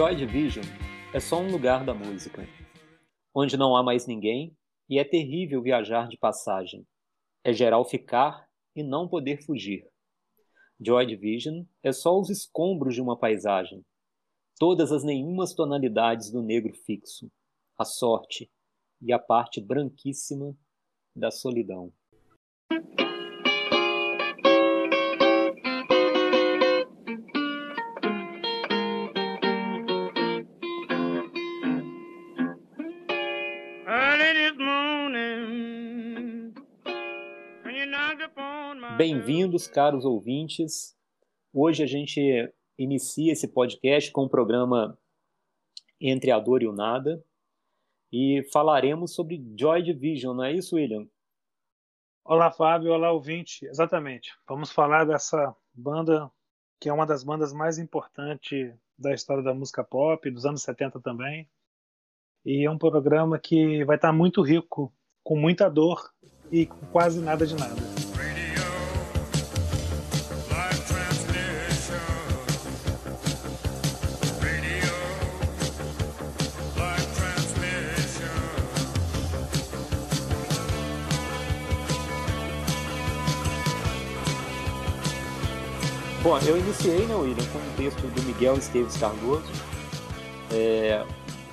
Joy 0.00 0.16
Division 0.16 0.64
é 1.12 1.20
só 1.20 1.38
um 1.38 1.50
lugar 1.50 1.84
da 1.84 1.92
música, 1.92 2.48
onde 3.34 3.58
não 3.58 3.76
há 3.76 3.82
mais 3.82 4.06
ninguém 4.06 4.56
e 4.88 4.98
é 4.98 5.04
terrível 5.04 5.60
viajar 5.60 6.08
de 6.08 6.16
passagem. 6.16 6.86
É 7.44 7.52
geral 7.52 7.84
ficar 7.84 8.48
e 8.74 8.82
não 8.82 9.06
poder 9.06 9.44
fugir. 9.44 9.86
Joy 10.80 11.04
Division 11.04 11.64
é 11.82 11.92
só 11.92 12.18
os 12.18 12.30
escombros 12.30 12.94
de 12.94 13.02
uma 13.02 13.14
paisagem, 13.14 13.84
todas 14.58 14.90
as 14.90 15.04
nenhumas 15.04 15.52
tonalidades 15.52 16.30
do 16.30 16.40
negro 16.40 16.72
fixo, 16.72 17.30
a 17.78 17.84
sorte 17.84 18.50
e 19.02 19.12
a 19.12 19.18
parte 19.18 19.60
branquíssima 19.60 20.56
da 21.14 21.30
solidão. 21.30 21.92
Bem-vindos, 39.02 39.66
caros 39.66 40.04
ouvintes. 40.04 40.94
Hoje 41.54 41.82
a 41.82 41.86
gente 41.86 42.20
inicia 42.76 43.32
esse 43.32 43.48
podcast 43.48 44.12
com 44.12 44.24
o 44.24 44.28
programa 44.28 44.94
Entre 45.98 46.30
a 46.30 46.38
Dor 46.38 46.62
e 46.62 46.66
o 46.66 46.72
Nada 46.74 47.24
e 48.12 48.46
falaremos 48.52 49.14
sobre 49.14 49.42
Joy 49.58 49.82
Division, 49.82 50.36
não 50.36 50.44
é 50.44 50.52
isso, 50.52 50.76
William? 50.76 51.06
Olá, 52.22 52.52
Fábio. 52.52 52.92
Olá, 52.92 53.10
ouvinte. 53.10 53.64
Exatamente. 53.64 54.34
Vamos 54.46 54.70
falar 54.70 55.06
dessa 55.06 55.56
banda 55.72 56.30
que 56.78 56.90
é 56.90 56.92
uma 56.92 57.06
das 57.06 57.24
bandas 57.24 57.54
mais 57.54 57.78
importantes 57.78 58.70
da 58.98 59.14
história 59.14 59.42
da 59.42 59.54
música 59.54 59.82
pop, 59.82 60.30
dos 60.30 60.44
anos 60.44 60.60
70 60.60 61.00
também. 61.00 61.48
E 62.44 62.66
é 62.66 62.70
um 62.70 62.76
programa 62.76 63.38
que 63.38 63.82
vai 63.82 63.96
estar 63.96 64.12
muito 64.12 64.42
rico, 64.42 64.92
com 65.24 65.36
muita 65.36 65.70
dor 65.70 66.12
e 66.52 66.66
com 66.66 66.86
quase 66.88 67.18
nada 67.22 67.46
de 67.46 67.54
nada. 67.54 68.09
Bom, 86.30 86.38
eu 86.48 86.56
iniciei, 86.56 87.08
né, 87.08 87.14
William, 87.16 87.44
com 87.52 87.58
um 87.58 87.76
texto 87.76 88.02
do 88.02 88.22
Miguel 88.22 88.54
Esteves 88.54 88.96
Cardoso, 88.96 89.50
é, 90.54 91.02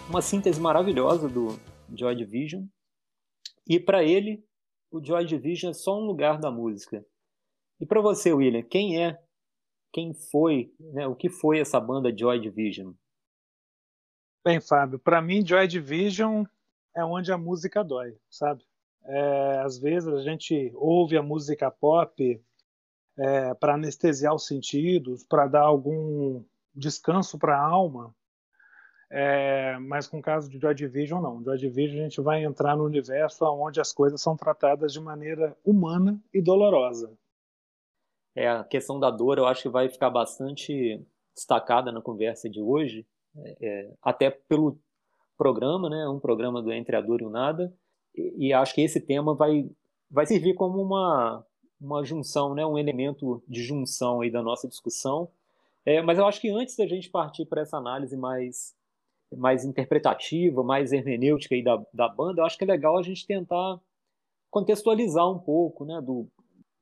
uma 0.07 0.21
síntese 0.21 0.61
maravilhosa 0.61 1.27
do 1.27 1.59
Joy 1.91 2.15
Division, 2.15 2.63
e 3.67 3.79
para 3.79 4.03
ele, 4.03 4.45
o 4.91 5.03
Joy 5.03 5.25
Division 5.25 5.71
é 5.71 5.73
só 5.73 5.99
um 5.99 6.05
lugar 6.05 6.37
da 6.37 6.51
música. 6.51 7.03
E 7.79 7.87
para 7.87 8.01
você, 8.01 8.31
William, 8.31 8.61
quem 8.61 9.03
é, 9.03 9.19
quem 9.91 10.13
foi, 10.13 10.71
né, 10.79 11.07
o 11.07 11.15
que 11.15 11.27
foi 11.27 11.57
essa 11.57 11.79
banda 11.79 12.15
Joy 12.15 12.39
Division? 12.39 12.93
Bem, 14.45 14.61
Fábio, 14.61 14.99
para 14.99 15.19
mim, 15.23 15.43
Joy 15.43 15.67
Division 15.67 16.43
é 16.95 17.03
onde 17.03 17.31
a 17.31 17.37
música 17.37 17.83
dói, 17.83 18.15
sabe? 18.29 18.63
É, 19.05 19.57
às 19.65 19.79
vezes 19.79 20.07
a 20.07 20.21
gente 20.21 20.71
ouve 20.75 21.17
a 21.17 21.23
música 21.23 21.71
pop 21.71 22.39
é, 23.17 23.53
para 23.53 23.75
anestesiar 23.75 24.33
os 24.33 24.45
sentidos, 24.45 25.23
para 25.23 25.47
dar 25.47 25.63
algum 25.63 26.43
descanso 26.73 27.37
para 27.37 27.57
a 27.57 27.65
alma. 27.65 28.13
É, 29.09 29.77
mas 29.79 30.07
com 30.07 30.19
o 30.19 30.21
caso 30.21 30.49
de 30.49 30.59
Joy 30.59 30.75
Division, 30.75 31.21
não. 31.21 31.43
Joy 31.43 31.57
Division 31.57 31.99
a 31.99 32.03
gente 32.03 32.21
vai 32.21 32.43
entrar 32.43 32.75
no 32.75 32.83
universo 32.83 33.45
onde 33.45 33.79
as 33.79 33.93
coisas 33.93 34.21
são 34.21 34.35
tratadas 34.35 34.91
de 34.91 34.99
maneira 34.99 35.57
humana 35.63 36.21
e 36.33 36.41
dolorosa. 36.41 37.17
É, 38.35 38.47
a 38.47 38.63
questão 38.63 38.99
da 38.99 39.09
dor 39.09 39.37
eu 39.37 39.47
acho 39.47 39.63
que 39.63 39.69
vai 39.69 39.89
ficar 39.89 40.09
bastante 40.09 41.03
destacada 41.33 41.91
na 41.91 42.01
conversa 42.01 42.49
de 42.49 42.61
hoje, 42.61 43.07
é, 43.61 43.93
até 44.01 44.29
pelo 44.29 44.79
programa, 45.37 45.89
né, 45.89 46.07
um 46.07 46.19
programa 46.19 46.61
do 46.61 46.71
Entre 46.71 46.95
a 46.95 47.01
Dor 47.01 47.21
e 47.21 47.25
o 47.25 47.29
Nada, 47.29 47.73
e, 48.13 48.47
e 48.47 48.53
acho 48.53 48.73
que 48.73 48.81
esse 48.81 48.99
tema 48.99 49.35
vai, 49.35 49.69
vai 50.09 50.25
servir 50.25 50.55
como 50.55 50.81
uma, 50.81 51.45
uma 51.79 52.03
junção, 52.03 52.53
né, 52.55 52.65
um 52.65 52.77
elemento 52.77 53.41
de 53.47 53.63
junção 53.63 54.21
aí 54.21 54.31
da 54.31 54.41
nossa 54.41 54.67
discussão. 54.67 55.29
É, 55.85 56.01
mas 56.01 56.17
eu 56.17 56.25
acho 56.25 56.41
que 56.41 56.49
antes 56.49 56.75
da 56.75 56.85
gente 56.85 57.09
partir 57.09 57.45
para 57.45 57.61
essa 57.61 57.77
análise 57.77 58.17
mais, 58.17 58.75
mais 59.35 59.63
interpretativa, 59.63 60.63
mais 60.63 60.91
hermenêutica 60.91 61.55
aí 61.55 61.63
da, 61.63 61.81
da 61.93 62.09
banda, 62.09 62.41
eu 62.41 62.45
acho 62.45 62.57
que 62.57 62.63
é 62.63 62.67
legal 62.67 62.97
a 62.97 63.03
gente 63.03 63.25
tentar 63.25 63.79
contextualizar 64.49 65.29
um 65.29 65.39
pouco 65.39 65.85
né, 65.85 66.01
do 66.01 66.27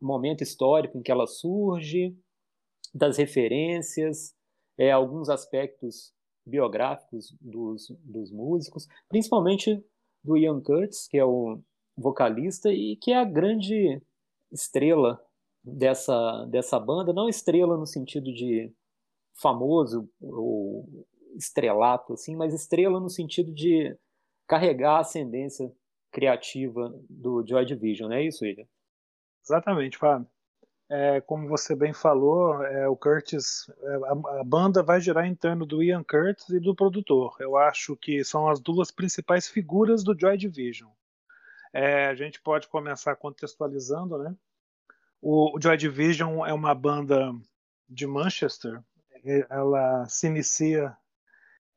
momento 0.02 0.42
histórico 0.42 0.98
em 0.98 1.02
que 1.02 1.12
ela 1.12 1.28
surge, 1.28 2.16
das 2.94 3.18
referências, 3.18 4.34
é, 4.78 4.92
alguns 4.92 5.30
aspectos 5.30 6.14
biográficos 6.46 7.36
dos, 7.42 7.92
dos 8.04 8.32
músicos, 8.32 8.88
principalmente 9.10 9.84
do 10.24 10.38
Ian 10.38 10.62
Curtis, 10.62 11.08
que 11.08 11.18
é 11.18 11.26
o 11.26 11.60
vocalista 11.98 12.72
e 12.72 12.96
que 12.96 13.12
é 13.12 13.18
a 13.18 13.24
grande 13.24 14.02
estrela 14.52 15.22
dessa, 15.64 16.46
dessa 16.46 16.80
banda, 16.80 17.14
não 17.14 17.28
estrela 17.28 17.78
no 17.78 17.86
sentido 17.86 18.34
de 18.34 18.72
famoso 19.42 20.10
ou 20.22 21.06
estrelato, 21.36 22.14
assim, 22.14 22.36
mas 22.36 22.54
estrela 22.54 23.00
no 23.00 23.10
sentido 23.10 23.54
de 23.54 23.98
carregar 24.48 24.98
a 24.98 25.00
ascendência 25.00 25.72
criativa 26.12 26.94
do 27.10 27.46
Joy 27.46 27.66
Division, 27.66 28.10
não 28.10 28.16
é 28.16 28.24
isso, 28.24 28.46
William? 28.46 28.66
Exatamente, 29.44 29.98
Fábio. 29.98 30.28
É, 30.90 31.20
como 31.22 31.48
você 31.48 31.76
bem 31.76 31.94
falou, 31.94 32.64
é, 32.64 32.88
o 32.88 32.96
Curtis, 32.96 33.68
é, 33.82 33.96
a, 33.96 34.40
a, 34.40 34.44
banda 34.44 34.84
vai 34.84 35.02
girar 35.02 35.26
em 35.26 35.34
torno 35.34 35.66
do 35.66 35.82
Ian 35.82 36.04
Curtis 36.04 36.50
e 36.50 36.60
do 36.60 36.76
produtor. 36.76 37.36
Eu 37.40 37.58
acho 37.58 37.98
que 37.98 38.24
são 38.24 38.48
as 38.48 38.60
duas 38.60 38.92
principais 38.92 39.48
figuras 39.48 40.04
do 40.04 40.18
Joy 40.18 40.38
Division. 40.38 40.90
É, 41.78 42.06
a 42.06 42.16
gente 42.16 42.40
pode 42.40 42.70
começar 42.70 43.14
contextualizando, 43.18 44.18
né? 44.18 44.34
O, 45.22 45.60
Joy 45.62 45.76
Division 45.76 46.46
é 46.46 46.54
uma 46.54 46.74
banda 46.74 47.34
de 47.90 48.08
Manchester. 48.08 48.82
Ela 49.50 50.08
se 50.08 50.28
inicia 50.28 50.96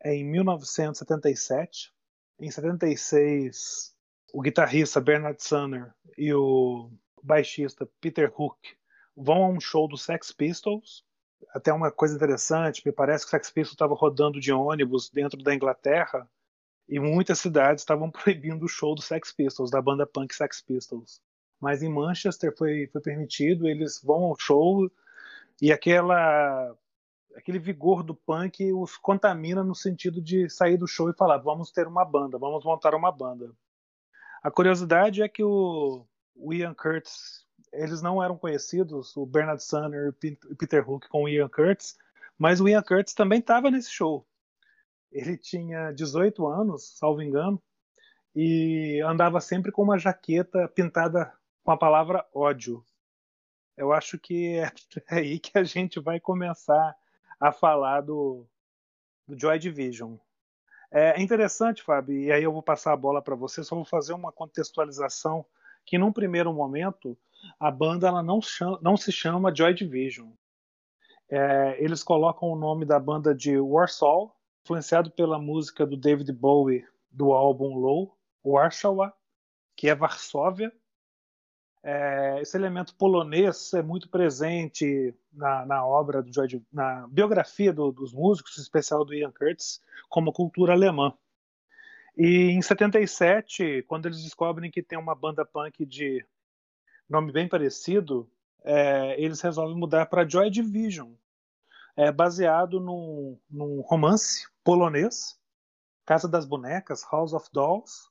em 0.04 0.24
1977. 0.24 1.92
Em 2.38 2.48
76, 2.48 3.92
o 4.32 4.40
guitarrista 4.40 5.00
Bernard 5.00 5.42
Sumner 5.42 5.92
e 6.16 6.32
o 6.32 6.92
baixista 7.20 7.84
Peter 8.00 8.32
Hook 8.40 8.56
vão 9.16 9.42
a 9.42 9.48
um 9.48 9.58
show 9.58 9.88
do 9.88 9.98
Sex 9.98 10.30
Pistols. 10.30 11.04
Até 11.52 11.72
uma 11.72 11.90
coisa 11.90 12.14
interessante, 12.14 12.86
me 12.86 12.92
parece 12.92 13.24
que 13.24 13.30
o 13.30 13.32
Sex 13.32 13.50
Pistols 13.50 13.74
estava 13.74 13.96
rodando 13.96 14.38
de 14.38 14.52
ônibus 14.52 15.10
dentro 15.10 15.42
da 15.42 15.52
Inglaterra 15.52 16.30
e 16.88 16.98
muitas 16.98 17.38
cidades 17.38 17.82
estavam 17.82 18.10
proibindo 18.10 18.64
o 18.64 18.68
show 18.68 18.94
do 18.94 19.02
Sex 19.02 19.32
Pistols, 19.32 19.70
da 19.70 19.82
banda 19.82 20.06
punk 20.06 20.34
Sex 20.34 20.62
Pistols. 20.62 21.20
Mas 21.60 21.82
em 21.82 21.88
Manchester 21.88 22.56
foi, 22.56 22.88
foi 22.90 23.00
permitido, 23.00 23.68
eles 23.68 24.00
vão 24.02 24.24
ao 24.24 24.38
show 24.38 24.90
e 25.60 25.72
aquela 25.72 26.74
aquele 27.36 27.58
vigor 27.58 28.02
do 28.02 28.14
punk 28.14 28.72
os 28.72 28.96
contamina 28.96 29.62
no 29.62 29.74
sentido 29.74 30.20
de 30.20 30.48
sair 30.48 30.76
do 30.76 30.86
show 30.86 31.10
e 31.10 31.14
falar: 31.14 31.38
vamos 31.38 31.70
ter 31.70 31.86
uma 31.86 32.04
banda, 32.04 32.38
vamos 32.38 32.64
montar 32.64 32.94
uma 32.94 33.12
banda. 33.12 33.50
A 34.42 34.50
curiosidade 34.50 35.20
é 35.20 35.28
que 35.28 35.42
o, 35.42 36.06
o 36.36 36.54
Ian 36.54 36.74
Curtis, 36.74 37.44
eles 37.72 38.00
não 38.00 38.22
eram 38.22 38.38
conhecidos, 38.38 39.16
o 39.16 39.26
Bernard 39.26 39.62
Sumner 39.62 40.14
e 40.22 40.54
Peter 40.54 40.88
Hook 40.88 41.08
com 41.08 41.24
o 41.24 41.28
Ian 41.28 41.48
Curtis, 41.48 41.98
mas 42.38 42.60
o 42.60 42.68
Ian 42.68 42.82
Curtis 42.82 43.14
também 43.14 43.40
estava 43.40 43.68
nesse 43.68 43.90
show 43.90 44.24
ele 45.10 45.36
tinha 45.36 45.92
18 45.92 46.46
anos, 46.46 46.96
salvo 46.96 47.22
engano, 47.22 47.62
e 48.34 49.00
andava 49.04 49.40
sempre 49.40 49.72
com 49.72 49.82
uma 49.82 49.98
jaqueta 49.98 50.68
pintada 50.68 51.32
com 51.64 51.72
a 51.72 51.76
palavra 51.76 52.26
ódio. 52.32 52.84
Eu 53.76 53.92
acho 53.92 54.18
que 54.18 54.58
é 55.10 55.14
aí 55.14 55.38
que 55.38 55.56
a 55.58 55.64
gente 55.64 56.00
vai 56.00 56.20
começar 56.20 56.96
a 57.40 57.52
falar 57.52 58.00
do, 58.00 58.46
do 59.26 59.38
Joy 59.38 59.58
Division. 59.58 60.16
É 60.90 61.20
interessante, 61.20 61.82
Fábio, 61.82 62.18
e 62.18 62.32
aí 62.32 62.42
eu 62.42 62.52
vou 62.52 62.62
passar 62.62 62.92
a 62.92 62.96
bola 62.96 63.20
para 63.20 63.34
você, 63.34 63.62
só 63.62 63.76
vou 63.76 63.84
fazer 63.84 64.14
uma 64.14 64.32
contextualização 64.32 65.44
que 65.84 65.98
num 65.98 66.12
primeiro 66.12 66.52
momento 66.52 67.16
a 67.60 67.70
banda 67.70 68.08
ela 68.08 68.22
não, 68.22 68.40
chama, 68.40 68.78
não 68.82 68.96
se 68.96 69.12
chama 69.12 69.54
Joy 69.54 69.74
Division. 69.74 70.30
É, 71.30 71.76
eles 71.78 72.02
colocam 72.02 72.48
o 72.48 72.56
nome 72.56 72.86
da 72.86 72.98
banda 72.98 73.34
de 73.34 73.58
Warsaw, 73.58 74.34
influenciado 74.62 75.10
pela 75.10 75.38
música 75.38 75.86
do 75.86 75.96
David 75.96 76.32
Bowie 76.32 76.86
do 77.10 77.32
álbum 77.32 77.74
Low, 77.76 78.16
Warsaw, 78.44 79.12
que 79.76 79.88
é 79.88 79.94
Varsóvia. 79.94 80.72
É, 81.82 82.40
esse 82.42 82.56
elemento 82.56 82.94
polonês 82.96 83.72
é 83.72 83.82
muito 83.82 84.08
presente 84.08 85.14
na, 85.32 85.64
na 85.64 85.86
obra 85.86 86.22
do 86.22 86.32
George, 86.32 86.62
na 86.72 87.06
biografia 87.08 87.72
do, 87.72 87.92
dos 87.92 88.12
músicos, 88.12 88.58
em 88.58 88.62
especial 88.62 89.04
do 89.04 89.14
Ian 89.14 89.32
Curtis, 89.32 89.80
como 90.08 90.32
cultura 90.32 90.72
alemã. 90.72 91.16
E 92.16 92.50
em 92.50 92.60
77, 92.60 93.84
quando 93.86 94.06
eles 94.06 94.22
descobrem 94.22 94.70
que 94.70 94.82
tem 94.82 94.98
uma 94.98 95.14
banda 95.14 95.44
punk 95.44 95.86
de 95.86 96.26
nome 97.08 97.30
bem 97.30 97.48
parecido, 97.48 98.28
é, 98.64 99.14
eles 99.22 99.40
resolvem 99.40 99.76
mudar 99.76 100.06
para 100.06 100.28
Joy 100.28 100.50
Division, 100.50 101.12
é, 101.98 102.12
baseado 102.12 102.78
num, 102.78 103.36
num 103.50 103.80
romance 103.80 104.46
polonês, 104.62 105.36
Casa 106.06 106.28
das 106.28 106.46
Bonecas, 106.46 107.04
House 107.10 107.32
of 107.32 107.48
Dolls, 107.52 108.08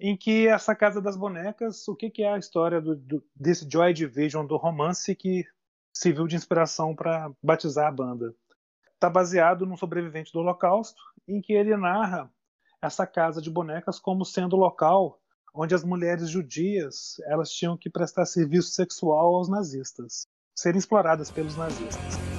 em 0.00 0.16
que 0.16 0.48
essa 0.48 0.74
Casa 0.74 0.98
das 0.98 1.14
Bonecas, 1.14 1.86
o 1.86 1.94
que, 1.94 2.08
que 2.08 2.22
é 2.22 2.32
a 2.32 2.38
história 2.38 2.80
do, 2.80 2.96
do, 2.96 3.22
desse 3.36 3.68
Joy 3.70 3.92
Division 3.92 4.46
do 4.46 4.56
romance 4.56 5.14
que 5.14 5.44
serviu 5.92 6.26
de 6.26 6.36
inspiração 6.36 6.96
para 6.96 7.30
batizar 7.42 7.86
a 7.86 7.92
banda? 7.92 8.34
Está 8.94 9.10
baseado 9.10 9.66
num 9.66 9.76
sobrevivente 9.76 10.32
do 10.32 10.38
Holocausto, 10.38 11.02
em 11.28 11.42
que 11.42 11.52
ele 11.52 11.76
narra 11.76 12.32
essa 12.80 13.06
casa 13.06 13.42
de 13.42 13.50
bonecas 13.50 14.00
como 14.00 14.24
sendo 14.24 14.56
o 14.56 14.58
local 14.58 15.20
onde 15.54 15.74
as 15.74 15.84
mulheres 15.84 16.30
judias 16.30 17.20
elas 17.26 17.50
tinham 17.50 17.76
que 17.76 17.90
prestar 17.90 18.24
serviço 18.24 18.70
sexual 18.70 19.36
aos 19.36 19.50
nazistas, 19.50 20.26
serem 20.56 20.78
exploradas 20.78 21.30
pelos 21.30 21.58
nazistas. 21.58 22.31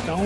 Então, 0.00 0.20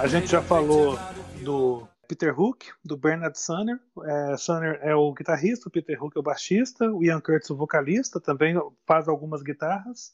a 0.00 0.08
gente 0.08 0.26
já 0.26 0.42
falou 0.42 0.98
do 1.44 1.86
Peter 2.08 2.38
Hook, 2.38 2.66
do 2.84 2.96
Bernard 2.96 3.38
Sunner. 3.38 3.78
É, 4.02 4.90
é 4.90 4.94
o 4.96 5.12
guitarrista, 5.12 5.68
o 5.68 5.70
Peter 5.70 6.02
Hook 6.02 6.16
é 6.16 6.18
o 6.18 6.24
baixista, 6.24 6.90
o 6.90 7.04
Ian 7.04 7.20
Curtis 7.20 7.50
o 7.50 7.56
vocalista, 7.56 8.20
também 8.20 8.56
faz 8.84 9.06
algumas 9.06 9.42
guitarras. 9.42 10.12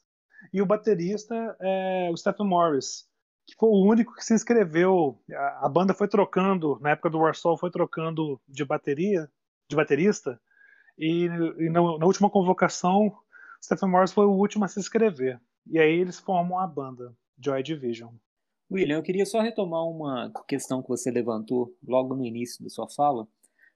E 0.52 0.60
o 0.60 0.66
baterista 0.66 1.56
é 1.58 2.10
o 2.12 2.16
Stephen 2.18 2.46
Morris, 2.46 3.06
que 3.46 3.54
foi 3.58 3.70
o 3.70 3.82
único 3.82 4.14
que 4.14 4.24
se 4.26 4.34
inscreveu. 4.34 5.18
A, 5.32 5.64
a 5.64 5.68
banda 5.70 5.94
foi 5.94 6.06
trocando, 6.06 6.78
na 6.82 6.90
época 6.90 7.08
do 7.08 7.18
Warsaw, 7.18 7.56
foi 7.56 7.70
trocando 7.70 8.38
de 8.46 8.62
bateria, 8.62 9.26
de 9.68 9.76
baterista. 9.76 10.40
E, 10.98 11.24
e 11.24 11.70
na, 11.70 11.80
na, 11.98 12.06
última 12.06 12.30
convocação, 12.30 13.14
Stephen 13.62 13.90
Morris 13.90 14.12
foi 14.12 14.26
o 14.26 14.32
último 14.32 14.64
a 14.64 14.68
se 14.68 14.78
inscrever. 14.78 15.40
E 15.66 15.78
aí 15.78 16.00
eles 16.00 16.18
formam 16.18 16.58
a 16.58 16.66
banda, 16.66 17.14
Joy 17.38 17.62
Division. 17.62 18.12
William, 18.70 18.96
eu 18.96 19.02
queria 19.02 19.26
só 19.26 19.40
retomar 19.40 19.84
uma 19.84 20.32
questão 20.48 20.82
que 20.82 20.88
você 20.88 21.10
levantou 21.10 21.76
logo 21.86 22.14
no 22.14 22.24
início 22.24 22.62
da 22.64 22.70
sua 22.70 22.88
fala, 22.88 23.28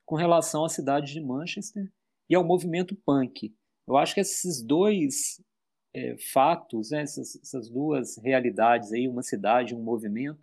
com 0.04 0.16
relação 0.16 0.64
à 0.64 0.68
cidade 0.68 1.12
de 1.12 1.20
Manchester 1.20 1.90
e 2.28 2.34
ao 2.34 2.44
movimento 2.44 2.96
punk. 3.06 3.54
Eu 3.86 3.96
acho 3.96 4.14
que 4.14 4.20
esses 4.20 4.62
dois 4.62 5.40
é, 5.94 6.16
fatos, 6.32 6.90
né, 6.90 7.02
essas, 7.02 7.36
essas, 7.36 7.68
duas 7.68 8.16
realidades 8.18 8.92
aí, 8.92 9.08
uma 9.08 9.22
cidade 9.22 9.74
um 9.74 9.82
movimento, 9.82 10.40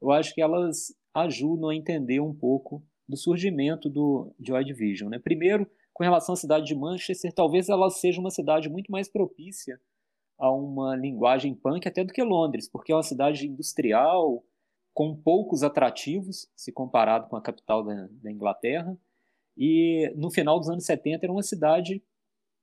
eu 0.00 0.10
acho 0.10 0.34
que 0.34 0.42
elas 0.42 0.94
ajudam 1.14 1.70
a 1.70 1.74
entender 1.74 2.20
um 2.20 2.34
pouco 2.34 2.82
do 3.08 3.16
surgimento 3.16 3.88
do 3.88 4.32
Joy 4.40 4.64
Division. 4.64 5.10
Né? 5.10 5.18
Primeiro, 5.18 5.66
com 5.92 6.02
relação 6.02 6.32
à 6.32 6.36
cidade 6.36 6.66
de 6.66 6.74
Manchester, 6.74 7.32
talvez 7.32 7.68
ela 7.68 7.90
seja 7.90 8.20
uma 8.20 8.30
cidade 8.30 8.68
muito 8.68 8.90
mais 8.90 9.08
propícia 9.08 9.80
a 10.38 10.50
uma 10.50 10.96
linguagem 10.96 11.54
punk 11.54 11.86
até 11.86 12.02
do 12.02 12.12
que 12.12 12.22
Londres, 12.22 12.68
porque 12.68 12.92
é 12.92 12.96
uma 12.96 13.02
cidade 13.02 13.46
industrial 13.46 14.44
com 14.92 15.14
poucos 15.14 15.62
atrativos, 15.62 16.48
se 16.56 16.72
comparado 16.72 17.28
com 17.28 17.36
a 17.36 17.42
capital 17.42 17.84
da, 17.84 18.08
da 18.10 18.30
Inglaterra. 18.30 18.96
E 19.56 20.12
no 20.16 20.30
final 20.30 20.58
dos 20.58 20.68
anos 20.68 20.84
70 20.84 21.26
era 21.26 21.32
uma 21.32 21.42
cidade 21.42 22.02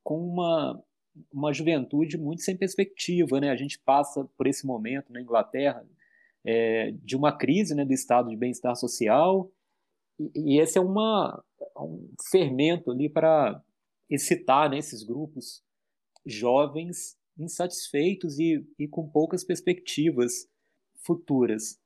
com 0.02 0.18
uma, 0.18 0.82
uma 1.32 1.52
juventude 1.52 2.18
muito 2.18 2.42
sem 2.42 2.56
perspectiva. 2.56 3.40
Né? 3.40 3.50
A 3.50 3.56
gente 3.56 3.78
passa 3.78 4.24
por 4.36 4.46
esse 4.46 4.66
momento 4.66 5.12
na 5.12 5.20
Inglaterra 5.20 5.86
é, 6.44 6.92
de 7.02 7.16
uma 7.16 7.32
crise 7.32 7.74
né, 7.74 7.84
do 7.84 7.92
estado 7.92 8.30
de 8.30 8.36
bem-estar 8.36 8.74
social, 8.76 9.50
e, 10.18 10.60
esse 10.60 10.78
é 10.78 10.80
uma, 10.80 11.42
um 11.78 12.08
fermento 12.30 12.90
ali 12.90 13.08
para 13.08 13.62
excitar 14.08 14.70
né, 14.70 14.78
esses 14.78 15.02
grupos 15.02 15.62
jovens 16.24 17.16
insatisfeitos 17.38 18.38
e, 18.38 18.64
e 18.78 18.86
com 18.86 19.08
poucas 19.08 19.42
perspectivas 19.42 20.48
futuras. 20.96 21.80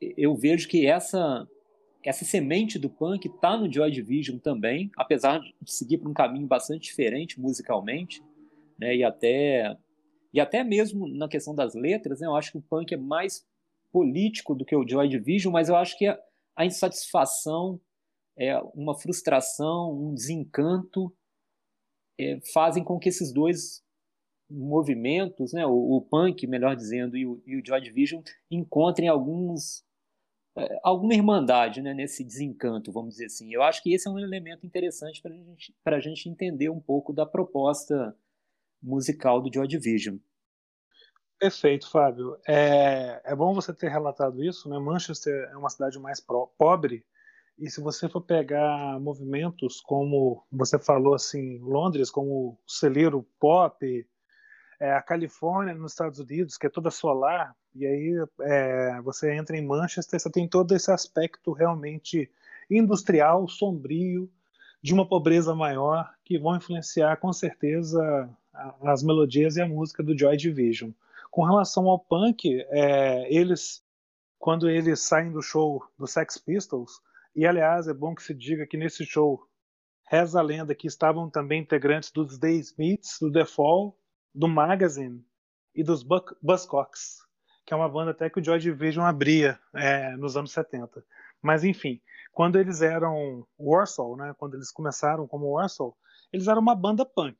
Eu 0.00 0.34
vejo 0.34 0.68
que 0.68 0.86
essa 0.86 1.46
essa 2.04 2.24
semente 2.24 2.78
do 2.78 2.88
punk 2.88 3.26
está 3.26 3.56
no 3.56 3.70
Joy 3.70 3.90
Division 3.90 4.38
também, 4.38 4.92
apesar 4.96 5.40
de 5.40 5.72
seguir 5.72 5.98
por 5.98 6.08
um 6.08 6.14
caminho 6.14 6.46
bastante 6.46 6.84
diferente 6.84 7.40
musicalmente, 7.40 8.22
né, 8.78 8.94
e 8.94 9.02
até 9.02 9.76
e 10.32 10.38
até 10.38 10.62
mesmo 10.62 11.08
na 11.08 11.28
questão 11.28 11.52
das 11.52 11.74
letras, 11.74 12.20
né, 12.20 12.28
eu 12.28 12.36
acho 12.36 12.52
que 12.52 12.58
o 12.58 12.62
punk 12.62 12.94
é 12.94 12.96
mais 12.96 13.44
político 13.90 14.54
do 14.54 14.64
que 14.64 14.76
o 14.76 14.86
Joy 14.86 15.08
Division, 15.08 15.52
mas 15.52 15.68
eu 15.68 15.74
acho 15.74 15.98
que 15.98 16.06
a 16.56 16.64
insatisfação, 16.64 17.80
é, 18.36 18.58
uma 18.74 18.98
frustração, 18.98 19.92
um 19.92 20.14
desencanto 20.14 21.14
é, 22.18 22.40
fazem 22.52 22.82
com 22.82 22.98
que 22.98 23.08
esses 23.08 23.32
dois 23.32 23.84
movimentos, 24.48 25.52
né, 25.52 25.66
o, 25.66 25.96
o 25.96 26.00
punk, 26.00 26.46
melhor 26.46 26.74
dizendo, 26.74 27.16
e 27.16 27.26
o, 27.26 27.42
e 27.46 27.56
o 27.56 27.62
Joy 27.64 27.80
Division 27.80 28.22
encontrem 28.50 29.08
alguns 29.08 29.84
é, 30.56 30.78
alguma 30.82 31.14
irmandade 31.14 31.82
né, 31.82 31.92
nesse 31.92 32.24
desencanto, 32.24 32.90
vamos 32.90 33.14
dizer 33.14 33.26
assim. 33.26 33.52
Eu 33.52 33.62
acho 33.62 33.82
que 33.82 33.92
esse 33.92 34.08
é 34.08 34.10
um 34.10 34.18
elemento 34.18 34.64
interessante 34.64 35.20
para 35.20 35.34
gente, 35.34 35.74
a 35.84 36.00
gente 36.00 36.28
entender 36.30 36.70
um 36.70 36.80
pouco 36.80 37.12
da 37.12 37.26
proposta 37.26 38.16
musical 38.82 39.42
do 39.42 39.52
Joy 39.52 39.68
Division. 39.68 40.16
Perfeito, 41.38 41.90
Fábio. 41.90 42.38
É, 42.46 43.20
é 43.24 43.34
bom 43.34 43.52
você 43.54 43.72
ter 43.72 43.90
relatado 43.90 44.42
isso. 44.42 44.68
Né? 44.68 44.78
Manchester 44.78 45.50
é 45.52 45.56
uma 45.56 45.70
cidade 45.70 45.98
mais 45.98 46.20
pro, 46.20 46.50
pobre, 46.58 47.04
e 47.58 47.70
se 47.70 47.80
você 47.80 48.08
for 48.08 48.20
pegar 48.20 49.00
movimentos 49.00 49.80
como 49.80 50.44
você 50.52 50.78
falou 50.78 51.14
assim, 51.14 51.58
Londres, 51.58 52.10
como 52.10 52.30
o 52.30 52.58
celeiro 52.66 53.26
pop, 53.40 54.06
é, 54.78 54.92
a 54.92 55.00
Califórnia 55.00 55.74
nos 55.74 55.92
Estados 55.92 56.18
Unidos, 56.18 56.58
que 56.58 56.66
é 56.66 56.70
toda 56.70 56.90
solar, 56.90 57.56
e 57.74 57.86
aí 57.86 58.26
é, 58.42 59.00
você 59.00 59.32
entra 59.34 59.56
em 59.56 59.64
Manchester, 59.64 60.20
você 60.20 60.30
tem 60.30 60.46
todo 60.46 60.74
esse 60.74 60.90
aspecto 60.90 61.52
realmente 61.52 62.30
industrial, 62.70 63.48
sombrio, 63.48 64.30
de 64.82 64.92
uma 64.92 65.08
pobreza 65.08 65.54
maior, 65.54 66.12
que 66.24 66.38
vão 66.38 66.56
influenciar 66.56 67.16
com 67.16 67.32
certeza 67.32 68.28
as 68.82 69.02
melodias 69.02 69.56
e 69.56 69.62
a 69.62 69.68
música 69.68 70.02
do 70.02 70.16
Joy 70.16 70.36
Division. 70.36 70.90
Com 71.36 71.44
relação 71.44 71.86
ao 71.90 71.98
punk, 71.98 72.64
é, 72.70 73.30
eles, 73.30 73.82
quando 74.38 74.70
eles 74.70 75.02
saem 75.02 75.30
do 75.30 75.42
show 75.42 75.84
do 75.98 76.06
Sex 76.06 76.38
Pistols, 76.38 76.92
e 77.34 77.46
aliás 77.46 77.88
é 77.88 77.92
bom 77.92 78.14
que 78.14 78.22
se 78.22 78.32
diga 78.32 78.66
que 78.66 78.78
nesse 78.78 79.04
show 79.04 79.46
reza 80.08 80.38
a 80.38 80.42
lenda 80.42 80.74
que 80.74 80.86
estavam 80.86 81.28
também 81.28 81.60
integrantes 81.60 82.10
dos 82.10 82.38
The 82.38 82.52
Smiths, 82.52 83.18
do 83.20 83.30
The 83.30 83.44
Fall, 83.44 83.98
do 84.34 84.48
Magazine 84.48 85.22
e 85.74 85.84
dos 85.84 86.02
Buzzcocks, 86.02 87.18
que 87.66 87.74
é 87.74 87.76
uma 87.76 87.90
banda 87.90 88.12
até 88.12 88.30
que 88.30 88.40
o 88.40 88.42
Joy 88.42 88.58
Division 88.58 89.04
abria 89.04 89.60
é, 89.74 90.16
nos 90.16 90.38
anos 90.38 90.52
70. 90.52 91.04
Mas 91.42 91.64
enfim, 91.64 92.00
quando 92.32 92.58
eles 92.58 92.80
eram 92.80 93.46
Warsaw, 93.60 94.16
né, 94.16 94.34
quando 94.38 94.54
eles 94.54 94.72
começaram 94.72 95.28
como 95.28 95.52
Warsaw, 95.52 95.94
eles 96.32 96.48
eram 96.48 96.62
uma 96.62 96.74
banda 96.74 97.04
punk. 97.04 97.36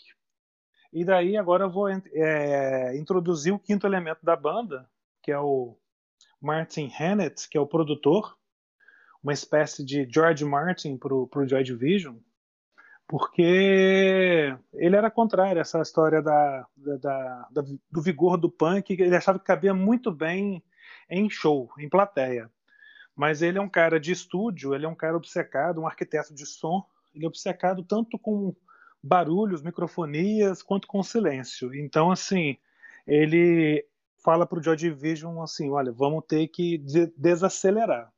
E 0.97 1.05
daí 1.05 1.37
agora 1.37 1.65
eu 1.65 1.71
vou 1.71 1.91
é, 1.91 2.97
introduzir 2.97 3.53
o 3.53 3.59
quinto 3.59 3.87
elemento 3.87 4.25
da 4.25 4.35
banda, 4.35 4.88
que 5.23 5.31
é 5.31 5.38
o 5.38 5.76
Martin 6.41 6.91
Hannett, 6.99 7.50
que 7.50 7.59
é 7.59 7.61
o 7.61 7.67
produtor, 7.67 8.35
uma 9.23 9.35
espécie 9.35 9.85
de 9.85 10.09
George 10.11 10.43
Martin 10.43 10.97
para 10.97 11.15
o 11.15 11.47
Joy 11.47 11.62
Division, 11.62 12.17
porque 13.07 14.57
ele 14.73 14.97
era 14.97 15.11
contrário 15.11 15.59
a 15.59 15.61
essa 15.61 15.83
história 15.83 16.23
da, 16.23 16.67
da, 16.75 17.47
da, 17.50 17.65
do 17.91 18.00
vigor 18.00 18.38
do 18.38 18.50
punk, 18.50 18.91
ele 18.99 19.15
achava 19.15 19.38
que 19.38 19.45
cabia 19.45 19.75
muito 19.75 20.11
bem 20.11 20.65
em 21.11 21.29
show, 21.29 21.69
em 21.79 21.91
plateia. 21.91 22.50
Mas 23.15 23.43
ele 23.43 23.59
é 23.59 23.61
um 23.61 23.69
cara 23.69 24.00
de 24.00 24.12
estúdio, 24.12 24.75
ele 24.75 24.87
é 24.87 24.88
um 24.88 24.95
cara 24.95 25.15
obcecado, 25.15 25.79
um 25.79 25.87
arquiteto 25.87 26.33
de 26.33 26.47
som, 26.47 26.87
ele 27.15 27.26
é 27.26 27.29
obcecado 27.29 27.85
tanto 27.85 28.19
com 28.19 28.57
barulhos, 29.07 29.63
microfonias, 29.63 30.63
quanto 30.63 30.87
com 30.87 31.03
silêncio. 31.03 31.75
Então, 31.75 32.11
assim, 32.11 32.57
ele 33.07 33.87
fala 34.25 34.47
para 34.47 34.59
o 34.59 34.63
Joy 34.63 34.77
Division 34.77 35.41
assim, 35.41 35.71
olha, 35.71 35.93
vamos 35.93 36.25
ter 36.27 36.49
que 36.49 36.79
desacelerar. 37.17 38.13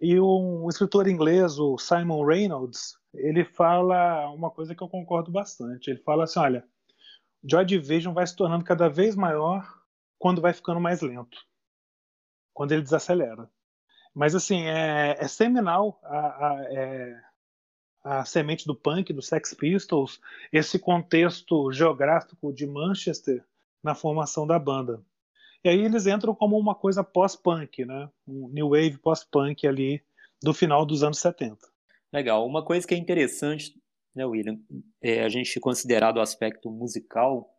E 0.00 0.20
um 0.20 0.68
escritor 0.68 1.08
inglês, 1.08 1.58
o 1.58 1.78
Simon 1.78 2.24
Reynolds, 2.24 2.98
ele 3.14 3.44
fala 3.44 4.30
uma 4.30 4.50
coisa 4.50 4.74
que 4.74 4.82
eu 4.82 4.88
concordo 4.88 5.30
bastante. 5.30 5.90
Ele 5.90 6.00
fala 6.00 6.24
assim: 6.24 6.38
olha, 6.38 6.64
Joy 7.42 7.64
Division 7.64 8.12
vai 8.12 8.26
se 8.26 8.36
tornando 8.36 8.64
cada 8.64 8.88
vez 8.88 9.16
maior 9.16 9.66
quando 10.18 10.42
vai 10.42 10.52
ficando 10.52 10.80
mais 10.80 11.00
lento, 11.00 11.38
quando 12.52 12.72
ele 12.72 12.82
desacelera. 12.82 13.50
Mas 14.14 14.34
assim, 14.34 14.64
é, 14.66 15.16
é 15.18 15.28
seminal 15.28 15.98
a, 16.02 16.48
a, 16.48 16.64
é, 16.68 17.22
a 18.06 18.24
semente 18.24 18.64
do 18.64 18.74
punk, 18.74 19.12
do 19.12 19.20
Sex 19.20 19.52
Pistols, 19.52 20.20
esse 20.52 20.78
contexto 20.78 21.72
geográfico 21.72 22.52
de 22.52 22.64
Manchester 22.64 23.44
na 23.82 23.96
formação 23.96 24.46
da 24.46 24.60
banda. 24.60 25.02
E 25.64 25.68
aí 25.68 25.84
eles 25.84 26.06
entram 26.06 26.32
como 26.32 26.56
uma 26.56 26.72
coisa 26.72 27.02
pós-punk, 27.02 27.84
né? 27.84 28.08
Um 28.24 28.48
new 28.48 28.68
wave 28.68 28.96
pós-punk 28.98 29.66
ali 29.66 30.00
do 30.40 30.54
final 30.54 30.86
dos 30.86 31.02
anos 31.02 31.18
70. 31.18 31.58
Legal. 32.12 32.46
Uma 32.46 32.64
coisa 32.64 32.86
que 32.86 32.94
é 32.94 32.96
interessante, 32.96 33.74
né, 34.14 34.24
William, 34.24 34.56
é 35.02 35.24
a 35.24 35.28
gente 35.28 35.58
considerar 35.58 36.12
do 36.12 36.20
aspecto 36.20 36.70
musical, 36.70 37.52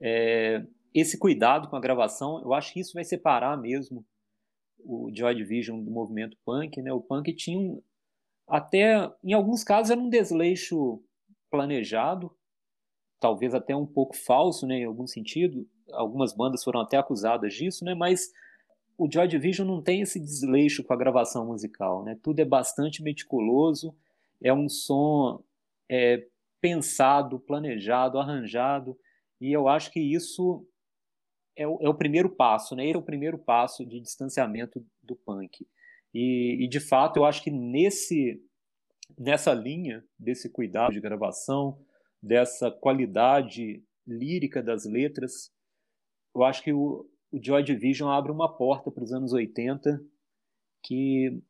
é, 0.00 0.64
esse 0.94 1.18
cuidado 1.18 1.68
com 1.68 1.74
a 1.74 1.80
gravação, 1.80 2.40
eu 2.44 2.54
acho 2.54 2.72
que 2.72 2.78
isso 2.78 2.92
vai 2.94 3.02
separar 3.02 3.60
mesmo 3.60 4.06
o 4.84 5.10
Joy 5.12 5.34
Division 5.34 5.82
do 5.82 5.90
movimento 5.90 6.36
punk, 6.44 6.80
né? 6.80 6.92
O 6.92 7.00
punk 7.00 7.34
tinha 7.34 7.58
um, 7.58 7.82
até, 8.50 9.10
em 9.22 9.32
alguns 9.32 9.62
casos, 9.62 9.90
era 9.90 10.00
um 10.00 10.08
desleixo 10.08 11.02
planejado, 11.50 12.30
talvez 13.20 13.54
até 13.54 13.76
um 13.76 13.86
pouco 13.86 14.16
falso, 14.16 14.66
né, 14.66 14.78
em 14.78 14.84
algum 14.84 15.06
sentido. 15.06 15.68
Algumas 15.92 16.32
bandas 16.32 16.64
foram 16.64 16.80
até 16.80 16.96
acusadas 16.96 17.54
disso, 17.54 17.84
né, 17.84 17.94
mas 17.94 18.30
o 18.98 19.10
Joy 19.10 19.28
Division 19.28 19.66
não 19.66 19.80
tem 19.80 20.02
esse 20.02 20.20
desleixo 20.20 20.84
com 20.84 20.92
a 20.92 20.96
gravação 20.96 21.46
musical, 21.46 22.04
né? 22.04 22.18
Tudo 22.22 22.40
é 22.40 22.44
bastante 22.44 23.02
meticuloso, 23.02 23.96
é 24.42 24.52
um 24.52 24.68
som 24.68 25.42
é, 25.88 26.26
pensado, 26.60 27.40
planejado, 27.40 28.18
arranjado, 28.18 28.98
e 29.40 29.50
eu 29.50 29.68
acho 29.68 29.90
que 29.90 30.00
isso 30.00 30.66
é 31.56 31.66
o, 31.66 31.78
é 31.80 31.88
o 31.88 31.94
primeiro 31.94 32.28
passo, 32.28 32.76
né? 32.76 32.90
É 32.90 32.96
o 32.96 33.02
primeiro 33.02 33.38
passo 33.38 33.86
de 33.86 34.00
distanciamento 34.00 34.84
do 35.02 35.16
punk. 35.16 35.66
E, 36.12 36.64
e, 36.64 36.68
de 36.68 36.80
fato, 36.80 37.18
eu 37.18 37.24
acho 37.24 37.42
que 37.42 37.50
nesse, 37.50 38.42
nessa 39.18 39.52
linha 39.52 40.04
desse 40.18 40.48
cuidado 40.48 40.92
de 40.92 41.00
gravação, 41.00 41.78
dessa 42.22 42.70
qualidade 42.70 43.82
lírica 44.06 44.62
das 44.62 44.84
letras, 44.84 45.52
eu 46.34 46.42
acho 46.42 46.62
que 46.62 46.72
o, 46.72 47.08
o 47.30 47.42
Joy 47.42 47.62
Division 47.62 48.10
abre 48.10 48.32
uma 48.32 48.48
porta 48.48 48.90
para 48.90 49.04
os 49.04 49.12
anos 49.12 49.32
80 49.32 50.02
que 50.82 51.40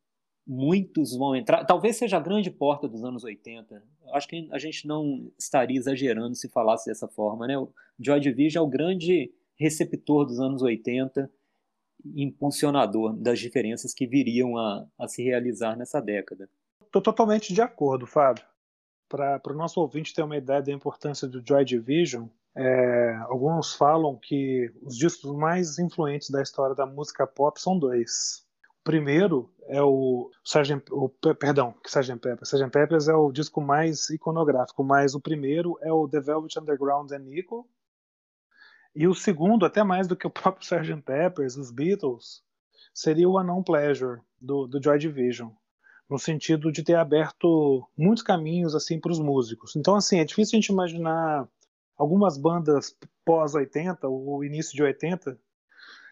muitos 0.47 1.17
vão 1.17 1.35
entrar. 1.37 1.65
Talvez 1.65 1.97
seja 1.97 2.17
a 2.17 2.21
grande 2.21 2.51
porta 2.51 2.89
dos 2.89 3.05
anos 3.05 3.25
80. 3.25 3.83
Acho 4.13 4.29
que 4.29 4.49
a 4.51 4.59
gente 4.59 4.87
não 4.87 5.31
estaria 5.39 5.79
exagerando 5.79 6.35
se 6.35 6.49
falasse 6.49 6.91
dessa 6.91 7.09
forma. 7.09 7.47
Né? 7.47 7.57
O 7.57 7.73
Joy 7.99 8.21
Division 8.21 8.65
é 8.65 8.67
o 8.67 8.71
grande 8.71 9.33
receptor 9.57 10.27
dos 10.27 10.41
anos 10.41 10.63
80 10.63 11.31
impulsionador 12.05 13.15
das 13.15 13.39
diferenças 13.39 13.95
que 13.95 14.07
viriam 14.07 14.57
a, 14.57 14.87
a 14.99 15.09
se 15.09 15.23
realizar 15.23 15.77
nessa 15.77 16.01
década. 16.01 16.49
Estou 16.83 17.01
totalmente 17.01 17.55
de 17.55 17.63
acordo, 17.63 18.07
Fábio. 18.07 18.45
Para 19.09 19.41
o 19.47 19.55
nosso 19.55 19.81
ouvinte 19.81 20.15
ter 20.15 20.23
uma 20.23 20.37
ideia 20.37 20.63
da 20.63 20.73
importância 20.73 21.27
do 21.27 21.45
Joy 21.45 21.65
Division, 21.65 22.29
é, 22.55 23.17
alguns 23.29 23.75
falam 23.75 24.17
que 24.17 24.73
os 24.83 24.97
discos 24.97 25.33
mais 25.37 25.79
influentes 25.79 26.31
da 26.31 26.43
história 26.43 26.75
da 26.75 26.87
música 26.87 27.27
pop 27.27 27.61
são 27.61 27.79
dois. 27.79 28.45
O 28.81 28.85
primeiro 28.85 29.53
é 29.69 29.83
o 29.83 30.31
Sgt. 30.45 30.83
O, 30.91 31.09
perdão, 31.09 31.75
que 31.83 31.89
Sgt. 31.89 32.19
Peppers. 32.19 32.53
Sgt. 32.53 32.71
Peppers 32.71 33.09
é 33.09 33.15
o 33.15 33.31
disco 33.31 33.61
mais 33.61 34.09
iconográfico, 34.11 34.83
mas 34.83 35.15
o 35.15 35.21
primeiro 35.21 35.79
é 35.83 35.93
o 35.93 36.09
The 36.09 36.21
Velvet 36.21 36.59
Underground 36.59 37.13
and 37.13 37.21
Nico, 37.21 37.69
e 38.95 39.07
o 39.07 39.15
segundo, 39.15 39.65
até 39.65 39.83
mais 39.83 40.09
do 40.09 40.17
que 40.17 40.27
o 40.27 40.31
próprio 40.31 40.63
Sgt. 40.63 41.03
Peppers, 41.03 41.57
os 41.57 41.71
Beatles, 41.71 42.43
seria 42.93 43.29
o 43.29 43.41
Unknown 43.41 43.63
Pleasure, 43.63 44.21
do, 44.41 44.67
do 44.67 44.83
Joy 44.83 44.99
Division, 44.99 45.51
no 46.09 46.19
sentido 46.19 46.73
de 46.73 46.83
ter 46.83 46.95
aberto 46.95 47.87
muitos 47.97 48.23
caminhos 48.23 48.75
assim 48.75 48.99
para 48.99 49.13
os 49.13 49.21
músicos. 49.21 49.77
Então, 49.77 49.95
assim, 49.95 50.19
é 50.19 50.25
difícil 50.25 50.57
a 50.57 50.61
gente 50.61 50.73
imaginar 50.73 51.49
algumas 51.97 52.39
bandas 52.39 52.97
pós-80, 53.25 53.99
ou 54.05 54.43
início 54.43 54.75
de 54.75 54.83
80, 54.83 55.39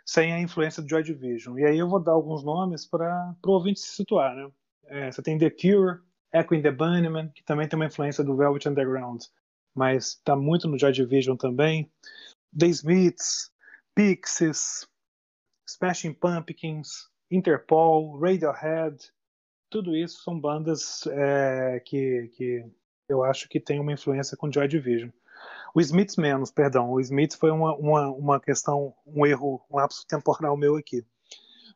sem 0.04 0.32
a 0.32 0.40
influência 0.40 0.82
do 0.82 0.88
Joy 0.88 1.02
Division. 1.02 1.58
E 1.58 1.64
aí 1.64 1.78
eu 1.78 1.88
vou 1.88 1.99
dar 1.99 2.12
alguns 2.12 2.44
nomes 2.44 2.87
para 2.87 3.35
o 3.44 3.50
ouvinte 3.50 3.80
se 3.80 3.88
situar. 3.88 4.35
Né? 4.35 4.50
É, 4.87 5.11
você 5.11 5.23
tem 5.23 5.38
The 5.38 5.50
Cure, 5.50 6.00
Echo 6.32 6.54
in 6.54 6.62
the 6.62 6.70
Bunnymen, 6.70 7.30
que 7.30 7.42
também 7.42 7.66
tem 7.66 7.78
uma 7.78 7.87
influência 7.87 8.23
do 8.23 8.37
Velvet 8.37 8.68
Underground, 8.68 9.23
mas 9.75 10.08
está 10.08 10.37
muito 10.37 10.68
no 10.68 10.78
Joy 10.78 10.92
Division 10.92 11.37
também. 11.37 11.90
The 12.58 12.66
Smiths, 12.66 13.50
Pixies, 13.94 14.86
Smashing 15.66 16.14
Pumpkins, 16.14 17.08
Interpol, 17.30 18.18
Radiohead, 18.18 18.96
tudo 19.70 19.94
isso 19.94 20.22
são 20.22 20.40
bandas 20.40 21.06
é, 21.06 21.80
que, 21.84 22.30
que 22.34 22.64
eu 23.08 23.22
acho 23.22 23.48
que 23.48 23.60
tem 23.60 23.78
uma 23.78 23.92
influência 23.92 24.36
com 24.36 24.50
Joy 24.50 24.66
Division. 24.66 25.10
O 25.74 25.80
Smiths 25.80 26.16
menos, 26.16 26.50
perdão. 26.50 26.90
O 26.90 27.00
Smiths 27.00 27.38
foi 27.38 27.50
uma, 27.50 27.76
uma, 27.76 28.08
uma 28.10 28.40
questão, 28.40 28.94
um 29.06 29.24
erro, 29.24 29.64
um 29.70 29.76
lapso 29.76 30.06
temporal 30.06 30.56
meu 30.56 30.76
aqui. 30.76 31.04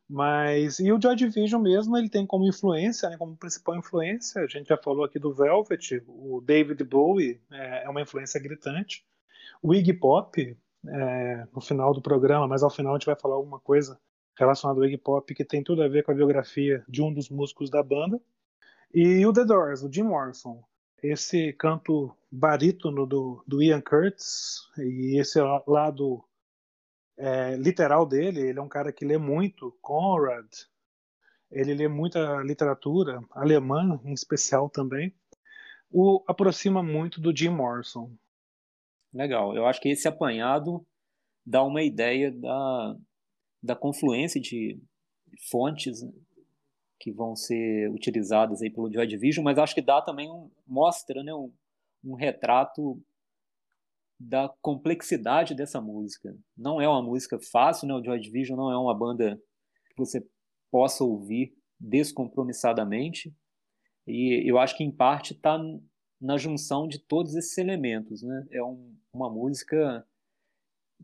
Mas, 0.09 0.79
e 0.79 0.91
o 0.91 1.01
Joy 1.01 1.15
Division 1.15 1.61
mesmo, 1.61 1.97
ele 1.97 2.09
tem 2.09 2.25
como 2.25 2.45
influência, 2.45 3.09
né, 3.09 3.17
como 3.17 3.37
principal 3.37 3.77
influência, 3.77 4.41
a 4.41 4.47
gente 4.47 4.67
já 4.67 4.77
falou 4.77 5.05
aqui 5.05 5.17
do 5.17 5.33
Velvet, 5.33 6.03
o 6.07 6.41
David 6.41 6.83
Bowie 6.83 7.41
é, 7.51 7.85
é 7.85 7.89
uma 7.89 8.01
influência 8.01 8.39
gritante. 8.39 9.05
O 9.61 9.73
Iggy 9.73 9.93
Pop, 9.93 10.57
é, 10.87 11.47
no 11.53 11.61
final 11.61 11.93
do 11.93 12.01
programa, 12.01 12.47
mas 12.47 12.63
ao 12.63 12.69
final 12.69 12.93
a 12.93 12.97
gente 12.97 13.05
vai 13.05 13.15
falar 13.15 13.35
alguma 13.35 13.59
coisa 13.59 13.99
relacionada 14.37 14.79
ao 14.79 14.85
Iggy 14.85 14.97
Pop 14.97 15.33
que 15.33 15.45
tem 15.45 15.63
tudo 15.63 15.83
a 15.83 15.87
ver 15.87 16.03
com 16.03 16.11
a 16.11 16.15
biografia 16.15 16.83
de 16.87 17.01
um 17.01 17.13
dos 17.13 17.29
músicos 17.29 17.69
da 17.69 17.83
banda. 17.83 18.19
E 18.93 19.25
o 19.25 19.33
The 19.33 19.45
Doors, 19.45 19.83
o 19.83 19.91
Jim 19.91 20.03
Morrison. 20.03 20.63
Esse 21.01 21.51
canto 21.53 22.15
barítono 22.31 23.05
do, 23.05 23.43
do 23.45 23.61
Ian 23.61 23.81
Curtis 23.81 24.59
e 24.77 25.19
esse 25.19 25.39
lado 25.67 26.23
é, 27.17 27.55
literal 27.55 28.05
dele, 28.05 28.39
ele 28.39 28.59
é 28.59 28.61
um 28.61 28.69
cara 28.69 28.91
que 28.91 29.05
lê 29.05 29.17
muito, 29.17 29.75
Conrad, 29.81 30.47
ele 31.51 31.73
lê 31.73 31.87
muita 31.87 32.41
literatura, 32.41 33.21
alemã 33.31 33.99
em 34.03 34.13
especial 34.13 34.69
também, 34.69 35.13
o 35.91 36.23
aproxima 36.27 36.81
muito 36.81 37.21
do 37.21 37.35
Jim 37.35 37.49
Morrison. 37.49 38.11
Legal. 39.13 39.55
Eu 39.55 39.65
acho 39.65 39.79
que 39.79 39.89
esse 39.89 40.07
apanhado 40.07 40.85
dá 41.45 41.63
uma 41.63 41.83
ideia 41.83 42.31
da, 42.31 42.97
da 43.61 43.75
confluência 43.75 44.41
de 44.41 44.81
fontes 45.49 46.01
né, 46.01 46.11
que 46.99 47.11
vão 47.11 47.35
ser 47.35 47.89
utilizadas 47.91 48.61
aí 48.61 48.69
pelo 48.69 48.91
Joy 48.91 49.05
Division, 49.05 49.43
mas 49.43 49.57
acho 49.57 49.75
que 49.75 49.81
dá 49.81 50.01
também 50.01 50.31
um, 50.31 50.49
mostra 50.65 51.21
né, 51.21 51.33
um, 51.33 51.51
um 52.03 52.15
retrato 52.15 52.99
da 54.19 54.49
complexidade 54.61 55.53
dessa 55.53 55.81
música. 55.81 56.35
Não 56.57 56.79
é 56.79 56.87
uma 56.87 57.01
música 57.01 57.37
fácil, 57.39 57.87
né? 57.87 57.93
O 57.93 58.03
Joy 58.03 58.19
Division 58.19 58.57
não 58.57 58.71
é 58.71 58.77
uma 58.77 58.97
banda 58.97 59.37
que 59.89 59.97
você 59.97 60.25
possa 60.71 61.03
ouvir 61.03 61.53
descompromissadamente. 61.79 63.35
E 64.07 64.49
eu 64.49 64.57
acho 64.57 64.77
que 64.77 64.83
em 64.83 64.91
parte 64.91 65.33
está 65.33 65.59
na 66.23 66.37
junção 66.37 66.87
de 66.87 66.97
todos 66.97 67.35
esses 67.35 67.57
elementos, 67.57 68.23
né? 68.23 68.47
É 68.49 68.63
um, 68.63 68.95
uma 69.13 69.29
música 69.29 70.07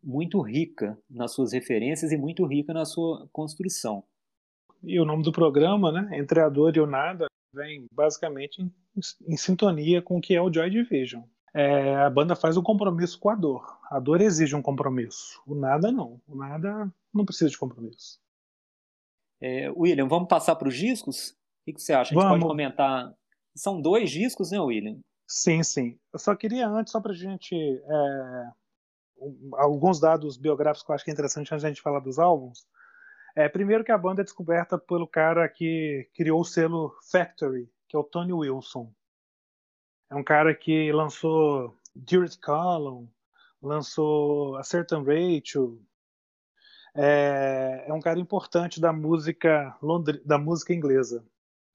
muito 0.02 0.40
rica 0.40 0.98
nas 1.10 1.34
suas 1.34 1.52
referências 1.52 2.14
e 2.14 2.18
muito 2.18 2.46
rica 2.46 2.74
na 2.74 2.86
sua 2.86 3.28
construção. 3.34 4.02
E 4.82 4.98
o 4.98 5.04
nome 5.04 5.24
do 5.24 5.32
programa, 5.32 5.92
né, 5.92 6.18
Entre 6.18 6.40
a 6.40 6.48
Dor 6.48 6.76
e 6.78 6.80
o 6.80 6.88
Nada, 6.88 7.28
vem 7.54 7.86
basicamente 7.92 8.62
em, 8.62 8.72
em 9.28 9.36
sintonia 9.36 10.02
com 10.02 10.18
o 10.18 10.22
que 10.22 10.34
é 10.34 10.42
o 10.42 10.52
Joy 10.52 10.70
Division. 10.70 11.24
É, 11.54 11.96
a 11.98 12.10
banda 12.10 12.34
faz 12.34 12.56
um 12.56 12.64
compromisso 12.64 13.20
com 13.20 13.30
a 13.30 13.36
dor. 13.36 13.78
A 13.90 14.00
dor 14.00 14.22
exige 14.22 14.56
um 14.56 14.62
compromisso. 14.62 15.42
O 15.46 15.56
nada 15.56 15.92
não. 15.92 16.22
O 16.28 16.36
nada 16.36 16.90
não 17.14 17.26
precisa 17.26 17.50
de 17.50 17.58
compromisso. 17.58 18.20
É, 19.42 19.70
William, 19.72 20.08
vamos 20.08 20.30
passar 20.30 20.56
para 20.56 20.68
os 20.68 20.78
discos? 20.78 21.32
O 21.68 21.74
que, 21.74 21.82
você 21.82 21.92
acha? 21.92 22.14
A 22.14 22.14
gente 22.14 22.24
vamos. 22.24 22.40
pode 22.40 22.48
comentar. 22.48 23.14
São 23.56 23.82
dois 23.82 24.12
discos, 24.12 24.52
né, 24.52 24.60
William? 24.60 25.00
Sim, 25.30 25.62
sim. 25.62 26.00
Eu 26.12 26.18
só 26.18 26.36
queria 26.36 26.68
antes, 26.68 26.92
só 26.92 27.00
para 27.00 27.12
a 27.12 27.16
gente. 27.16 27.56
É, 27.56 28.48
alguns 29.54 30.00
dados 30.00 30.38
biográficos 30.38 30.84
que 30.84 30.92
eu 30.92 30.96
acho 30.96 31.04
que 31.06 31.12
é 31.12 31.14
interessante 31.14 31.54
antes 31.54 31.62
da 31.62 31.70
gente 31.70 31.84
falar 31.84 32.00
dos 32.00 32.18
álbuns. 32.18 32.68
É, 33.36 33.48
primeiro 33.48 33.84
que 33.84 33.92
a 33.92 33.98
banda 33.98 34.22
é 34.22 34.24
descoberta 34.24 34.76
pelo 34.76 35.08
cara 35.08 35.48
que 35.48 36.10
criou 36.16 36.42
o 36.42 36.46
selo 36.46 36.98
Factory, 37.12 37.72
que 37.88 37.96
é 37.96 38.00
o 38.00 38.04
Tony 38.04 38.34
Wilson. 38.34 38.92
É 40.10 40.16
um 40.16 40.24
cara 40.24 40.56
que 40.56 40.92
lançou 40.92 41.78
Dirty 41.96 42.40
Column, 42.40 43.08
lançou 43.62 44.56
A 44.56 44.64
Certain 44.64 45.04
Rachel. 45.04 45.80
É, 46.96 47.86
é 47.88 47.94
um 47.94 48.02
cara 48.02 48.20
importante 48.20 48.82
da 48.82 48.92
música 48.92 49.78
da 50.26 50.40
música 50.40 50.74
inglesa, 50.74 51.24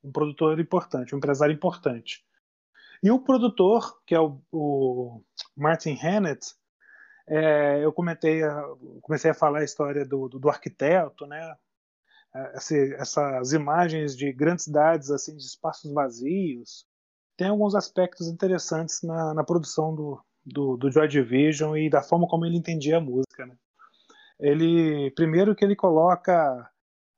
um 0.03 0.11
produtor 0.11 0.59
importante, 0.59 1.15
um 1.15 1.19
empresário 1.19 1.55
importante. 1.55 2.25
E 3.05 3.11
o 3.11 3.21
produtor, 3.21 4.01
que 4.07 4.15
é 4.15 4.21
o, 4.21 4.41
o 4.51 5.23
Martin 5.57 5.97
Hannett, 6.03 6.45
É, 7.27 7.83
eu 7.83 7.91
comentei, 7.91 8.43
comecei 9.01 9.31
a 9.31 9.35
falar 9.35 9.61
a 9.61 9.65
história 9.65 10.05
do, 10.05 10.29
do, 10.29 10.39
do 10.39 10.51
arquiteto, 10.51 11.27
né? 11.27 11.57
É, 12.35 12.57
esse, 12.59 12.95
essas 12.97 13.53
imagens 13.55 14.15
de 14.15 14.31
grandes 14.31 14.65
cidades, 14.65 15.11
assim, 15.11 15.35
de 15.35 15.43
espaços 15.43 15.91
vazios, 15.93 16.85
tem 17.35 17.49
alguns 17.49 17.75
aspectos 17.75 18.29
interessantes 18.29 19.01
na, 19.03 19.33
na 19.33 19.43
produção 19.43 19.95
do, 19.95 20.21
do, 20.45 20.77
do 20.77 20.91
Joy 20.91 21.09
Division 21.09 21.75
e 21.77 21.89
da 21.89 22.03
forma 22.03 22.29
como 22.29 22.45
ele 22.45 22.59
entendia 22.59 22.99
a 22.99 23.01
música, 23.01 23.47
né? 23.47 23.57
Ele, 24.39 25.11
primeiro 25.13 25.55
que 25.55 25.65
ele 25.65 25.77
coloca 25.77 26.71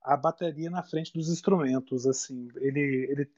a 0.03 0.17
bateria 0.17 0.71
na 0.71 0.85
frente 0.85 1.13
dos 1.13 1.29
instrumentos, 1.29 2.07
assim, 2.07 2.47
ele, 2.57 3.09
ele 3.11 3.29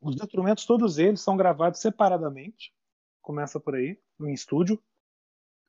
os 0.00 0.16
instrumentos 0.16 0.64
todos 0.64 0.98
eles 0.98 1.20
são 1.20 1.36
gravados 1.36 1.80
separadamente, 1.80 2.72
começa 3.20 3.58
por 3.58 3.74
aí, 3.74 3.98
no 4.18 4.28
estúdio, 4.30 4.80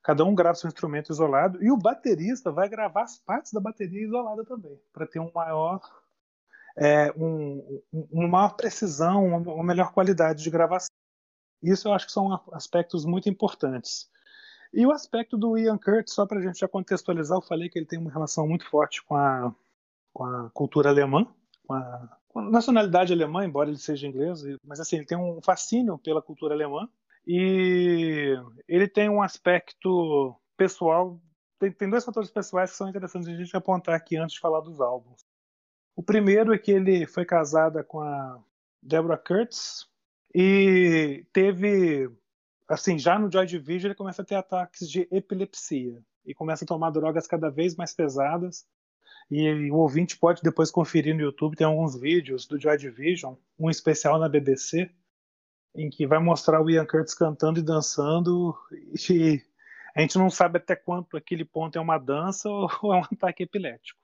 Cada 0.02 0.24
um 0.24 0.34
grava 0.34 0.56
seu 0.56 0.68
instrumento 0.68 1.12
isolado 1.12 1.62
e 1.64 1.72
o 1.72 1.78
baterista 1.78 2.52
vai 2.52 2.70
gravar 2.70 3.04
as 3.04 3.18
partes 3.18 3.52
da 3.52 3.60
bateria 3.60 4.04
isolada 4.04 4.46
também, 4.46 4.80
para 4.94 5.06
ter 5.06 5.20
um 5.20 5.32
maior, 5.34 5.82
é, 6.78 7.12
um, 7.18 7.82
uma 8.10 8.28
maior 8.28 8.56
precisão, 8.56 9.26
uma 9.26 9.64
melhor 9.64 9.92
qualidade 9.92 10.42
de 10.42 10.50
gravação. 10.50 10.90
Isso 11.62 11.88
eu 11.88 11.94
acho 11.94 12.06
que 12.06 12.14
são 12.14 12.42
aspectos 12.54 13.04
muito 13.04 13.28
importantes. 13.28 14.10
E 14.72 14.86
o 14.86 14.92
aspecto 14.92 15.38
do 15.38 15.58
Ian 15.58 15.78
Curtis, 15.78 16.14
só 16.14 16.26
para 16.26 16.40
a 16.40 16.42
gente 16.42 16.60
já 16.60 16.68
contextualizar, 16.68 17.38
eu 17.38 17.42
falei 17.42 17.68
que 17.68 17.78
ele 17.78 17.86
tem 17.86 18.00
uma 18.00 18.12
relação 18.12 18.48
muito 18.48 18.70
forte 18.70 19.04
com 19.04 19.16
a, 19.16 19.54
com 20.14 20.24
a 20.24 20.50
cultura 20.52 20.90
alemã, 20.90 21.28
com 21.68 21.74
a 21.74 22.18
nacionalidade 22.36 23.14
alemã, 23.14 23.46
embora 23.46 23.70
ele 23.70 23.78
seja 23.78 24.08
inglês, 24.08 24.42
mas 24.64 24.80
assim, 24.80 24.98
ele 24.98 25.06
tem 25.06 25.18
um 25.18 25.42
fascínio 25.42 25.98
pela 25.98 26.22
cultura 26.22 26.54
alemã. 26.54 26.88
E 27.28 28.36
ele 28.68 28.88
tem 28.88 29.10
um 29.10 29.22
aspecto 29.22 30.36
pessoal. 30.58 31.20
Tem, 31.60 31.72
tem 31.72 31.90
dois 31.90 32.06
fatores 32.06 32.32
pessoais 32.32 32.72
que 32.72 32.78
são 32.78 32.90
interessantes 32.90 33.30
a 33.30 33.36
gente 33.36 33.56
apontar 33.56 33.96
aqui 33.96 34.18
antes 34.18 34.36
de 34.36 34.40
falar 34.40 34.62
dos 34.62 34.80
álbuns. 34.80 35.26
O 35.96 36.02
primeiro 36.02 36.54
é 36.54 36.58
que 36.58 36.72
ele 36.72 37.06
foi 37.06 37.26
casada 37.26 37.84
com 37.84 38.00
a 38.00 38.42
Deborah 38.82 39.18
Kurtz 39.18 39.88
e 40.34 41.26
teve, 41.34 42.10
assim, 42.68 42.98
já 42.98 43.20
no 43.20 43.32
Joy 43.32 43.46
Division 43.46 43.90
ele 43.90 43.98
começa 43.98 44.22
a 44.22 44.26
ter 44.26 44.36
ataques 44.36 44.90
de 44.90 45.08
epilepsia 45.12 46.02
e 46.26 46.34
começa 46.34 46.64
a 46.64 46.68
tomar 46.68 46.92
drogas 46.92 47.28
cada 47.28 47.50
vez 47.50 47.76
mais 47.76 47.94
pesadas. 47.94 48.66
E 49.30 49.70
o 49.70 49.76
ouvinte 49.76 50.18
pode 50.18 50.42
depois 50.42 50.72
conferir 50.72 51.16
no 51.16 51.22
YouTube, 51.22 51.56
tem 51.56 51.68
alguns 51.68 52.00
vídeos 52.00 52.48
do 52.48 52.60
Joy 52.60 52.78
Division, 52.78 53.36
um 53.60 53.70
especial 53.70 54.18
na 54.18 54.28
BBC, 54.28 54.90
em 55.76 55.90
que 55.90 56.08
vai 56.08 56.20
mostrar 56.20 56.62
o 56.62 56.70
Ian 56.70 56.86
Curtis 56.86 57.14
cantando 57.14 57.60
e 57.60 57.64
dançando 57.64 58.56
e 59.10 59.42
a 59.96 60.02
gente 60.02 60.18
não 60.18 60.30
sabe 60.30 60.58
até 60.58 60.76
quanto 60.76 61.18
aquele 61.18 61.44
ponto 61.44 61.78
é 61.78 61.82
uma 61.82 61.98
dança 61.98 62.50
ou 62.82 62.94
é 62.94 62.98
um 62.98 63.04
ataque 63.04 63.44
epilético. 63.44 64.00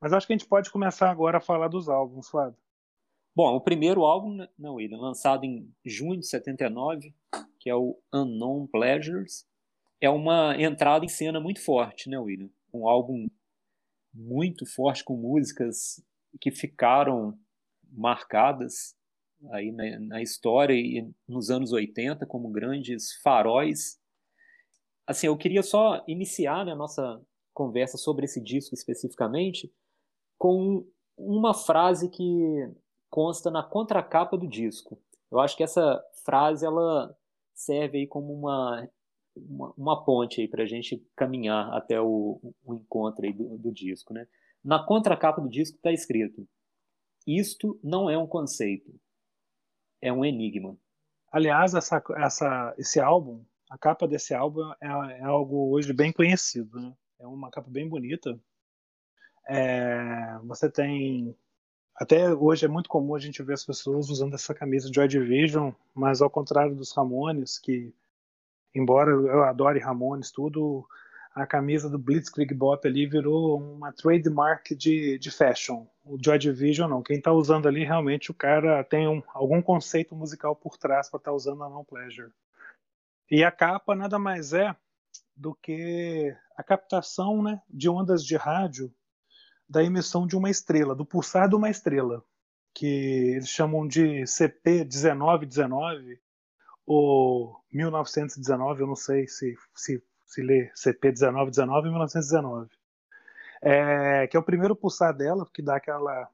Mas 0.00 0.12
acho 0.12 0.26
que 0.26 0.32
a 0.32 0.36
gente 0.36 0.48
pode 0.48 0.70
começar 0.70 1.10
agora 1.10 1.38
a 1.38 1.40
falar 1.40 1.68
dos 1.68 1.88
álbuns, 1.88 2.28
Flávio. 2.28 2.58
Bom, 3.34 3.54
o 3.54 3.60
primeiro 3.60 4.04
álbum, 4.04 4.34
né, 4.34 4.48
não, 4.58 4.74
William, 4.74 4.98
lançado 4.98 5.44
em 5.44 5.70
junho 5.84 6.20
de 6.20 6.26
79, 6.26 7.14
que 7.58 7.68
é 7.68 7.74
o 7.74 7.98
Unknown 8.12 8.66
Pleasures, 8.66 9.46
é 10.00 10.08
uma 10.08 10.54
entrada 10.60 11.04
em 11.04 11.08
cena 11.08 11.38
muito 11.38 11.62
forte, 11.62 12.08
né, 12.08 12.18
William? 12.18 12.48
Um 12.72 12.88
álbum 12.88 13.26
muito 14.16 14.64
forte 14.64 15.04
com 15.04 15.16
músicas 15.16 16.02
que 16.40 16.50
ficaram 16.50 17.38
marcadas 17.92 18.94
aí 19.52 19.70
na, 19.70 20.00
na, 20.00 20.22
história 20.22 20.74
e 20.74 21.08
nos 21.28 21.50
anos 21.50 21.72
80 21.72 22.26
como 22.26 22.50
grandes 22.50 23.14
faróis. 23.22 24.00
Assim, 25.06 25.26
eu 25.26 25.36
queria 25.36 25.62
só 25.62 26.02
iniciar 26.08 26.64
né, 26.64 26.72
a 26.72 26.76
nossa 26.76 27.20
conversa 27.52 27.96
sobre 27.96 28.24
esse 28.24 28.42
disco 28.42 28.74
especificamente 28.74 29.72
com 30.38 30.86
uma 31.16 31.54
frase 31.54 32.10
que 32.10 32.70
consta 33.08 33.50
na 33.50 33.62
contracapa 33.62 34.36
do 34.36 34.48
disco. 34.48 35.00
Eu 35.30 35.40
acho 35.40 35.56
que 35.56 35.62
essa 35.62 36.02
frase 36.24 36.66
ela 36.66 37.16
serve 37.54 37.98
aí 37.98 38.06
como 38.06 38.32
uma 38.32 38.88
uma, 39.36 39.72
uma 39.76 40.04
ponte 40.04 40.40
aí 40.40 40.48
para 40.48 40.62
a 40.62 40.66
gente 40.66 41.04
caminhar 41.14 41.72
até 41.72 42.00
o, 42.00 42.40
o 42.64 42.74
encontro 42.74 43.32
do, 43.32 43.58
do 43.58 43.72
disco, 43.72 44.12
né? 44.12 44.26
Na 44.64 44.84
contracapa 44.84 45.40
do 45.40 45.48
disco 45.48 45.76
está 45.76 45.92
escrito: 45.92 46.46
isto 47.26 47.78
não 47.82 48.08
é 48.08 48.16
um 48.16 48.26
conceito, 48.26 48.92
é 50.00 50.12
um 50.12 50.24
enigma. 50.24 50.76
Aliás, 51.30 51.74
essa, 51.74 52.02
essa, 52.16 52.74
esse 52.78 53.00
álbum, 53.00 53.44
a 53.68 53.76
capa 53.76 54.06
desse 54.06 54.32
álbum 54.32 54.62
é, 54.80 54.86
é 55.18 55.24
algo 55.24 55.70
hoje 55.70 55.92
bem 55.92 56.12
conhecido. 56.12 56.80
Né? 56.80 56.92
É 57.18 57.26
uma 57.26 57.50
capa 57.50 57.68
bem 57.68 57.88
bonita. 57.88 58.38
É, 59.48 60.38
você 60.44 60.70
tem. 60.70 61.36
Até 61.94 62.32
hoje 62.32 62.64
é 62.64 62.68
muito 62.68 62.88
comum 62.88 63.14
a 63.14 63.18
gente 63.18 63.42
ver 63.42 63.54
as 63.54 63.64
pessoas 63.64 64.10
usando 64.10 64.34
essa 64.34 64.54
camisa 64.54 64.88
de 64.88 64.94
Joy 64.94 65.08
Division, 65.08 65.72
mas 65.94 66.20
ao 66.20 66.28
contrário 66.28 66.74
dos 66.74 66.92
Ramones, 66.92 67.58
que, 67.58 67.94
embora 68.74 69.10
eu 69.10 69.42
adore 69.42 69.78
Ramones, 69.78 70.30
tudo, 70.30 70.86
a 71.34 71.46
camisa 71.46 71.90
do 71.90 71.98
Blitzkrieg 71.98 72.54
Bop 72.54 72.88
ali 72.88 73.06
virou 73.06 73.60
uma 73.60 73.92
trademark 73.92 74.74
de, 74.74 75.18
de 75.18 75.30
fashion. 75.30 75.86
O 76.02 76.16
Joy 76.22 76.38
Division 76.38 76.88
não. 76.88 77.02
Quem 77.02 77.18
está 77.18 77.30
usando 77.30 77.68
ali 77.68 77.84
realmente 77.84 78.30
o 78.30 78.34
cara 78.34 78.82
tem 78.82 79.06
um, 79.06 79.22
algum 79.34 79.60
conceito 79.60 80.16
musical 80.16 80.56
por 80.56 80.78
trás 80.78 81.10
para 81.10 81.18
estar 81.18 81.30
tá 81.30 81.36
usando 81.36 81.62
a 81.62 81.68
Non 81.68 81.84
Pleasure. 81.84 82.30
E 83.30 83.44
a 83.44 83.50
capa 83.50 83.94
nada 83.94 84.18
mais 84.18 84.54
é 84.54 84.74
do 85.36 85.54
que 85.54 86.34
a 86.56 86.62
captação 86.62 87.42
né, 87.42 87.60
de 87.68 87.90
ondas 87.90 88.24
de 88.24 88.36
rádio 88.36 88.90
da 89.68 89.82
emissão 89.82 90.26
de 90.26 90.36
uma 90.36 90.48
estrela, 90.48 90.94
do 90.94 91.04
pulsar 91.04 91.50
de 91.50 91.54
uma 91.54 91.68
estrela, 91.68 92.24
que 92.72 92.86
eles 92.86 93.48
chamam 93.48 93.86
de 93.86 94.22
CP1919 94.22 96.18
ou 96.86 97.60
1919, 97.72 98.80
eu 98.82 98.86
não 98.86 98.96
sei 98.96 99.26
se, 99.26 99.54
se 99.74 100.02
se 100.26 100.42
lê 100.42 100.70
CP1919 100.74 101.86
em 101.86 101.90
1919. 101.90 102.70
É, 103.62 104.26
que 104.26 104.36
é 104.36 104.40
o 104.40 104.44
primeiro 104.44 104.76
pulsar 104.76 105.16
dela, 105.16 105.46
que 105.52 105.62
dá 105.62 105.76
aquela, 105.76 106.28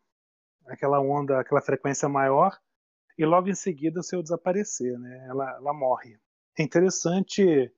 aquela 0.67 1.01
onda, 1.01 1.39
aquela 1.39 1.61
frequência 1.61 2.09
maior, 2.09 2.59
e 3.17 3.25
logo 3.25 3.49
em 3.49 3.55
seguida 3.55 4.01
o 4.01 4.03
seu 4.03 4.23
desaparecer, 4.23 4.99
né? 4.99 5.27
ela, 5.29 5.51
ela 5.53 5.73
morre. 5.73 6.19
É 6.59 6.63
interessante 6.63 7.73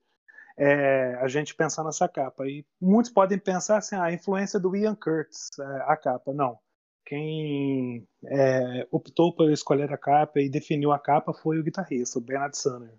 é, 0.57 1.15
a 1.21 1.27
gente 1.27 1.53
pensar 1.53 1.83
nessa 1.83 2.07
capa. 2.07 2.47
E 2.47 2.65
muitos 2.81 3.11
podem 3.11 3.37
pensar 3.37 3.77
assim, 3.77 3.95
ah, 3.95 4.05
a 4.05 4.13
influência 4.13 4.59
do 4.59 4.75
Ian 4.75 4.95
Curtis, 4.95 5.49
é, 5.59 5.63
a 5.85 5.95
capa. 5.95 6.33
Não. 6.33 6.57
Quem 7.05 8.07
é, 8.25 8.87
optou 8.89 9.33
por 9.33 9.51
escolher 9.51 9.93
a 9.93 9.97
capa 9.97 10.39
e 10.41 10.49
definiu 10.49 10.91
a 10.91 10.99
capa 10.99 11.33
foi 11.33 11.59
o 11.59 11.63
guitarrista, 11.63 12.17
o 12.17 12.21
Bernard 12.21 12.57
Sumner. 12.57 12.97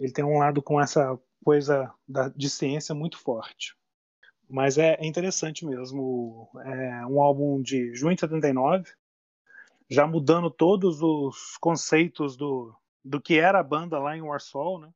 Ele 0.00 0.12
tem 0.12 0.24
um 0.24 0.38
lado 0.38 0.60
com 0.60 0.80
essa 0.80 1.18
coisa 1.44 1.92
da, 2.08 2.28
de 2.28 2.50
ciência 2.50 2.94
muito 2.94 3.18
forte. 3.18 3.76
Mas 4.48 4.78
é, 4.78 4.94
é 4.94 5.06
interessante 5.06 5.64
mesmo. 5.64 6.50
É 6.64 7.06
um 7.06 7.22
álbum 7.22 7.62
de 7.62 7.94
junho 7.94 8.14
de 8.14 8.20
79, 8.20 8.90
já 9.88 10.06
mudando 10.06 10.50
todos 10.50 11.00
os 11.00 11.56
conceitos 11.58 12.36
do, 12.36 12.74
do 13.04 13.20
que 13.20 13.38
era 13.38 13.60
a 13.60 13.64
banda 13.64 13.98
lá 13.98 14.16
em 14.16 14.22
Warsaw, 14.22 14.80
né? 14.80 14.92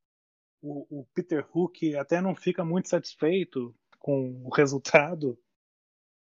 O, 0.60 1.00
o, 1.00 1.06
Peter 1.14 1.46
Hook 1.54 1.94
até 1.94 2.20
não 2.20 2.34
fica 2.34 2.64
muito 2.64 2.88
satisfeito 2.88 3.72
com 4.00 4.42
o 4.44 4.52
resultado. 4.52 5.38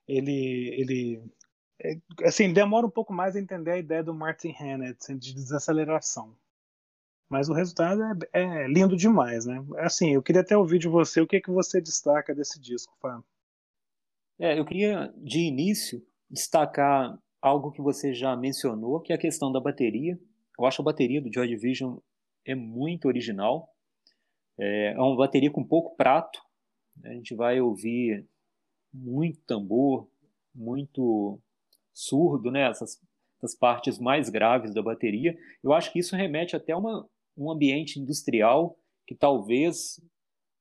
Ele, 0.06 0.74
ele 0.78 1.22
assim, 2.24 2.52
demora 2.52 2.86
um 2.86 2.90
pouco 2.90 3.14
mais 3.14 3.36
a 3.36 3.40
entender 3.40 3.72
a 3.72 3.78
ideia 3.78 4.04
do 4.04 4.14
Martin 4.14 4.54
Hannett 4.60 5.14
de 5.16 5.34
desaceleração. 5.34 6.36
Mas 7.30 7.50
o 7.50 7.54
resultado 7.54 8.02
é, 8.04 8.16
é, 8.42 8.68
lindo 8.68 8.96
demais, 8.96 9.46
né? 9.46 9.64
Assim, 9.80 10.14
eu 10.14 10.24
queria 10.24 10.42
até 10.42 10.58
ouvir 10.58 10.80
de 10.80 10.88
você 10.88 11.20
o 11.20 11.28
que, 11.28 11.42
que 11.42 11.52
você 11.52 11.82
destaca 11.82 12.34
desse 12.34 12.60
disco, 12.60 12.96
Fábio. 13.02 13.24
É, 14.40 14.58
eu 14.58 14.66
queria, 14.66 15.14
de 15.18 15.40
início, 15.40 16.02
destacar 16.30 17.18
algo 17.42 17.72
que 17.72 17.82
você 17.82 18.14
já 18.14 18.36
mencionou, 18.36 19.02
que 19.02 19.12
é 19.12 19.16
a 19.16 19.20
questão 19.20 19.52
da 19.52 19.60
bateria. 19.60 20.18
Eu 20.58 20.66
acho 20.66 20.82
a 20.82 20.86
bateria 20.86 21.22
do 21.22 21.32
Joy 21.34 21.48
Division 21.48 21.98
é 22.46 22.56
muito 22.56 23.08
original. 23.08 23.70
É, 24.58 24.94
é 24.94 25.00
uma 25.00 25.18
bateria 25.18 25.52
com 25.52 25.64
pouco 25.64 25.96
prato. 25.96 26.42
A 27.04 27.10
gente 27.10 27.36
vai 27.36 27.60
ouvir 27.60 28.26
muito 28.94 29.40
tambor, 29.42 30.08
muito 30.56 31.40
surdo, 31.98 32.52
né? 32.52 32.70
Essas, 32.70 33.02
essas 33.38 33.56
partes 33.56 33.98
mais 33.98 34.30
graves 34.30 34.74
da 34.74 34.82
bateria. 34.82 35.36
Eu 35.64 35.74
acho 35.74 35.92
que 35.92 36.00
isso 36.00 36.16
remete 36.16 36.56
até 36.56 36.74
a 36.74 36.78
um 36.78 37.52
ambiente 37.52 38.00
industrial 38.00 38.78
que 39.06 39.16
talvez 39.16 40.00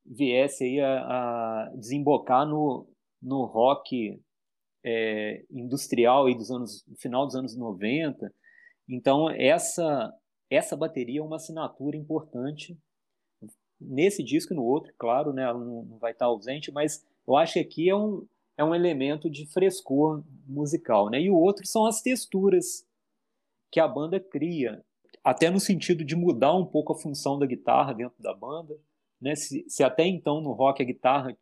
viesse 0.05 0.81
a, 0.81 1.01
a 1.01 1.73
desembocar 1.75 2.47
no, 2.47 2.89
no 3.21 3.45
rock 3.45 4.21
é, 4.85 5.45
industrial 5.51 6.27
aí 6.27 6.35
dos 6.35 6.51
anos 6.51 6.85
final 6.97 7.27
dos 7.27 7.35
anos 7.35 7.57
90. 7.57 8.33
Então 8.89 9.29
essa 9.31 10.13
essa 10.49 10.77
bateria 10.77 11.19
é 11.19 11.23
uma 11.23 11.37
assinatura 11.37 11.97
importante 11.97 12.79
nesse 13.81 14.23
disco 14.23 14.53
e 14.53 14.57
no 14.57 14.63
outro, 14.63 14.95
claro, 14.97 15.33
né, 15.33 15.43
ela 15.43 15.59
não, 15.59 15.85
não 15.85 15.99
vai 15.99 16.13
estar 16.13 16.27
ausente, 16.27 16.71
mas 16.71 17.05
eu 17.27 17.37
acho 17.37 17.55
que 17.55 17.59
aqui 17.59 17.91
é 17.91 17.97
um, 17.97 18.25
é 18.57 18.65
um 18.65 18.75
elemento 18.75 19.29
de 19.31 19.47
frescor 19.47 20.25
musical, 20.47 21.11
né? 21.11 21.21
E 21.21 21.31
o 21.31 21.37
outro 21.37 21.67
são 21.67 21.87
as 21.87 22.01
texturas 22.01 22.87
que 23.71 23.79
a 23.79 23.87
banda 23.87 24.19
cria, 24.19 24.83
até 25.23 25.51
no 25.51 25.61
sentido 25.61 26.05
de 26.05 26.17
mudar 26.17 26.55
um 26.55 26.65
pouco 26.65 26.93
a 26.93 26.99
função 26.99 27.39
da 27.39 27.47
guitarra 27.47 27.93
dentro 27.93 28.21
da 28.23 28.35
banda, 28.35 28.79
né? 29.21 29.35
Se, 29.35 29.65
se 29.69 29.83
até 29.83 30.07
então 30.07 30.41
no 30.41 30.53
rock 30.53 30.83
a 30.83 30.87
guitarra 30.87 31.37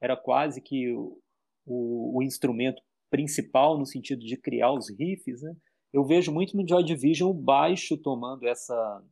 era 0.00 0.16
quase 0.16 0.60
que 0.60 0.92
o, 0.92 1.20
o, 1.66 2.18
o 2.18 2.22
instrumento 2.22 2.82
principal 3.10 3.78
no 3.78 3.86
sentido 3.86 4.24
de 4.24 4.36
criar 4.36 4.72
os 4.72 4.88
riffs, 4.88 5.42
né? 5.42 5.54
Eu 5.92 6.04
vejo 6.04 6.32
muito 6.32 6.56
no 6.56 6.68
Joy 6.68 6.84
Division 6.84 7.30
o 7.30 7.34
baixo 7.34 7.96
tomando 7.96 8.46
essa 8.46 9.02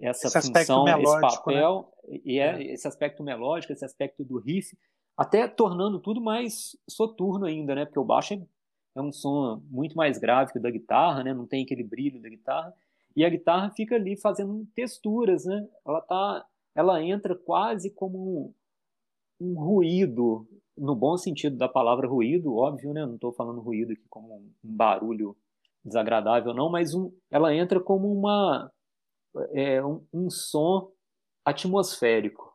essa 0.00 0.28
esse 0.28 0.48
função, 0.48 0.88
esse 0.88 1.14
né? 1.14 1.20
papel 1.20 1.92
né? 2.08 2.20
e 2.24 2.38
é, 2.38 2.56
é, 2.56 2.72
esse 2.72 2.88
aspecto 2.88 3.22
melódico, 3.22 3.72
esse 3.72 3.84
aspecto 3.84 4.24
do 4.24 4.38
riff, 4.38 4.76
até 5.16 5.46
tornando 5.48 5.98
tudo 5.98 6.20
mais 6.20 6.76
soturno 6.88 7.46
ainda, 7.46 7.74
né? 7.74 7.84
Porque 7.84 7.98
o 7.98 8.04
baixo 8.04 8.34
é, 8.34 8.42
é 8.96 9.02
um 9.02 9.12
som 9.12 9.62
muito 9.70 9.96
mais 9.96 10.18
grave 10.18 10.52
que 10.52 10.58
o 10.58 10.62
da 10.62 10.70
guitarra, 10.70 11.22
né? 11.22 11.34
Não 11.34 11.46
tem 11.46 11.64
aquele 11.64 11.84
brilho 11.84 12.20
da 12.20 12.28
guitarra 12.28 12.74
e 13.16 13.24
a 13.24 13.28
guitarra 13.28 13.70
fica 13.70 13.96
ali 13.96 14.16
fazendo 14.16 14.66
texturas, 14.74 15.44
né? 15.44 15.68
Ela 15.86 16.00
tá, 16.00 16.46
ela 16.74 17.02
entra 17.02 17.34
quase 17.34 17.90
como 17.90 18.54
um, 19.40 19.48
um 19.52 19.54
ruído 19.58 20.46
no 20.76 20.94
bom 20.94 21.16
sentido 21.16 21.56
da 21.56 21.68
palavra 21.68 22.08
ruído, 22.08 22.56
óbvio, 22.56 22.92
né? 22.92 23.04
Não 23.04 23.16
estou 23.16 23.32
falando 23.32 23.60
ruído 23.60 23.92
aqui 23.92 24.04
como 24.08 24.36
um 24.36 24.52
barulho 24.62 25.36
desagradável, 25.84 26.54
não, 26.54 26.70
mas 26.70 26.94
um, 26.94 27.12
ela 27.30 27.54
entra 27.54 27.80
como 27.80 28.12
uma 28.12 28.70
é, 29.52 29.84
um, 29.84 30.04
um 30.12 30.30
som 30.30 30.90
atmosférico, 31.44 32.54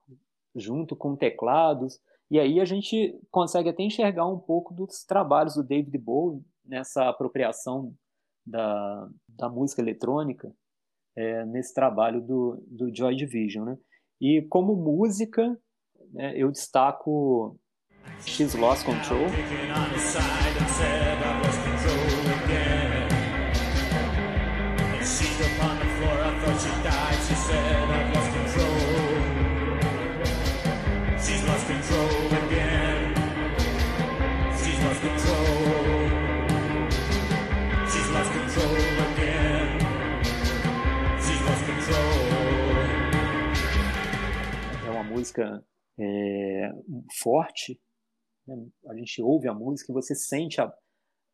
junto 0.55 0.95
com 0.95 1.15
teclados, 1.15 1.99
e 2.29 2.39
aí 2.39 2.59
a 2.59 2.65
gente 2.65 3.17
consegue 3.29 3.69
até 3.69 3.83
enxergar 3.83 4.25
um 4.25 4.39
pouco 4.39 4.73
dos 4.73 5.03
trabalhos 5.03 5.55
do 5.55 5.63
David 5.63 5.97
Bowie 5.97 6.41
nessa 6.65 7.07
apropriação 7.07 7.93
da, 8.45 9.07
da 9.29 9.49
música 9.49 9.81
eletrônica, 9.81 10.51
é, 11.15 11.45
nesse 11.45 11.73
trabalho 11.73 12.21
do, 12.21 12.63
do 12.67 12.95
Joy 12.95 13.15
Division. 13.15 13.65
Né? 13.65 13.77
E 14.19 14.41
como 14.49 14.75
música, 14.75 15.57
né, 16.11 16.33
eu 16.35 16.51
destaco 16.51 17.57
She's 18.25 18.55
Lost 18.55 18.85
Control. 18.85 19.27
Música 45.35 45.63
é, 45.99 46.71
forte, 47.21 47.79
né? 48.47 48.55
A 48.87 48.95
gente 48.95 49.21
ouve 49.21 49.47
a 49.47 49.53
música 49.53 49.91
e 49.91 49.93
você 49.93 50.15
sente 50.15 50.61
a. 50.61 50.71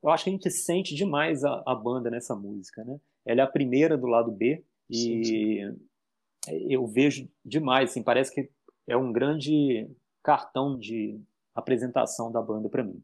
Eu 0.03 0.09
acho 0.09 0.23
que 0.23 0.29
a 0.29 0.33
gente 0.33 0.49
sente 0.49 0.95
demais 0.95 1.43
a, 1.43 1.63
a 1.65 1.75
banda 1.75 2.09
nessa 2.09 2.35
música, 2.35 2.83
né? 2.83 2.99
Ela 3.25 3.41
é 3.41 3.43
a 3.43 3.47
primeira 3.47 3.97
do 3.97 4.07
lado 4.07 4.31
B 4.31 4.63
e 4.89 4.95
sim, 4.95 5.23
sim. 5.23 6.67
eu 6.69 6.87
vejo 6.87 7.29
demais, 7.45 7.91
assim, 7.91 8.01
parece 8.01 8.33
que 8.33 8.49
é 8.87 8.97
um 8.97 9.11
grande 9.11 9.87
cartão 10.23 10.77
de 10.77 11.21
apresentação 11.53 12.31
da 12.31 12.41
banda 12.41 12.67
para 12.67 12.83
mim. 12.83 13.03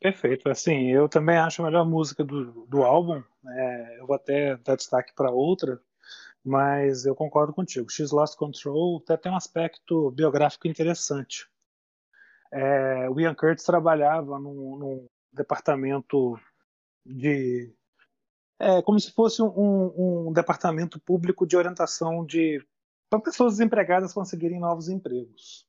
Perfeito, 0.00 0.48
assim, 0.48 0.90
eu 0.90 1.08
também 1.08 1.36
acho 1.38 1.62
a 1.62 1.64
melhor 1.64 1.86
música 1.86 2.22
do, 2.22 2.66
do 2.66 2.82
álbum. 2.82 3.22
É, 3.48 4.00
eu 4.00 4.06
vou 4.06 4.16
até 4.16 4.56
dar 4.58 4.76
destaque 4.76 5.14
para 5.14 5.30
outra, 5.30 5.80
mas 6.46 7.04
eu 7.04 7.14
concordo 7.16 7.52
contigo. 7.52 7.90
X 7.90 8.12
Lost 8.12 8.36
Control 8.36 9.02
até 9.02 9.16
tem 9.16 9.32
um 9.32 9.36
aspecto 9.36 10.12
biográfico 10.12 10.68
interessante. 10.68 11.48
É, 12.52 13.10
o 13.10 13.18
Ian 13.18 13.34
Curtis 13.34 13.64
trabalhava 13.64 14.38
num, 14.38 14.76
num 14.78 15.08
departamento 15.32 16.38
de. 17.04 17.74
É, 18.60 18.80
como 18.80 18.98
se 19.00 19.10
fosse 19.10 19.42
um, 19.42 20.28
um 20.28 20.32
departamento 20.32 21.00
público 21.00 21.44
de 21.44 21.56
orientação 21.56 22.24
de 22.24 22.64
para 23.10 23.20
pessoas 23.20 23.54
desempregadas 23.54 24.14
conseguirem 24.14 24.60
novos 24.60 24.88
empregos. 24.88 25.66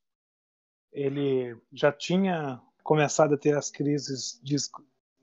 Ele 0.91 1.59
já 1.73 1.91
tinha 1.91 2.61
começado 2.83 3.33
a 3.33 3.37
ter 3.37 3.57
as 3.57 3.71
crises 3.71 4.39
de 4.43 4.55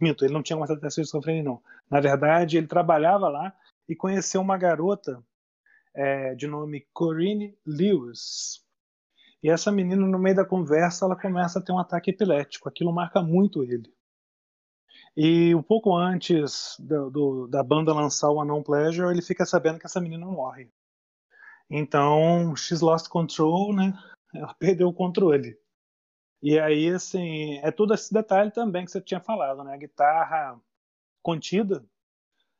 mito, 0.00 0.24
ele 0.24 0.34
não 0.34 0.42
tinha 0.42 0.56
começado 0.56 0.78
a 0.78 0.80
ter 0.80 0.86
as 0.88 0.94
crises 0.96 1.12
de 1.12 1.42
não. 1.42 1.62
Na 1.88 2.00
verdade, 2.00 2.58
ele 2.58 2.66
trabalhava 2.66 3.28
lá 3.28 3.56
e 3.88 3.94
conheceu 3.94 4.40
uma 4.40 4.58
garota 4.58 5.24
é, 5.94 6.34
de 6.34 6.46
nome 6.46 6.86
Corinne 6.92 7.56
Lewis, 7.66 8.64
e 9.44 9.50
essa 9.50 9.70
menina, 9.70 10.06
no 10.06 10.18
meio 10.18 10.34
da 10.34 10.44
conversa, 10.44 11.04
ela 11.04 11.20
começa 11.20 11.58
a 11.58 11.62
ter 11.62 11.70
um 11.70 11.78
ataque 11.78 12.10
epilético. 12.10 12.66
Aquilo 12.66 12.90
marca 12.90 13.20
muito 13.20 13.62
ele. 13.62 13.92
E 15.14 15.54
um 15.54 15.62
pouco 15.62 15.94
antes 15.94 16.76
do, 16.78 17.10
do, 17.10 17.46
da 17.46 17.62
banda 17.62 17.92
lançar 17.92 18.30
o 18.30 18.42
Unknown 18.42 18.62
Pleasure, 18.62 19.10
ele 19.10 19.20
fica 19.20 19.44
sabendo 19.44 19.78
que 19.78 19.84
essa 19.84 20.00
menina 20.00 20.24
morre. 20.24 20.72
Então, 21.68 22.56
X 22.56 22.80
Lost 22.80 23.08
Control, 23.08 23.74
né? 23.74 23.92
Ela 24.34 24.54
perdeu 24.58 24.88
o 24.88 24.94
controle. 24.94 25.58
E 26.42 26.58
aí, 26.58 26.88
assim, 26.88 27.58
é 27.58 27.70
todo 27.70 27.92
esse 27.92 28.14
detalhe 28.14 28.50
também 28.50 28.86
que 28.86 28.92
você 28.92 29.00
tinha 29.00 29.20
falado, 29.20 29.62
né? 29.62 29.74
A 29.74 29.78
guitarra 29.78 30.58
contida, 31.22 31.84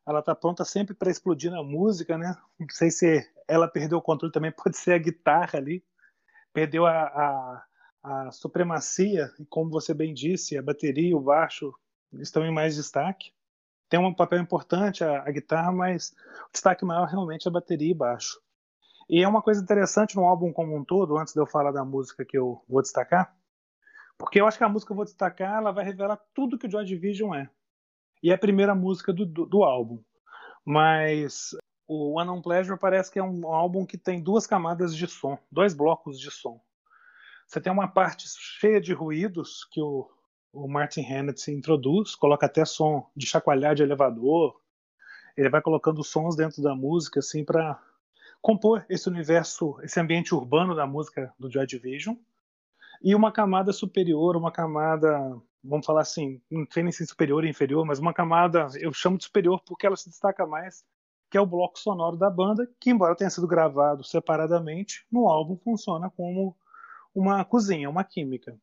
ela 0.07 0.23
tá 0.23 0.35
pronta 0.35 0.65
sempre 0.65 0.95
para 0.95 1.11
explodir 1.11 1.51
na 1.51 1.63
música, 1.63 2.19
né? 2.19 2.37
Não 2.59 2.67
sei 2.71 2.91
se 2.91 3.29
ela 3.49 3.69
perdeu 3.69 3.99
o 3.99 4.03
controle 4.03 4.33
também, 4.33 4.53
pode 4.57 4.77
ser 4.77 4.93
a 4.93 4.99
guitarra 4.99 5.59
ali 5.59 5.85
perdeu 6.55 6.87
a, 6.87 7.03
a, 7.03 7.65
a 8.03 8.31
supremacia, 8.31 9.31
e 9.41 9.45
como 9.45 9.69
você 9.69 9.93
bem 9.93 10.15
disse, 10.15 10.57
a 10.57 10.63
bateria 10.63 11.11
e 11.11 11.15
o 11.15 11.21
baixo 11.21 11.75
estão 12.15 12.47
em 12.47 12.55
mais 12.55 12.77
destaque. 12.77 13.33
Tem 13.89 13.99
um 13.99 14.15
papel 14.15 14.39
importante 14.39 15.03
a, 15.05 15.23
a 15.23 15.31
guitarra, 15.31 15.73
mas 15.73 16.15
o 16.49 16.53
destaque 16.53 16.85
maior 16.85 17.07
realmente 17.07 17.47
é 17.47 17.51
a 17.51 17.53
bateria 17.53 17.91
e 17.91 17.95
baixo. 17.95 18.41
E 19.11 19.23
é 19.23 19.29
uma 19.29 19.43
coisa 19.43 19.61
interessante 19.61 20.17
no 20.17 20.25
álbum 20.25 20.53
como 20.53 20.75
um 20.75 20.85
todo, 20.85 21.19
antes 21.19 21.35
de 21.35 21.41
eu 21.41 21.47
falar 21.47 21.73
da 21.73 21.85
música 21.85 22.25
que 22.25 22.39
eu 22.39 22.65
vou 22.69 22.81
destacar, 22.81 23.37
porque 24.17 24.41
eu 24.41 24.47
acho 24.47 24.57
que 24.57 24.65
a 24.65 24.69
música 24.69 24.89
que 24.89 24.93
eu 24.93 24.97
vou 24.97 25.05
destacar 25.05 25.59
ela 25.59 25.73
vai 25.73 25.85
revelar 25.85 26.19
tudo 26.33 26.57
que 26.57 26.69
o 26.69 26.71
Joy 26.71 26.85
Division 26.85 27.35
é. 27.35 27.51
E 28.25 28.31
é 28.31 28.35
a 28.35 28.39
primeira 28.39 28.75
música 28.75 29.13
do, 29.13 29.27
do, 29.27 29.45
do 29.45 29.63
álbum. 29.63 30.03
Mas 30.65 31.55
o 31.87 32.19
Unknown 32.19 32.41
Pleasure 32.41 32.79
parece 32.79 33.13
que 33.13 33.19
é 33.19 33.23
um 33.23 33.47
álbum 33.53 33.85
que 33.85 33.99
tem 33.99 34.23
duas 34.23 34.47
camadas 34.47 34.97
de 34.97 35.07
som, 35.07 35.39
dois 35.53 35.75
blocos 35.75 36.19
de 36.19 36.31
som. 36.31 36.59
Você 37.47 37.61
tem 37.61 37.71
uma 37.71 37.87
parte 37.87 38.25
cheia 38.59 38.81
de 38.81 38.95
ruídos 38.95 39.69
que 39.71 39.79
o, 39.79 40.11
o 40.55 40.67
Martin 40.67 41.03
Hannett 41.03 41.51
introduz, 41.51 42.15
coloca 42.15 42.47
até 42.47 42.65
som 42.65 43.07
de 43.15 43.27
chacoalhar 43.27 43.75
de 43.75 43.83
elevador. 43.83 44.59
Ele 45.37 45.51
vai 45.51 45.61
colocando 45.61 46.03
sons 46.03 46.35
dentro 46.35 46.63
da 46.63 46.75
música 46.75 47.19
assim 47.19 47.45
para 47.45 47.79
compor 48.41 48.87
esse 48.89 49.07
universo, 49.07 49.79
esse 49.83 50.01
ambiente 50.01 50.35
urbano 50.35 50.75
da 50.75 50.87
música 50.87 51.31
do 51.39 51.51
Joy 51.51 51.67
Division. 51.67 52.17
E 53.03 53.15
uma 53.15 53.31
camada 53.31 53.71
superior, 53.71 54.35
uma 54.35 54.51
camada, 54.51 55.39
vamos 55.65 55.87
falar 55.87 56.03
assim, 56.03 56.41
não 56.51 56.67
sei 56.71 56.83
nem 56.83 56.93
se 56.93 57.07
superior 57.07 57.43
ou 57.43 57.49
inferior, 57.49 57.85
mas 57.87 57.99
uma 57.99 58.13
camada, 58.13 58.69
eu 58.79 58.93
chamo 58.93 59.19
de 59.19 59.25
superior 59.25 59.61
porque 59.67 59.87
ela 59.87 59.97
se 59.97 60.09
destaca 60.09 60.47
mais 60.47 60.85
que 61.35 61.39
é 61.39 61.41
o 61.41 61.47
bloco 61.47 61.81
sonoro 61.81 62.17
da 62.17 62.31
banda, 62.31 62.65
que 62.79 62.91
embora 62.91 63.17
tenha 63.17 63.29
sido 63.29 63.49
gravado 63.49 64.05
separadamente, 64.05 65.05
no 65.11 65.27
álbum 65.27 65.57
funciona 65.57 66.09
como 66.09 66.57
uma 67.13 67.45
cozinha, 67.45 67.91
uma 67.91 68.05
química. 68.05 68.57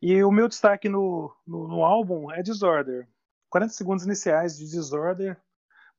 E 0.00 0.24
o 0.24 0.32
meu 0.32 0.48
destaque 0.48 0.88
no, 0.88 1.30
no, 1.46 1.68
no 1.68 1.84
álbum 1.84 2.32
é 2.32 2.42
Disorder. 2.42 3.06
40 3.50 3.74
segundos 3.74 4.06
iniciais 4.06 4.56
de 4.56 4.70
Disorder, 4.70 5.38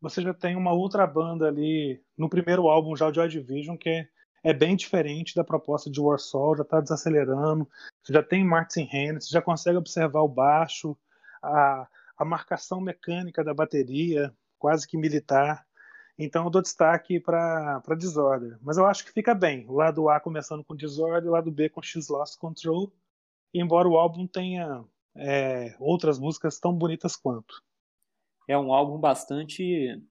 você 0.01 0.19
já 0.21 0.33
tem 0.33 0.55
uma 0.55 0.73
outra 0.73 1.05
banda 1.05 1.47
ali 1.47 2.03
no 2.17 2.27
primeiro 2.27 2.67
álbum, 2.67 2.95
já 2.95 3.07
o 3.07 3.13
Joy 3.13 3.29
Division, 3.29 3.77
que 3.77 3.89
é, 3.89 4.07
é 4.43 4.51
bem 4.51 4.75
diferente 4.75 5.35
da 5.35 5.43
proposta 5.43 5.91
de 5.91 6.01
Warsaw, 6.01 6.57
já 6.57 6.63
está 6.63 6.81
desacelerando, 6.81 7.69
você 8.03 8.13
já 8.13 8.21
tem 8.21 8.43
Martin 8.43 8.87
Hannett, 8.91 9.25
você 9.25 9.31
já 9.31 9.41
consegue 9.41 9.77
observar 9.77 10.21
o 10.21 10.27
baixo, 10.27 10.97
a, 11.41 11.87
a 12.17 12.25
marcação 12.25 12.81
mecânica 12.81 13.43
da 13.43 13.53
bateria, 13.53 14.35
quase 14.59 14.87
que 14.87 14.97
militar. 14.97 15.65
Então 16.17 16.43
eu 16.43 16.49
dou 16.49 16.61
destaque 16.61 17.19
para 17.19 17.81
Disorder. 17.97 18.57
Mas 18.61 18.77
eu 18.77 18.85
acho 18.85 19.05
que 19.05 19.11
fica 19.11 19.33
bem. 19.33 19.65
O 19.67 19.73
lado 19.73 20.09
A 20.09 20.19
começando 20.19 20.63
com 20.63 20.75
Disorder, 20.75 21.29
o 21.29 21.33
lado 21.33 21.49
B 21.49 21.69
com 21.69 21.81
X 21.81 22.09
Lost 22.09 22.37
Control. 22.37 22.91
Embora 23.53 23.87
o 23.87 23.97
álbum 23.97 24.27
tenha 24.27 24.83
é, 25.15 25.75
outras 25.79 26.19
músicas 26.19 26.59
tão 26.59 26.73
bonitas 26.73 27.15
quanto. 27.15 27.63
É 28.47 28.57
um 28.57 28.73
álbum 28.73 28.99
bastante 28.99 30.01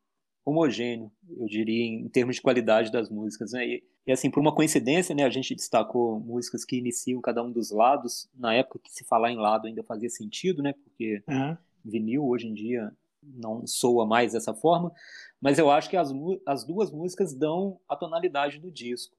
homogêneo, 0.45 1.11
eu 1.39 1.47
diria, 1.47 1.85
em 1.85 2.09
termos 2.09 2.37
de 2.37 2.43
qualidade 2.43 2.91
das 2.91 3.09
músicas. 3.09 3.53
Né? 3.53 3.67
E, 3.67 3.85
e, 4.07 4.13
assim, 4.13 4.31
por 4.31 4.41
uma 4.41 4.55
coincidência, 4.55 5.15
né, 5.15 5.25
a 5.25 5.31
gente 5.31 5.55
destacou 5.55 6.19
músicas 6.21 6.65
que 6.65 6.77
iniciam 6.77 7.21
cada 7.21 7.43
um 7.43 7.53
dos 7.53 7.71
lados, 7.71 8.29
na 8.35 8.55
época 8.55 8.81
que 8.83 8.93
se 8.93 9.05
falar 9.05 9.31
em 9.31 9.37
lado 9.37 9.67
ainda 9.67 9.83
fazia 9.85 10.11
sentido, 10.11 10.63
né, 10.63 10.73
porque 10.73 11.23
uhum. 11.29 11.57
vinil 11.85 12.27
hoje 12.27 12.49
em 12.49 12.55
dia 12.55 12.93
não 13.23 13.65
soa 13.67 14.05
mais 14.05 14.33
dessa 14.33 14.53
forma, 14.53 14.93
mas 15.41 15.59
eu 15.59 15.71
acho 15.71 15.89
que 15.89 15.97
as, 15.97 16.13
as 16.45 16.65
duas 16.65 16.91
músicas 16.91 17.33
dão 17.33 17.81
a 17.89 17.95
tonalidade 17.95 18.59
do 18.59 18.71
disco. 18.71 19.17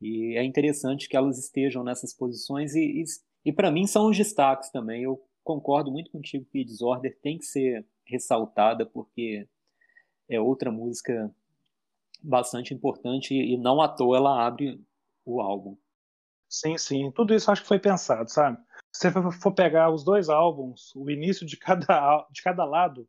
E 0.00 0.36
é 0.36 0.42
interessante 0.42 1.08
que 1.08 1.16
elas 1.16 1.38
estejam 1.38 1.84
nessas 1.84 2.12
posições 2.12 2.74
e, 2.74 3.02
e, 3.02 3.04
e 3.44 3.52
para 3.52 3.70
mim 3.70 3.86
são 3.86 4.10
os 4.10 4.16
destaques 4.16 4.70
também. 4.70 5.04
Eu 5.04 5.22
concordo 5.44 5.92
muito 5.92 6.10
contigo 6.10 6.44
que 6.50 6.64
Disorder 6.64 7.16
tem 7.22 7.38
que 7.38 7.44
ser 7.44 7.86
ressaltada 8.04 8.84
porque 8.84 9.48
é 10.28 10.40
outra 10.40 10.70
música 10.70 11.30
bastante 12.22 12.72
importante 12.72 13.34
e 13.34 13.56
não 13.56 13.80
à 13.80 13.88
toa 13.88 14.16
ela 14.16 14.46
abre 14.46 14.80
o 15.24 15.40
álbum. 15.40 15.76
Sim, 16.48 16.78
sim. 16.78 17.10
Tudo 17.10 17.34
isso 17.34 17.50
acho 17.50 17.62
que 17.62 17.68
foi 17.68 17.78
pensado, 17.78 18.30
sabe? 18.30 18.58
Se 18.92 19.10
você 19.10 19.32
for 19.40 19.52
pegar 19.52 19.90
os 19.90 20.04
dois 20.04 20.28
álbuns, 20.28 20.94
o 20.94 21.10
início 21.10 21.44
de 21.44 21.56
cada, 21.56 22.26
de 22.30 22.42
cada 22.42 22.64
lado, 22.64 23.08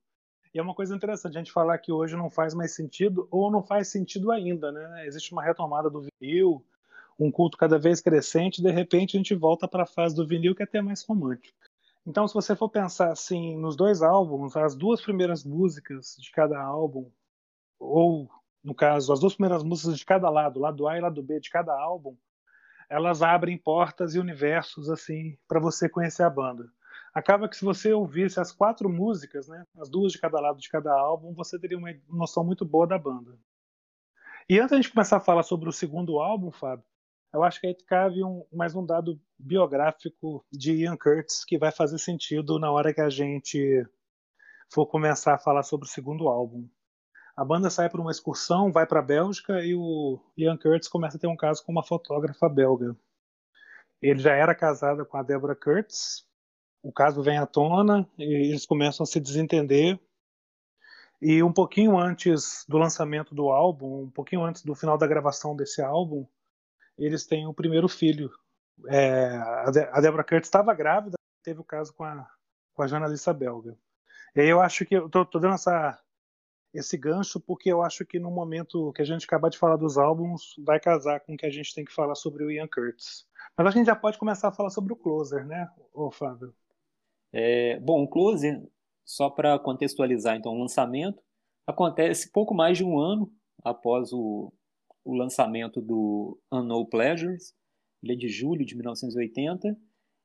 e 0.53 0.59
é 0.59 0.61
uma 0.61 0.73
coisa 0.73 0.95
interessante 0.95 1.35
a 1.35 1.39
gente 1.39 1.51
falar 1.51 1.77
que 1.77 1.91
hoje 1.91 2.15
não 2.15 2.29
faz 2.29 2.53
mais 2.53 2.73
sentido, 2.73 3.27
ou 3.29 3.51
não 3.51 3.61
faz 3.61 3.89
sentido 3.89 4.31
ainda, 4.31 4.71
né? 4.71 5.05
Existe 5.05 5.31
uma 5.31 5.43
retomada 5.43 5.89
do 5.89 6.07
vinil, 6.19 6.65
um 7.19 7.29
culto 7.29 7.57
cada 7.57 7.77
vez 7.77 8.01
crescente, 8.01 8.63
de 8.63 8.71
repente 8.71 9.15
a 9.15 9.19
gente 9.19 9.35
volta 9.35 9.67
para 9.67 9.83
a 9.83 9.87
fase 9.87 10.15
do 10.15 10.25
vinil 10.25 10.55
que 10.55 10.63
é 10.63 10.65
até 10.65 10.81
mais 10.81 11.03
romântico. 11.03 11.57
Então, 12.05 12.27
se 12.27 12.33
você 12.33 12.55
for 12.55 12.69
pensar 12.69 13.11
assim, 13.11 13.57
nos 13.57 13.75
dois 13.75 14.01
álbuns, 14.03 14.55
as 14.55 14.75
duas 14.75 15.01
primeiras 15.01 15.43
músicas 15.43 16.15
de 16.19 16.31
cada 16.31 16.61
álbum, 16.61 17.09
ou 17.79 18.29
no 18.63 18.75
caso, 18.75 19.11
as 19.11 19.19
duas 19.19 19.33
primeiras 19.33 19.63
músicas 19.63 19.97
de 19.97 20.05
cada 20.05 20.29
lado, 20.29 20.59
lado 20.59 20.87
A 20.87 20.97
e 20.97 21.01
lado 21.01 21.21
B 21.23 21.39
de 21.39 21.49
cada 21.49 21.73
álbum, 21.73 22.15
elas 22.89 23.23
abrem 23.23 23.57
portas 23.57 24.13
e 24.13 24.19
universos 24.19 24.89
assim 24.89 25.37
para 25.47 25.59
você 25.59 25.89
conhecer 25.89 26.23
a 26.23 26.29
banda. 26.29 26.69
Acaba 27.13 27.47
que 27.49 27.55
se 27.55 27.65
você 27.65 27.93
ouvisse 27.93 28.39
as 28.39 28.51
quatro 28.51 28.89
músicas, 28.89 29.47
né, 29.47 29.65
as 29.77 29.89
duas 29.89 30.11
de 30.11 30.19
cada 30.19 30.39
lado 30.39 30.59
de 30.59 30.69
cada 30.69 30.93
álbum, 30.93 31.33
você 31.33 31.57
teria 31.57 31.77
uma 31.77 31.89
noção 32.09 32.43
muito 32.43 32.65
boa 32.65 32.85
da 32.85 32.99
banda. 32.99 33.35
E 34.47 34.59
antes 34.59 34.69
de 34.69 34.75
a 34.75 34.81
gente 34.81 34.91
começar 34.91 35.17
a 35.17 35.21
falar 35.21 35.43
sobre 35.43 35.67
o 35.67 35.71
segundo 35.71 36.19
álbum, 36.19 36.51
Fábio, 36.51 36.85
eu 37.33 37.43
acho 37.43 37.59
que 37.59 37.67
aí 37.67 37.75
cabe 37.87 38.23
um, 38.23 38.45
mais 38.51 38.75
um 38.75 38.85
dado 38.85 39.19
biográfico 39.37 40.45
de 40.51 40.73
Ian 40.73 40.97
Curtis 40.97 41.43
que 41.45 41.57
vai 41.57 41.71
fazer 41.71 41.99
sentido 41.99 42.59
na 42.59 42.71
hora 42.71 42.93
que 42.93 43.01
a 43.01 43.09
gente 43.09 43.85
for 44.73 44.85
começar 44.87 45.35
a 45.35 45.39
falar 45.39 45.63
sobre 45.63 45.85
o 45.85 45.89
segundo 45.89 46.27
álbum. 46.27 46.67
A 47.35 47.43
banda 47.43 47.69
sai 47.69 47.89
para 47.89 47.99
uma 47.99 48.11
excursão, 48.11 48.71
vai 48.71 48.87
para 48.87 48.99
a 48.99 49.03
Bélgica 49.03 49.61
e 49.63 49.75
o 49.75 50.19
Ian 50.37 50.57
Curtis 50.57 50.87
começa 50.87 51.17
a 51.17 51.19
ter 51.19 51.27
um 51.27 51.35
caso 51.35 51.63
com 51.65 51.71
uma 51.71 51.83
fotógrafa 51.83 52.47
belga. 52.47 52.95
Ele 54.01 54.19
já 54.19 54.33
era 54.33 54.55
casado 54.55 55.05
com 55.05 55.17
a 55.17 55.23
Deborah 55.23 55.55
Curtis. 55.55 56.25
O 56.81 56.91
caso 56.91 57.21
vem 57.21 57.37
à 57.37 57.45
tona 57.45 58.07
e 58.17 58.51
eles 58.51 58.65
começam 58.65 59.03
a 59.03 59.07
se 59.07 59.19
desentender. 59.19 59.99
E 61.21 61.41
um 61.41 61.51
pouquinho 61.51 61.97
antes 61.97 62.65
do 62.69 62.77
lançamento 62.77 63.33
do 63.33 63.49
álbum, 63.49 64.03
um 64.03 64.11
pouquinho 64.11 64.43
antes 64.43 64.63
do 64.63 64.75
final 64.75 64.97
da 64.97 65.07
gravação 65.07 65.55
desse 65.55 65.81
álbum, 65.81 66.25
eles 66.97 67.25
têm 67.25 67.47
o 67.47 67.53
primeiro 67.53 67.87
filho. 67.89 68.31
É, 68.87 69.37
a 69.91 70.01
Deborah 70.01 70.23
Curtis 70.23 70.47
estava 70.47 70.73
grávida, 70.73 71.15
teve 71.43 71.59
o 71.59 71.63
caso 71.63 71.93
com 71.93 72.03
a, 72.03 72.27
com 72.73 72.83
a 72.83 72.87
jornalista 72.87 73.33
belga. 73.33 73.77
E 74.35 74.41
aí 74.41 74.49
eu 74.49 74.61
acho 74.61 74.85
que 74.85 74.95
eu 74.95 75.09
tô, 75.09 75.25
tô 75.25 75.39
dando 75.39 75.55
essa, 75.55 75.97
esse 76.73 76.97
gancho 76.97 77.39
porque 77.39 77.71
eu 77.71 77.81
acho 77.81 78.05
que 78.05 78.19
no 78.19 78.29
momento 78.29 78.91
que 78.93 79.01
a 79.01 79.05
gente 79.05 79.25
acabar 79.25 79.49
de 79.49 79.57
falar 79.57 79.77
dos 79.77 79.97
álbuns 79.97 80.55
vai 80.65 80.79
casar 80.79 81.21
com 81.21 81.33
o 81.33 81.37
que 81.37 81.45
a 81.45 81.51
gente 81.51 81.73
tem 81.73 81.85
que 81.85 81.93
falar 81.93 82.15
sobre 82.15 82.43
o 82.43 82.51
Ian 82.51 82.67
Curtis. 82.67 83.25
Mas 83.57 83.67
a 83.67 83.71
gente 83.71 83.85
já 83.85 83.95
pode 83.95 84.17
começar 84.17 84.49
a 84.49 84.51
falar 84.51 84.69
sobre 84.69 84.91
o 84.93 84.97
Closer, 84.97 85.45
né, 85.45 85.69
ô 85.93 86.11
Fábio? 86.11 86.53
É, 87.31 87.79
bom, 87.79 88.03
o 88.03 88.07
Closer, 88.07 88.61
só 89.05 89.29
para 89.29 89.57
contextualizar 89.57 90.35
então 90.35 90.51
o 90.51 90.59
lançamento, 90.59 91.21
acontece 91.65 92.31
pouco 92.31 92.53
mais 92.53 92.77
de 92.77 92.83
um 92.83 92.99
ano 92.99 93.31
após 93.63 94.11
o, 94.11 94.53
o 95.03 95.15
lançamento 95.15 95.81
do 95.81 96.39
Unknown 96.51 96.85
Pleasures, 96.85 97.53
ele 98.05 98.13
é 98.13 98.15
de 98.15 98.29
julho 98.29 98.65
de 98.65 98.75
1980, 98.75 99.77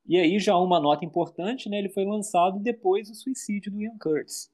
e 0.06 0.16
aí 0.16 0.38
já 0.38 0.56
uma 0.56 0.78
nota 0.78 1.04
importante, 1.04 1.68
né, 1.68 1.78
ele 1.78 1.88
foi 1.88 2.04
lançado 2.04 2.58
depois 2.58 3.08
do 3.08 3.14
suicídio 3.14 3.72
do 3.72 3.80
Ian 3.80 3.96
Curtis. 3.98 4.50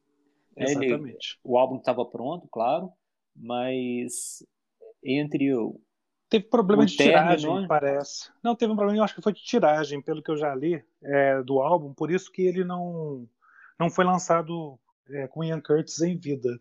Exatamente. 0.57 0.95
Ele, 0.95 1.41
o 1.45 1.59
álbum 1.59 1.77
estava 1.77 2.05
pronto, 2.05 2.49
claro, 2.49 2.91
mas 3.35 4.45
entre 5.03 5.55
o 5.55 5.81
Teve 6.29 6.47
problema 6.47 6.83
o 6.83 6.87
de 6.87 6.97
tiragem, 6.97 7.49
não... 7.49 7.69
parece. 7.69 8.31
Não, 8.43 8.57
teve 8.57 8.73
um 8.73 8.77
problema, 8.77 8.99
eu 8.99 9.05
acho 9.05 9.15
que 9.15 9.23
foi 9.23 9.33
de 9.33 9.45
tiragem, 9.45 10.03
pelo 10.03 10.21
que 10.23 10.31
eu 10.31 10.37
já 10.37 10.53
li 10.55 10.85
é, 11.03 11.41
do 11.43 11.61
álbum, 11.61 11.95
por 11.95 12.11
isso 12.11 12.33
que 12.33 12.43
ele 12.43 12.65
não, 12.65 13.29
não 13.79 13.89
foi 13.89 14.05
lançado 14.05 14.79
é, 15.09 15.29
com 15.29 15.45
Ian 15.45 15.61
Curtis 15.61 16.01
em 16.01 16.17
vida. 16.17 16.61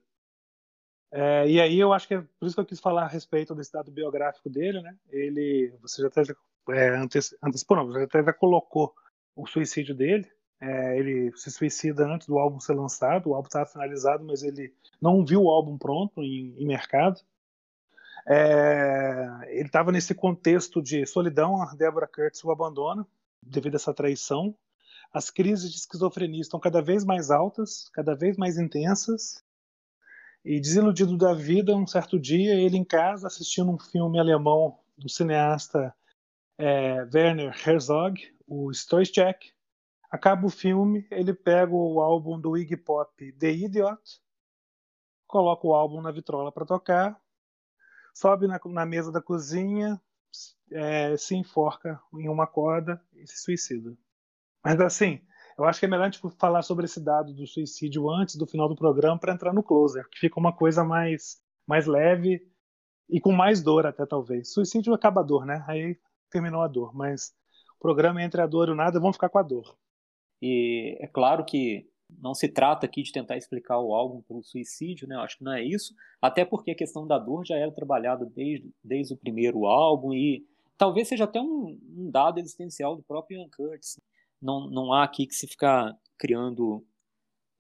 É, 1.12 1.48
e 1.50 1.60
aí 1.60 1.80
eu 1.80 1.94
acho 1.94 2.08
que 2.08 2.14
é 2.14 2.22
por 2.40 2.46
isso 2.46 2.56
que 2.56 2.62
eu 2.62 2.66
quis 2.66 2.80
falar 2.80 3.04
a 3.04 3.08
respeito 3.08 3.56
desse 3.56 3.72
dado 3.72 3.92
biográfico 3.92 4.50
dele, 4.50 4.82
né? 4.82 4.96
Ele, 5.10 5.74
você 5.82 6.02
já 6.02 6.10
até 6.10 6.24
é, 6.70 6.96
antecipou, 7.42 7.78
não, 7.78 8.04
até 8.04 8.24
já 8.24 8.34
colocou 8.34 8.94
o 9.36 9.46
suicídio 9.46 9.96
dele. 9.96 10.28
É, 10.60 10.98
ele 10.98 11.32
se 11.36 11.52
suicida 11.52 12.06
antes 12.06 12.28
do 12.28 12.40
álbum 12.40 12.60
ser 12.60 12.74
lançado, 12.74 13.30
o 13.30 13.36
álbum 13.36 13.48
estava 13.48 13.66
finalizado, 13.66 14.24
mas 14.24 14.42
ele 14.42 14.74
não 15.02 15.26
viu 15.26 15.44
o 15.44 15.50
álbum 15.50 15.78
pronto 15.78 16.24
em, 16.24 16.56
em 16.58 16.66
mercado. 16.66 17.20
É, 18.28 19.28
ele 19.50 19.68
estava 19.68 19.92
nesse 19.92 20.16
contexto 20.16 20.82
de 20.82 21.06
solidão, 21.06 21.62
a 21.62 21.76
Deborah 21.76 22.08
Curtis 22.08 22.44
o 22.44 22.52
abandona 22.52 23.06
devido 23.42 23.76
a 23.76 23.78
essa 23.78 23.94
traição. 23.94 24.56
As 25.14 25.30
crises 25.30 25.72
de 25.72 25.78
esquizofrenia 25.78 26.42
estão 26.42 26.60
cada 26.60 26.82
vez 26.82 27.06
mais 27.06 27.30
altas, 27.30 27.90
cada 27.94 28.16
vez 28.16 28.38
mais 28.38 28.58
intensas, 28.58 29.44
e 30.44 30.60
desiludido 30.60 31.18
da 31.18 31.34
vida, 31.34 31.76
um 31.76 31.88
certo 31.88 32.20
dia, 32.20 32.54
ele 32.54 32.78
em 32.78 32.84
casa, 32.84 33.28
assistindo 33.28 33.72
um 33.72 33.80
filme 33.80 34.20
alemão 34.20 34.78
do 34.98 35.10
cineasta 35.10 35.94
é, 36.58 37.08
Werner 37.14 37.54
Herzog, 37.68 38.22
o 38.48 38.72
Stoichek, 38.72 39.52
acaba 40.10 40.46
o 40.46 40.50
filme, 40.50 41.08
ele 41.12 41.34
pega 41.34 41.74
o 41.74 42.00
álbum 42.00 42.40
do 42.40 42.58
Iggy 42.58 42.78
Pop, 42.78 43.32
The 43.34 43.52
Idiot, 43.52 44.22
coloca 45.28 45.68
o 45.68 45.74
álbum 45.74 46.02
na 46.02 46.12
vitrola 46.12 46.52
para 46.52 46.66
tocar, 46.66 47.20
sobe 48.14 48.48
na, 48.48 48.60
na, 48.66 48.86
mesa 48.86 49.12
da 49.12 49.22
cozinha, 49.22 50.02
é, 50.72 51.18
se 51.18 51.36
enforca 51.36 52.02
em 52.14 52.30
uma 52.30 52.48
corda 52.48 53.02
e 53.14 53.28
se 53.28 53.38
suicida. 53.38 53.96
Mas 54.64 54.80
assim, 54.80 55.22
eu 55.58 55.66
acho 55.66 55.80
que 55.80 55.86
é 55.86 55.90
melhor 55.90 56.12
gente 56.12 56.22
falar 56.38 56.62
sobre 56.62 56.86
esse 56.86 57.00
dado 57.00 57.34
do 57.34 57.46
suicídio 57.46 58.10
antes 58.10 58.36
do 58.36 58.48
final 58.48 58.68
do 58.68 58.76
programa 58.76 59.20
para 59.20 59.34
entrar 59.34 59.54
no 59.54 59.64
closer, 59.64 60.08
que 60.10 60.20
fica 60.20 60.40
uma 60.40 60.54
coisa 60.54 60.84
mais, 60.84 61.42
mais 61.68 61.86
leve 61.86 62.42
e 63.10 63.20
com 63.20 63.32
mais 63.32 63.62
dor 63.62 63.86
até 63.86 64.06
talvez. 64.06 64.52
Suicídio 64.52 64.94
acaba 64.94 65.24
dor, 65.24 65.46
né? 65.46 65.64
Aí 65.68 65.98
terminou 66.36 66.62
a 66.62 66.68
dor, 66.68 66.94
mas 66.94 67.34
o 67.78 67.80
programa 67.80 68.22
entre 68.22 68.42
a 68.42 68.48
dor 68.48 68.68
e 68.68 68.72
o 68.72 68.76
nada 68.76 69.00
vão 69.00 69.14
ficar 69.14 69.30
com 69.30 69.40
a 69.40 69.44
dor. 69.44 69.78
E 70.42 70.98
é 71.00 71.08
claro 71.08 71.46
que 71.46 71.90
não 72.10 72.34
se 72.34 72.50
trata 72.50 72.86
aqui 72.86 73.02
de 73.02 73.12
tentar 73.12 73.38
explicar 73.38 73.80
o 73.80 73.94
álbum 73.94 74.22
pelo 74.22 74.44
suicídio, 74.44 75.08
né? 75.08 75.16
Acho 75.16 75.38
que 75.38 75.44
não 75.46 75.54
é 75.54 75.64
isso. 75.64 75.96
Até 76.22 76.44
porque 76.44 76.72
a 76.72 76.76
questão 76.76 77.08
da 77.08 77.18
dor 77.18 77.46
já 77.46 77.56
era 77.56 77.72
trabalhada 77.72 78.26
desde, 78.26 78.70
desde 78.84 79.14
o 79.14 79.18
primeiro 79.18 79.66
álbum 79.66 80.14
e 80.14 80.46
talvez 80.78 81.08
seja 81.08 81.24
até 81.24 81.40
um, 81.40 81.80
um 81.98 82.12
dado 82.12 82.40
existencial 82.40 82.98
do 82.98 83.04
próprio 83.04 83.40
Ian 83.40 83.50
Curtis 83.50 83.98
não, 84.42 84.70
não 84.70 84.94
há 84.94 85.04
aqui 85.04 85.26
que 85.26 85.34
se 85.34 85.48
ficar 85.48 85.98
criando 86.18 86.86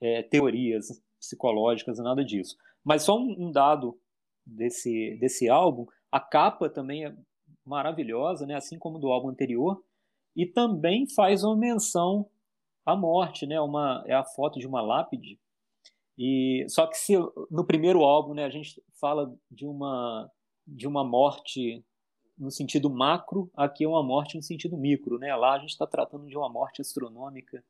é, 0.01 0.21
teorias 0.21 1.01
psicológicas, 1.19 1.97
nada 1.97 2.23
disso. 2.23 2.55
Mas 2.83 3.03
só 3.03 3.17
um, 3.17 3.47
um, 3.47 3.51
dado 3.51 3.99
desse, 4.45 5.17
desse 5.19 5.49
álbum, 5.49 5.87
a 6.11 6.19
capa 6.19 6.69
também 6.69 7.05
é 7.05 7.15
maravilhosa, 7.65 8.45
né? 8.45 8.55
assim 8.55 8.77
como 8.77 8.99
do 8.99 9.07
álbum 9.07 9.29
anterior, 9.29 9.83
e 10.35 10.45
também 10.45 11.07
faz 11.07 11.43
uma 11.43 11.55
menção 11.55 12.29
à 12.85 12.95
morte, 12.95 13.45
né? 13.45 13.59
uma, 13.59 14.03
é 14.05 14.13
a 14.13 14.23
foto 14.23 14.59
de 14.59 14.67
uma 14.67 14.81
lápide. 14.81 15.39
E 16.17 16.65
só 16.69 16.87
que 16.87 16.97
se 16.97 17.13
no 17.51 17.65
primeiro 17.65 18.03
álbum, 18.03 18.33
né, 18.33 18.45
a 18.45 18.49
gente 18.49 18.81
fala 18.99 19.33
de 19.51 19.65
uma 19.65 20.29
de 20.67 20.87
uma 20.87 21.03
morte 21.03 21.83
no 22.37 22.49
sentido 22.49 22.89
macro, 22.89 23.51
aqui 23.55 23.83
é 23.83 23.87
uma 23.87 24.03
morte 24.03 24.35
no 24.35 24.41
sentido 24.41 24.77
micro. 24.77 25.17
Né? 25.19 25.33
Lá 25.35 25.53
a 25.53 25.59
gente 25.59 25.69
está 25.69 25.85
tratando 25.85 26.27
de 26.27 26.37
uma 26.37 26.49
morte 26.49 26.81
astronômica 26.81 27.63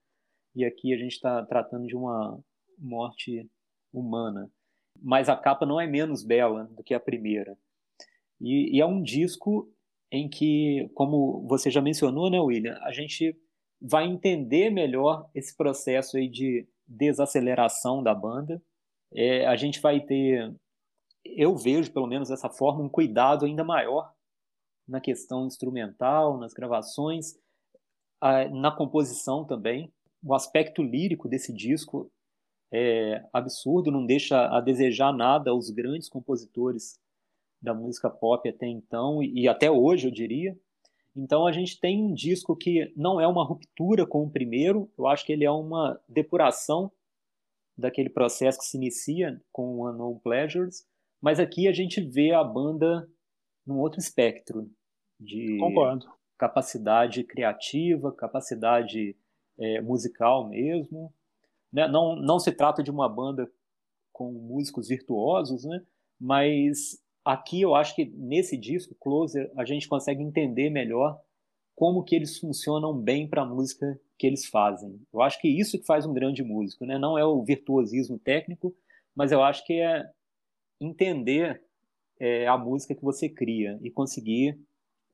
e 0.55 0.63
aqui 0.63 0.93
a 0.93 0.97
gente 0.97 1.11
está 1.11 1.45
tratando 1.45 1.85
de 1.87 1.95
uma 1.95 2.39
morte 2.77 3.49
humana. 3.93 4.49
Mas 5.01 5.27
a 5.27 5.35
capa 5.35 5.65
não 5.65 5.79
é 5.79 5.85
menos 5.85 6.23
bela 6.23 6.65
do 6.71 6.83
que 6.83 6.93
a 6.93 6.99
primeira. 6.99 7.57
E, 8.39 8.77
e 8.77 8.81
é 8.81 8.85
um 8.85 9.01
disco 9.01 9.69
em 10.15 10.29
que, 10.29 10.89
como 10.93 11.45
você 11.47 11.69
já 11.69 11.81
mencionou, 11.81 12.29
né, 12.29 12.39
William, 12.39 12.77
a 12.83 12.91
gente 12.91 13.37
vai 13.81 14.05
entender 14.05 14.69
melhor 14.69 15.29
esse 15.35 15.55
processo 15.55 16.17
aí 16.17 16.29
de 16.29 16.67
desaceleração 16.87 18.01
da 18.01 18.13
banda. 18.13 18.61
é, 19.13 19.45
a 19.45 19.55
gente 19.55 19.79
vai 19.79 20.01
ter, 20.01 20.53
eu 21.23 21.55
vejo 21.55 21.91
pelo 21.91 22.07
menos 22.07 22.29
dessa 22.29 22.49
forma, 22.49 22.83
um 22.83 22.89
cuidado 22.89 23.45
ainda 23.45 23.63
maior 23.63 24.11
na 24.87 24.99
questão 24.99 25.47
instrumental, 25.47 26.37
nas 26.37 26.53
gravações, 26.53 27.35
na 28.51 28.71
composição 28.71 29.45
também. 29.45 29.91
O 30.23 30.33
aspecto 30.33 30.83
lírico 30.83 31.27
desse 31.27 31.53
disco 31.53 32.11
é 32.73 33.23
absurdo, 33.31 33.91
não 33.91 34.05
deixa 34.05 34.47
a 34.47 34.59
desejar 34.59 35.13
nada 35.13 35.51
aos 35.51 35.69
grandes 35.69 36.09
compositores 36.09 36.99
da 37.65 37.73
música 37.73 38.09
pop 38.09 38.47
até 38.47 38.67
então 38.67 39.21
e 39.21 39.47
até 39.47 39.69
hoje, 39.69 40.07
eu 40.07 40.11
diria. 40.11 40.57
Então 41.15 41.47
a 41.47 41.51
gente 41.51 41.79
tem 41.79 42.01
um 42.01 42.13
disco 42.13 42.55
que 42.55 42.93
não 42.95 43.19
é 43.19 43.27
uma 43.27 43.43
ruptura 43.43 44.05
com 44.05 44.23
o 44.23 44.29
primeiro, 44.29 44.89
eu 44.97 45.07
acho 45.07 45.25
que 45.25 45.33
ele 45.33 45.43
é 45.45 45.51
uma 45.51 45.99
depuração 46.07 46.91
daquele 47.77 48.09
processo 48.09 48.59
que 48.59 48.65
se 48.65 48.77
inicia 48.77 49.41
com 49.51 49.77
o 49.77 49.89
Unknown 49.89 50.19
Pleasures, 50.19 50.85
mas 51.21 51.39
aqui 51.39 51.67
a 51.67 51.73
gente 51.73 52.01
vê 52.01 52.31
a 52.31 52.43
banda 52.43 53.09
num 53.65 53.79
outro 53.79 53.99
espectro 53.99 54.69
de 55.19 55.57
Concordo. 55.57 56.05
capacidade 56.37 57.23
criativa, 57.23 58.11
capacidade 58.13 59.15
é, 59.57 59.81
musical 59.81 60.47
mesmo. 60.47 61.13
Né? 61.71 61.87
Não, 61.87 62.15
não 62.15 62.39
se 62.39 62.51
trata 62.51 62.83
de 62.83 62.91
uma 62.91 63.09
banda 63.09 63.49
com 64.11 64.31
músicos 64.31 64.89
virtuosos, 64.89 65.65
né? 65.65 65.81
mas 66.19 67.01
aqui 67.25 67.61
eu 67.61 67.75
acho 67.75 67.95
que 67.95 68.05
nesse 68.05 68.55
disco, 68.55 68.95
Closer, 68.95 69.51
a 69.57 69.65
gente 69.65 69.87
consegue 69.87 70.21
entender 70.21 70.69
melhor 70.69 71.19
como 71.75 72.03
que 72.03 72.15
eles 72.15 72.37
funcionam 72.37 72.97
bem 72.97 73.27
para 73.27 73.41
a 73.41 73.45
música 73.45 73.99
que 74.17 74.25
eles 74.25 74.45
fazem. 74.45 75.01
Eu 75.11 75.21
acho 75.21 75.41
que 75.41 75.47
isso 75.47 75.77
que 75.77 75.85
faz 75.85 76.05
um 76.05 76.13
grande 76.13 76.43
músico, 76.43 76.85
né? 76.85 76.97
Não 76.97 77.17
é 77.17 77.25
o 77.25 77.43
virtuosismo 77.43 78.17
técnico, 78.17 78.73
mas 79.13 79.31
eu 79.31 79.43
acho 79.43 79.65
que 79.65 79.73
é 79.73 80.09
entender 80.79 81.61
é, 82.19 82.47
a 82.47 82.57
música 82.57 82.95
que 82.95 83.03
você 83.03 83.27
cria 83.27 83.77
e 83.81 83.91
conseguir 83.91 84.57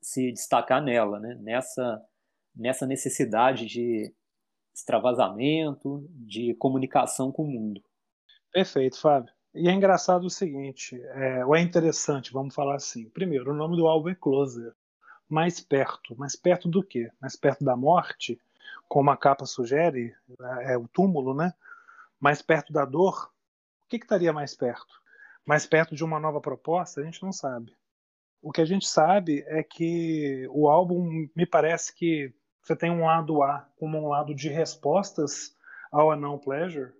se 0.01 0.31
destacar 0.31 0.83
nela, 0.83 1.19
né? 1.19 1.35
Nessa 1.41 2.05
nessa 2.55 2.85
necessidade 2.85 3.65
de 3.65 4.13
extravasamento, 4.75 6.05
de 6.09 6.53
comunicação 6.55 7.31
com 7.31 7.43
o 7.43 7.49
mundo. 7.49 7.81
Perfeito, 8.51 8.99
Fábio. 8.99 9.33
E 9.53 9.67
é 9.67 9.71
engraçado 9.71 10.23
o 10.25 10.29
seguinte, 10.29 11.01
é, 11.07 11.45
ou 11.45 11.55
é 11.55 11.61
interessante, 11.61 12.31
vamos 12.31 12.55
falar 12.55 12.75
assim. 12.75 13.09
Primeiro, 13.09 13.51
o 13.51 13.55
nome 13.55 13.75
do 13.75 13.85
álbum 13.85 14.09
é 14.09 14.15
Closer. 14.15 14.73
Mais 15.27 15.59
perto. 15.59 16.15
Mais 16.17 16.35
perto 16.35 16.69
do 16.69 16.81
quê? 16.81 17.11
Mais 17.21 17.35
perto 17.35 17.63
da 17.63 17.75
morte, 17.75 18.39
como 18.87 19.11
a 19.11 19.17
capa 19.17 19.45
sugere, 19.45 20.15
é, 20.61 20.73
é 20.73 20.77
o 20.77 20.87
túmulo, 20.87 21.33
né? 21.33 21.53
Mais 22.19 22.41
perto 22.41 22.71
da 22.71 22.85
dor. 22.85 23.29
O 23.83 23.89
que, 23.89 23.99
que 23.99 24.05
estaria 24.05 24.31
mais 24.31 24.55
perto? 24.55 25.01
Mais 25.45 25.65
perto 25.65 25.95
de 25.95 26.03
uma 26.03 26.19
nova 26.19 26.39
proposta? 26.39 27.01
A 27.01 27.03
gente 27.03 27.21
não 27.21 27.33
sabe. 27.33 27.75
O 28.41 28.51
que 28.51 28.61
a 28.61 28.65
gente 28.65 28.87
sabe 28.87 29.43
é 29.47 29.61
que 29.63 30.47
o 30.51 30.69
álbum 30.69 31.27
me 31.35 31.45
parece 31.45 31.93
que 31.93 32.33
você 32.61 32.75
tem 32.75 32.89
um 32.89 33.05
lado 33.05 33.43
A 33.43 33.67
como 33.75 33.97
um 33.97 34.07
lado 34.07 34.33
de 34.33 34.47
respostas 34.47 35.55
ao 35.91 36.09
Anão 36.09 36.37
Pleasure 36.37 36.93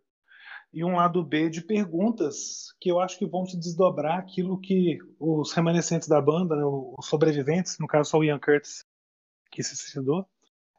e 0.73 0.83
um 0.83 0.95
lado 0.95 1.23
B 1.23 1.49
de 1.49 1.61
perguntas 1.61 2.73
que 2.79 2.89
eu 2.89 2.99
acho 2.99 3.17
que 3.17 3.25
vão 3.25 3.45
se 3.45 3.57
desdobrar 3.57 4.17
aquilo 4.19 4.59
que 4.59 4.97
os 5.19 5.51
remanescentes 5.51 6.07
da 6.07 6.21
banda, 6.21 6.55
né, 6.55 6.63
os 6.63 7.07
sobreviventes, 7.07 7.77
no 7.79 7.87
caso 7.87 8.09
só 8.09 8.17
o 8.17 8.23
Ian 8.23 8.39
Curtis, 8.39 8.85
que 9.51 9.61
se 9.61 9.75
suicidou, 9.75 10.25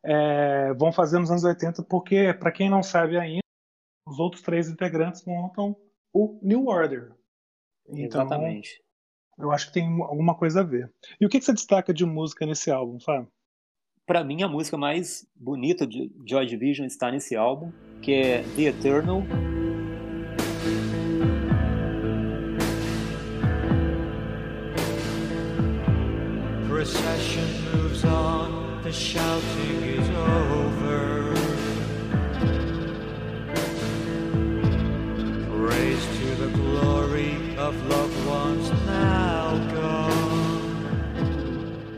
é, 0.05 0.73
vão 0.75 0.93
fazer 0.93 1.19
nos 1.19 1.31
anos 1.31 1.45
80, 1.45 1.83
porque, 1.85 2.33
para 2.35 2.51
quem 2.51 2.71
não 2.71 2.83
sabe 2.83 3.19
ainda, 3.19 3.43
os 4.07 4.19
outros 4.19 4.43
três 4.43 4.69
integrantes 4.69 5.25
montam 5.27 5.77
o 6.13 6.39
New 6.43 6.67
Order. 6.67 7.13
Então, 7.89 8.23
Exatamente. 8.23 8.83
Eu 9.39 9.51
acho 9.51 9.69
que 9.69 9.75
tem 9.75 9.87
alguma 10.03 10.37
coisa 10.37 10.61
a 10.61 10.65
ver. 10.65 10.93
E 11.21 11.27
o 11.27 11.29
que, 11.29 11.39
que 11.39 11.45
você 11.45 11.53
destaca 11.53 11.93
de 11.93 12.05
música 12.05 12.47
nesse 12.47 12.71
álbum, 12.71 12.99
Fábio? 13.01 13.31
Para 14.07 14.25
mim, 14.25 14.43
a 14.43 14.49
música 14.49 14.77
mais 14.77 15.27
bonita 15.35 15.87
de 15.87 16.13
Joy 16.27 16.47
Division 16.47 16.87
está 16.87 17.11
nesse 17.11 17.37
álbum, 17.37 17.73
que 18.03 18.13
é 18.13 18.43
The 18.57 18.63
Eternal, 18.63 19.23
the 28.93 28.99
shouting 28.99 29.83
is 29.99 30.09
over. 30.11 31.33
To 36.03 36.29
the 36.37 36.51
glory 36.55 37.57
of 37.57 37.75
loved 37.89 38.27
ones 38.27 38.69
now. 38.87 39.53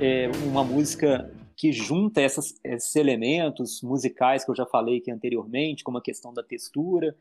É 0.00 0.30
uma 0.46 0.62
música 0.62 1.32
que 1.56 1.72
junta 1.72 2.20
essas, 2.20 2.54
esses 2.62 2.94
elementos 2.94 3.80
musicais 3.82 4.44
que 4.44 4.50
eu 4.50 4.54
já 4.54 4.66
falei 4.66 4.98
aqui 4.98 5.10
anteriormente, 5.10 5.82
como 5.82 5.98
a 5.98 6.02
questão 6.02 6.32
da 6.32 6.42
textura, 6.42 7.16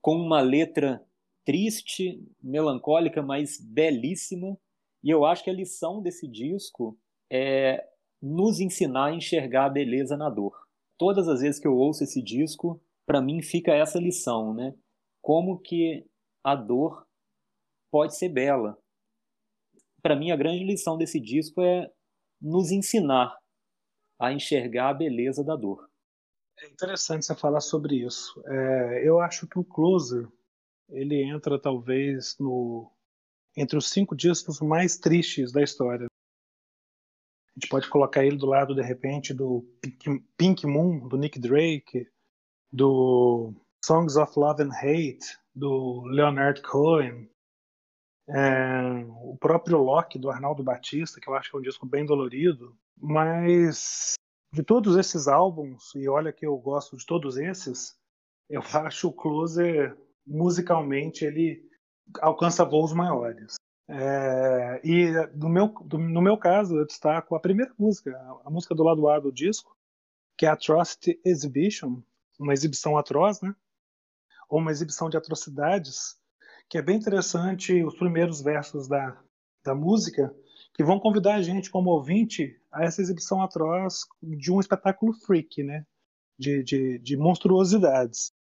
com 0.00 0.16
uma 0.16 0.40
letra 0.40 1.02
triste, 1.44 2.22
melancólica, 2.42 3.22
mas 3.22 3.58
belíssima. 3.60 4.56
E 5.02 5.10
eu 5.10 5.24
acho 5.26 5.44
que 5.44 5.50
a 5.50 5.54
lição 5.54 6.00
desse 6.00 6.26
disco 6.28 6.96
é 7.30 7.84
nos 8.20 8.60
ensinar 8.60 9.06
a 9.06 9.14
enxergar 9.14 9.66
a 9.66 9.70
beleza 9.70 10.16
na 10.16 10.28
dor. 10.28 10.66
Todas 10.98 11.28
as 11.28 11.40
vezes 11.40 11.60
que 11.60 11.66
eu 11.66 11.76
ouço 11.76 12.02
esse 12.02 12.22
disco, 12.22 12.82
para 13.06 13.22
mim 13.22 13.40
fica 13.40 13.72
essa 13.72 13.98
lição, 13.98 14.52
né? 14.52 14.74
Como 15.22 15.58
que 15.58 16.06
a 16.42 16.54
dor 16.54 17.06
pode 17.90 18.16
ser 18.16 18.28
bela. 18.28 18.76
Para 20.02 20.16
mim 20.16 20.30
a 20.30 20.36
grande 20.36 20.64
lição 20.64 20.96
desse 20.96 21.20
disco 21.20 21.62
é 21.62 21.90
nos 22.40 22.70
ensinar 22.70 23.36
a 24.18 24.32
enxergar 24.32 24.90
a 24.90 24.94
beleza 24.94 25.44
da 25.44 25.54
dor. 25.54 25.88
É 26.60 26.68
interessante 26.68 27.24
você 27.24 27.36
falar 27.36 27.60
sobre 27.60 28.04
isso. 28.04 28.42
É, 28.46 29.08
eu 29.08 29.20
acho 29.20 29.46
que 29.46 29.58
o 29.58 29.64
Closer 29.64 30.28
ele 30.88 31.22
entra 31.22 31.60
talvez 31.60 32.36
no 32.40 32.90
entre 33.56 33.76
os 33.76 33.90
cinco 33.90 34.16
discos 34.16 34.60
mais 34.60 34.96
tristes 34.98 35.52
da 35.52 35.62
história 35.62 36.07
a 37.58 37.60
gente 37.60 37.68
pode 37.68 37.88
colocar 37.88 38.24
ele 38.24 38.36
do 38.36 38.46
lado, 38.46 38.72
de 38.72 38.82
repente, 38.82 39.34
do 39.34 39.66
Pink, 39.80 40.24
Pink 40.36 40.66
Moon, 40.66 41.08
do 41.08 41.16
Nick 41.16 41.40
Drake, 41.40 42.08
do 42.72 43.52
Songs 43.84 44.16
of 44.16 44.38
Love 44.38 44.62
and 44.62 44.70
Hate, 44.70 45.36
do 45.52 46.02
Leonard 46.04 46.62
Cohen, 46.62 47.28
é, 48.28 49.04
o 49.08 49.36
próprio 49.40 49.78
Loki, 49.78 50.20
do 50.20 50.30
Arnaldo 50.30 50.62
Batista, 50.62 51.20
que 51.20 51.28
eu 51.28 51.34
acho 51.34 51.50
que 51.50 51.56
é 51.56 51.58
um 51.58 51.62
disco 51.62 51.84
bem 51.84 52.06
dolorido, 52.06 52.76
mas 52.96 54.14
de 54.52 54.62
todos 54.62 54.96
esses 54.96 55.26
álbuns, 55.26 55.92
e 55.96 56.08
olha 56.08 56.32
que 56.32 56.46
eu 56.46 56.56
gosto 56.58 56.96
de 56.96 57.04
todos 57.04 57.36
esses, 57.36 57.98
eu 58.48 58.62
acho 58.86 59.08
o 59.08 59.12
Closer, 59.12 59.98
musicalmente, 60.24 61.24
ele 61.24 61.68
alcança 62.20 62.64
voos 62.64 62.92
maiores. 62.92 63.56
É, 63.88 64.80
e 64.84 65.10
no 65.34 65.48
meu, 65.48 65.74
no 65.90 66.20
meu 66.20 66.36
caso, 66.36 66.76
eu 66.76 66.86
destaco 66.86 67.34
a 67.34 67.40
primeira 67.40 67.72
música, 67.78 68.16
a 68.44 68.50
música 68.50 68.74
do 68.74 68.82
lado 68.82 69.08
A 69.08 69.18
do 69.18 69.32
disco, 69.32 69.74
que 70.36 70.44
é 70.44 70.50
Atrocity 70.50 71.18
Exhibition, 71.24 72.02
uma 72.38 72.52
exibição 72.52 72.96
atroz, 72.98 73.40
né? 73.40 73.54
ou 74.48 74.58
uma 74.60 74.70
exibição 74.70 75.08
de 75.08 75.16
atrocidades, 75.16 76.16
que 76.68 76.78
é 76.78 76.82
bem 76.82 76.96
interessante 76.96 77.82
os 77.82 77.96
primeiros 77.96 78.40
versos 78.40 78.86
da, 78.86 79.18
da 79.64 79.74
música, 79.74 80.34
que 80.74 80.84
vão 80.84 81.00
convidar 81.00 81.34
a 81.34 81.42
gente, 81.42 81.70
como 81.70 81.90
ouvinte, 81.90 82.60
a 82.70 82.84
essa 82.84 83.00
exibição 83.00 83.42
atroz 83.42 84.00
de 84.22 84.52
um 84.52 84.60
espetáculo 84.60 85.12
freak, 85.12 85.62
né? 85.62 85.84
de, 86.38 86.62
de, 86.62 86.98
de 86.98 87.16
monstruosidades. 87.16 88.32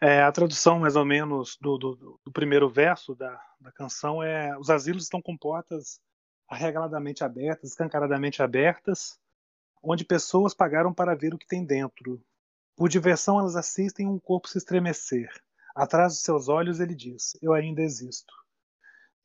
É, 0.00 0.22
a 0.22 0.30
tradução, 0.30 0.78
mais 0.78 0.94
ou 0.94 1.04
menos, 1.04 1.56
do, 1.60 1.76
do, 1.76 2.20
do 2.24 2.32
primeiro 2.32 2.68
verso 2.68 3.16
da, 3.16 3.40
da, 3.60 3.72
canção 3.72 4.22
é: 4.22 4.56
os 4.56 4.70
asilos 4.70 5.04
estão 5.04 5.20
com 5.20 5.36
portas 5.36 6.00
arregaladamente 6.48 7.24
abertas, 7.24 7.70
escancaradamente 7.70 8.40
abertas, 8.40 9.18
onde 9.82 10.04
pessoas 10.04 10.54
pagaram 10.54 10.94
para 10.94 11.16
ver 11.16 11.34
o 11.34 11.38
que 11.38 11.46
tem 11.46 11.64
dentro. 11.64 12.22
Por 12.76 12.88
diversão, 12.88 13.40
elas 13.40 13.56
assistem 13.56 14.06
um 14.06 14.20
corpo 14.20 14.48
se 14.48 14.58
estremecer. 14.58 15.28
Atrás 15.74 16.14
dos 16.14 16.22
seus 16.22 16.48
olhos, 16.48 16.78
ele 16.78 16.94
diz: 16.94 17.36
Eu 17.42 17.52
ainda 17.52 17.82
existo. 17.82 18.32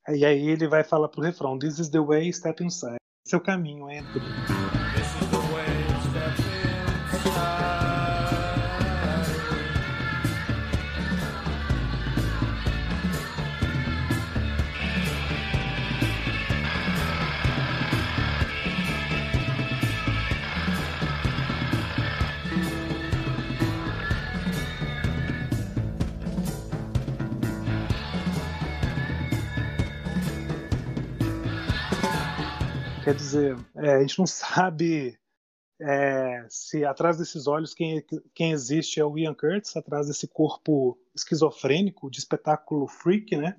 E 0.10 0.26
aí 0.26 0.50
ele 0.50 0.68
vai 0.68 0.84
falar 0.84 1.08
para 1.08 1.22
o 1.22 1.24
refrão: 1.24 1.58
This 1.58 1.78
is 1.78 1.90
the 1.90 2.00
way, 2.00 2.34
step 2.34 2.64
inside. 2.64 2.98
Seu 3.26 3.40
caminho, 3.40 3.90
entre. 3.92 4.20
Quer 33.14 33.18
dizer, 33.18 33.58
é, 33.76 33.94
a 33.94 34.02
gente 34.02 34.18
não 34.18 34.26
sabe 34.26 35.16
é, 35.80 36.48
se 36.50 36.84
atrás 36.84 37.16
desses 37.16 37.46
olhos 37.46 37.76
quem, 37.76 38.04
quem 38.34 38.52
existe 38.52 39.00
é 39.00 39.06
o 39.06 39.16
Ian 39.16 39.36
Curtis, 39.36 39.78
atrás 39.78 40.08
desse 40.08 40.28
corpo 40.28 40.98
esquizofrênico 41.14 42.10
de 42.10 42.18
espetáculo 42.18 42.88
freak, 42.88 43.38
né? 43.38 43.56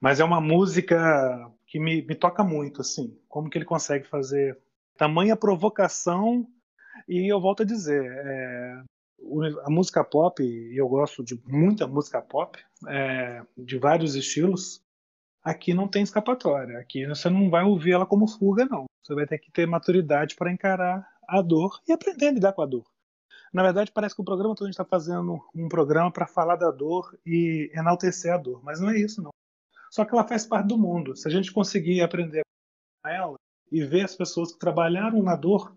Mas 0.00 0.18
é 0.18 0.24
uma 0.24 0.40
música 0.40 1.48
que 1.64 1.78
me, 1.78 2.02
me 2.02 2.16
toca 2.16 2.42
muito, 2.42 2.80
assim. 2.80 3.16
Como 3.28 3.48
que 3.48 3.56
ele 3.56 3.64
consegue 3.64 4.08
fazer 4.08 4.58
tamanha 4.96 5.36
provocação 5.36 6.44
e 7.08 7.32
eu 7.32 7.40
volto 7.40 7.62
a 7.62 7.66
dizer, 7.66 8.04
é, 8.04 8.82
a 9.64 9.70
música 9.70 10.02
pop, 10.02 10.42
e 10.42 10.76
eu 10.76 10.88
gosto 10.88 11.22
de 11.22 11.40
muita 11.46 11.86
música 11.86 12.20
pop, 12.20 12.58
é, 12.88 13.42
de 13.56 13.78
vários 13.78 14.16
estilos, 14.16 14.82
aqui 15.46 15.72
não 15.72 15.86
tem 15.86 16.02
escapatória. 16.02 16.78
Aqui 16.78 17.06
você 17.06 17.30
não 17.30 17.48
vai 17.48 17.62
ouvir 17.62 17.92
ela 17.92 18.04
como 18.04 18.26
fuga, 18.26 18.64
não. 18.64 18.86
Você 19.02 19.14
vai 19.14 19.26
ter 19.26 19.38
que 19.38 19.52
ter 19.52 19.64
maturidade 19.64 20.34
para 20.34 20.50
encarar 20.50 21.08
a 21.28 21.40
dor 21.40 21.80
e 21.86 21.92
aprender 21.92 22.26
a 22.26 22.32
lidar 22.32 22.52
com 22.52 22.62
a 22.62 22.66
dor. 22.66 22.84
Na 23.52 23.62
verdade, 23.62 23.92
parece 23.92 24.14
que 24.14 24.20
o 24.20 24.24
programa 24.24 24.56
todo 24.56 24.64
a 24.64 24.68
gente 24.68 24.74
está 24.74 24.84
fazendo 24.84 25.38
um 25.54 25.68
programa 25.68 26.10
para 26.10 26.26
falar 26.26 26.56
da 26.56 26.70
dor 26.72 27.16
e 27.24 27.70
enaltecer 27.72 28.34
a 28.34 28.36
dor, 28.36 28.60
mas 28.64 28.80
não 28.80 28.90
é 28.90 28.98
isso, 28.98 29.22
não. 29.22 29.30
Só 29.88 30.04
que 30.04 30.12
ela 30.12 30.26
faz 30.26 30.44
parte 30.44 30.66
do 30.66 30.76
mundo. 30.76 31.14
Se 31.14 31.28
a 31.28 31.30
gente 31.30 31.52
conseguir 31.52 32.02
aprender 32.02 32.42
com 33.02 33.08
ela 33.08 33.36
e 33.70 33.84
ver 33.84 34.04
as 34.04 34.16
pessoas 34.16 34.52
que 34.52 34.58
trabalharam 34.58 35.22
na 35.22 35.36
dor, 35.36 35.76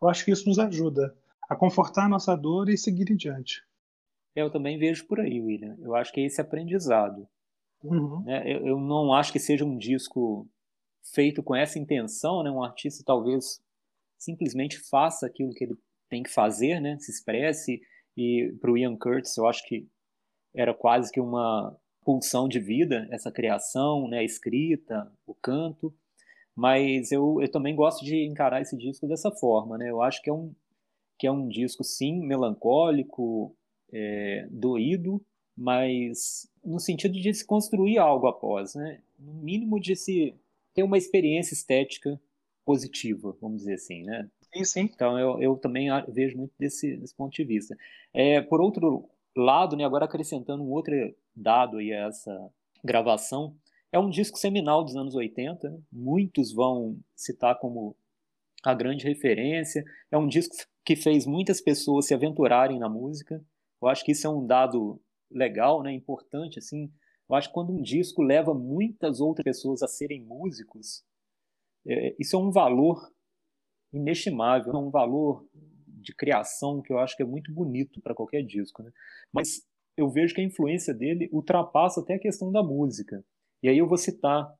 eu 0.00 0.08
acho 0.08 0.24
que 0.24 0.30
isso 0.30 0.48
nos 0.48 0.58
ajuda 0.58 1.14
a 1.48 1.54
confortar 1.54 2.06
a 2.06 2.08
nossa 2.08 2.34
dor 2.34 2.70
e 2.70 2.78
seguir 2.78 3.10
em 3.10 3.16
diante. 3.16 3.62
Eu 4.34 4.50
também 4.50 4.78
vejo 4.78 5.06
por 5.06 5.20
aí, 5.20 5.40
William. 5.40 5.76
Eu 5.78 5.94
acho 5.94 6.10
que 6.12 6.22
é 6.22 6.24
esse 6.24 6.40
aprendizado. 6.40 7.28
Uhum. 7.82 8.22
Né? 8.24 8.42
Eu, 8.44 8.66
eu, 8.66 8.80
não 8.80 9.12
acho 9.12 9.32
que 9.32 9.38
seja 9.38 9.64
um 9.64 9.76
disco 9.76 10.46
feito 11.14 11.42
com 11.42 11.54
essa 11.54 11.78
intenção, 11.78 12.42
né? 12.42 12.50
Um 12.50 12.62
artista 12.62 13.02
talvez 13.04 13.62
simplesmente 14.18 14.78
faça 14.78 15.26
aquilo 15.26 15.54
que 15.54 15.64
ele 15.64 15.78
tem 16.08 16.22
que 16.22 16.30
fazer, 16.30 16.80
né? 16.80 16.98
Se 16.98 17.10
expresse. 17.10 17.80
E 18.16 18.54
para 18.60 18.70
o 18.70 18.76
Ian 18.76 18.96
Curtis, 18.96 19.36
eu 19.36 19.46
acho 19.46 19.66
que 19.66 19.88
era 20.54 20.74
quase 20.74 21.10
que 21.10 21.20
uma 21.20 21.76
pulsão 22.04 22.48
de 22.48 22.58
vida 22.58 23.08
essa 23.10 23.30
criação, 23.30 24.08
né? 24.08 24.18
A 24.18 24.24
escrita, 24.24 25.10
o 25.26 25.34
canto. 25.34 25.94
Mas 26.54 27.10
eu, 27.12 27.40
eu 27.40 27.50
também 27.50 27.74
gosto 27.74 28.04
de 28.04 28.24
encarar 28.26 28.60
esse 28.60 28.76
disco 28.76 29.06
dessa 29.06 29.30
forma, 29.30 29.78
né? 29.78 29.90
Eu 29.90 30.02
acho 30.02 30.20
que 30.20 30.28
é 30.28 30.32
um, 30.32 30.54
que 31.18 31.26
é 31.26 31.32
um 31.32 31.48
disco, 31.48 31.82
sim, 31.82 32.20
melancólico, 32.20 33.56
é, 33.92 34.46
doído, 34.50 35.24
mas 35.56 36.49
no 36.64 36.78
sentido 36.78 37.18
de 37.18 37.32
se 37.32 37.44
construir 37.44 37.98
algo 37.98 38.26
após, 38.26 38.74
né? 38.74 39.00
No 39.18 39.34
mínimo 39.34 39.80
de 39.80 39.96
se 39.96 40.34
ter 40.74 40.82
uma 40.82 40.98
experiência 40.98 41.54
estética 41.54 42.20
positiva, 42.64 43.36
vamos 43.40 43.58
dizer 43.58 43.74
assim, 43.74 44.02
né? 44.02 44.28
Sim, 44.52 44.64
sim. 44.64 44.90
Então 44.92 45.18
eu, 45.18 45.40
eu 45.40 45.56
também 45.56 45.88
vejo 46.08 46.36
muito 46.36 46.52
desse, 46.58 46.96
desse 46.96 47.14
ponto 47.14 47.34
de 47.34 47.44
vista. 47.44 47.76
É, 48.12 48.40
por 48.40 48.60
outro 48.60 49.08
lado, 49.36 49.76
né, 49.76 49.84
agora 49.84 50.04
acrescentando 50.04 50.62
um 50.62 50.70
outro 50.70 50.94
dado 51.34 51.78
aí 51.78 51.92
a 51.92 52.08
essa 52.08 52.50
gravação, 52.84 53.54
é 53.92 53.98
um 53.98 54.10
disco 54.10 54.38
seminal 54.38 54.84
dos 54.84 54.96
anos 54.96 55.14
80, 55.14 55.68
né? 55.68 55.78
muitos 55.90 56.52
vão 56.52 56.96
citar 57.16 57.58
como 57.58 57.96
a 58.62 58.74
grande 58.74 59.04
referência. 59.04 59.84
É 60.10 60.16
um 60.16 60.28
disco 60.28 60.54
que 60.84 60.94
fez 60.94 61.26
muitas 61.26 61.60
pessoas 61.60 62.06
se 62.06 62.14
aventurarem 62.14 62.78
na 62.78 62.88
música. 62.88 63.42
Eu 63.82 63.88
acho 63.88 64.04
que 64.04 64.12
isso 64.12 64.26
é 64.26 64.30
um 64.30 64.46
dado 64.46 65.00
legal, 65.30 65.82
né, 65.82 65.92
importante 65.92 66.58
assim. 66.58 66.90
Eu 67.28 67.36
acho 67.36 67.48
que 67.48 67.54
quando 67.54 67.72
um 67.72 67.82
disco 67.82 68.22
leva 68.22 68.52
muitas 68.52 69.20
outras 69.20 69.44
pessoas 69.44 69.82
a 69.82 69.88
serem 69.88 70.24
músicos, 70.24 71.04
é, 71.86 72.14
isso 72.18 72.36
é 72.36 72.38
um 72.38 72.50
valor 72.50 73.10
inestimável, 73.92 74.72
é 74.72 74.78
um 74.78 74.90
valor 74.90 75.46
de 75.86 76.14
criação 76.14 76.80
que 76.80 76.92
eu 76.92 76.98
acho 76.98 77.16
que 77.16 77.22
é 77.22 77.26
muito 77.26 77.52
bonito 77.52 78.00
para 78.00 78.14
qualquer 78.14 78.42
disco, 78.42 78.82
né? 78.82 78.90
Mas 79.32 79.62
eu 79.96 80.08
vejo 80.08 80.34
que 80.34 80.40
a 80.40 80.44
influência 80.44 80.94
dele 80.94 81.28
ultrapassa 81.32 82.00
até 82.00 82.14
a 82.14 82.18
questão 82.18 82.50
da 82.50 82.62
música. 82.62 83.24
E 83.62 83.68
aí 83.68 83.78
eu 83.78 83.86
vou 83.86 83.98
citar 83.98 84.52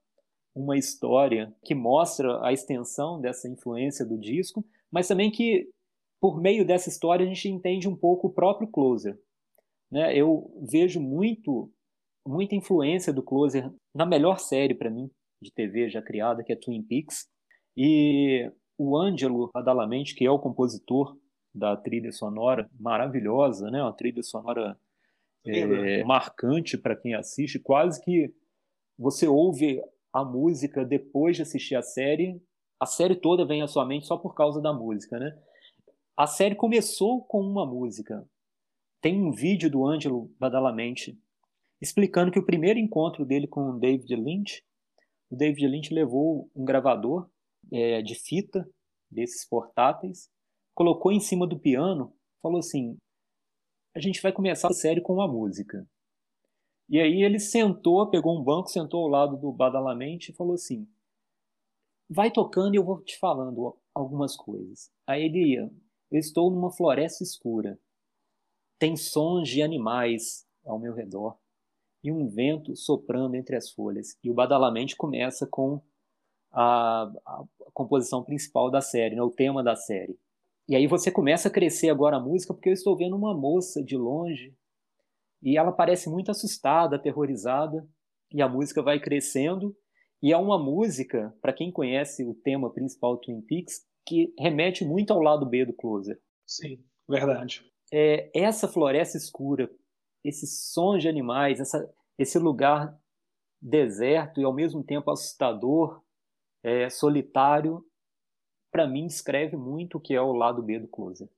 uma 0.55 0.77
história 0.77 1.55
que 1.64 1.75
mostra 1.75 2.45
a 2.45 2.53
extensão 2.53 3.21
dessa 3.21 3.49
influência 3.49 4.05
do 4.05 4.18
disco, 4.18 4.64
mas 4.91 5.09
também 5.09 5.31
que 5.31 5.71
por 6.21 6.41
meio 6.41 6.66
dessa 6.66 6.89
história 6.89 7.25
a 7.25 7.29
gente 7.29 7.49
entende 7.49 7.89
um 7.89 7.97
pouco 7.97 8.27
o 8.27 8.33
próprio 8.33 8.68
Closer. 8.68 9.18
Né? 9.91 10.16
Eu 10.16 10.51
vejo 10.70 11.01
muito 11.01 11.70
muita 12.26 12.55
influência 12.55 13.12
do 13.12 13.22
Closer 13.22 13.72
na 13.95 14.05
melhor 14.05 14.38
série 14.38 14.74
para 14.74 14.91
mim 14.91 15.11
de 15.43 15.51
TV 15.51 15.88
já 15.88 16.03
criada, 16.03 16.45
que 16.45 16.53
é 16.53 16.57
Twin 16.57 16.82
Peaks. 16.82 17.26
E 17.76 18.51
o 18.76 18.97
Ângelo 18.97 19.51
Adalamente, 19.55 20.14
que 20.14 20.24
é 20.24 20.30
o 20.30 20.38
compositor 20.38 21.16
da 21.55 21.76
trilha 21.76 22.12
sonora 22.12 22.70
maravilhosa, 22.78 23.70
né? 23.70 23.82
Uma 23.82 23.93
trilha 23.93 24.22
sonora 24.22 24.78
é, 25.47 26.05
marcante 26.05 26.76
para 26.76 26.95
quem 26.95 27.14
assiste, 27.14 27.59
quase 27.59 28.03
que 28.03 28.32
você 28.99 29.26
ouve 29.26 29.82
a 30.12 30.24
música 30.24 30.84
depois 30.84 31.36
de 31.36 31.43
assistir 31.43 31.74
a 31.74 31.82
série, 31.82 32.41
a 32.78 32.86
série 32.86 33.16
toda 33.16 33.47
vem 33.47 33.62
à 33.62 33.66
sua 33.66 33.86
mente 33.86 34.07
só 34.07 34.16
por 34.16 34.34
causa 34.34 34.61
da 34.61 34.72
música, 34.72 35.18
né? 35.18 35.36
A 36.16 36.26
série 36.26 36.55
começou 36.55 37.22
com 37.24 37.41
uma 37.41 37.64
música. 37.64 38.26
Tem 39.01 39.20
um 39.20 39.32
vídeo 39.32 39.70
do 39.70 39.86
Ângelo 39.86 40.30
Badalamente 40.38 41.18
explicando 41.80 42.30
que 42.30 42.38
o 42.38 42.44
primeiro 42.44 42.78
encontro 42.78 43.24
dele 43.24 43.46
com 43.46 43.70
o 43.70 43.78
David 43.78 44.14
Lynch, 44.14 44.62
o 45.30 45.36
David 45.36 45.66
Lynch 45.66 45.94
levou 45.94 46.51
um 46.55 46.64
gravador 46.64 47.30
é, 47.72 48.03
de 48.03 48.14
fita 48.14 48.68
desses 49.11 49.48
portáteis, 49.48 50.30
colocou 50.74 51.11
em 51.11 51.20
cima 51.20 51.46
do 51.46 51.59
piano, 51.59 52.14
falou 52.42 52.59
assim: 52.59 52.96
a 53.94 54.01
gente 54.01 54.20
vai 54.20 54.32
começar 54.32 54.68
a 54.68 54.74
série 54.74 55.01
com 55.01 55.14
uma 55.14 55.26
música. 55.26 55.86
E 56.88 57.01
aí 57.01 57.22
ele 57.22 57.38
sentou, 57.38 58.09
pegou 58.11 58.38
um 58.38 58.42
banco, 58.42 58.68
sentou 58.68 59.03
ao 59.03 59.09
lado 59.09 59.36
do 59.36 59.53
Badalamente 59.53 60.30
e 60.30 60.34
falou 60.34 60.55
assim: 60.55 60.86
vai 62.09 62.30
tocando 62.30 62.74
e 62.74 62.76
eu 62.76 62.84
vou 62.84 63.01
te 63.03 63.18
falando 63.18 63.76
algumas 63.94 64.36
coisas. 64.36 64.90
Aí 65.07 65.24
ele 65.24 65.55
ia: 65.55 65.70
eu 66.11 66.18
estou 66.18 66.51
numa 66.51 66.70
floresta 66.70 67.24
escura. 67.24 67.78
Tem 68.81 68.97
sons 68.97 69.47
de 69.47 69.62
animais 69.62 70.47
ao 70.64 70.78
meu 70.78 70.95
redor 70.95 71.37
e 72.03 72.11
um 72.11 72.26
vento 72.26 72.74
soprando 72.74 73.35
entre 73.35 73.55
as 73.55 73.70
folhas. 73.70 74.16
E 74.24 74.31
o 74.31 74.35
Badalamente 74.35 74.97
começa 74.97 75.47
com 75.47 75.83
a, 76.51 77.03
a, 77.26 77.45
composição 77.74 78.24
principal 78.24 78.70
da 78.70 78.81
série, 78.81 79.14
né, 79.14 79.22
o 79.22 79.31
tema 79.31 79.62
da 79.62 79.76
série. 79.76 80.18
E 80.66 80.74
aí 80.74 80.87
você 80.87 81.11
começa 81.11 81.49
a 81.49 81.51
crescer 81.51 81.91
agora 81.91 82.16
a 82.16 82.20
música 82.20 82.55
porque 82.55 82.70
eu 82.70 82.72
estou 82.72 82.97
vendo 82.97 83.14
uma 83.14 83.35
moça 83.35 83.85
de 83.85 83.99
longe 83.99 84.57
e 85.43 85.59
ela 85.59 85.72
parece 85.72 86.09
muito 86.09 86.31
assustada, 86.31 86.97
aterrorizada, 86.97 87.87
e 88.33 88.41
a 88.41 88.49
música 88.49 88.83
vai 88.83 88.99
crescendo. 88.99 89.76
E 90.22 90.33
é 90.33 90.39
uma 90.39 90.59
música, 90.59 91.35
para 91.43 91.53
quem 91.53 91.70
conhece 91.70 92.24
o 92.24 92.35
tema 92.35 92.72
principal 92.72 93.16
do 93.16 93.20
Twin 93.20 93.43
Peaks, 93.43 93.87
que 94.07 94.33
remete 94.39 94.87
muito 94.87 95.12
ao 95.12 95.20
lado 95.20 95.45
B 95.45 95.66
do 95.66 95.74
Closer. 95.74 96.18
Sim, 96.47 96.83
verdade. 97.07 97.70
É, 97.93 98.30
essa 98.34 98.68
floresta 98.68 99.16
escura, 99.16 99.70
esses 100.24 100.70
sons 100.72 101.03
de 101.03 101.09
animais, 101.09 101.61
essa, 101.61 101.93
esse 102.18 102.38
lugar 102.38 102.97
deserto 103.61 104.41
e 104.41 104.45
ao 104.45 104.53
mesmo 104.53 104.82
tempo 104.82 105.11
assustador, 105.11 106.03
é, 106.62 106.88
solitário, 106.88 107.84
para 108.70 108.86
mim 108.86 109.07
descreve 109.07 109.57
muito 109.57 109.99
o 109.99 110.01
que 110.01 110.14
é 110.14 110.20
o 110.20 110.32
lado 110.32 110.62
B 110.62 110.78
do 110.78 110.88
Closer. 110.88 111.28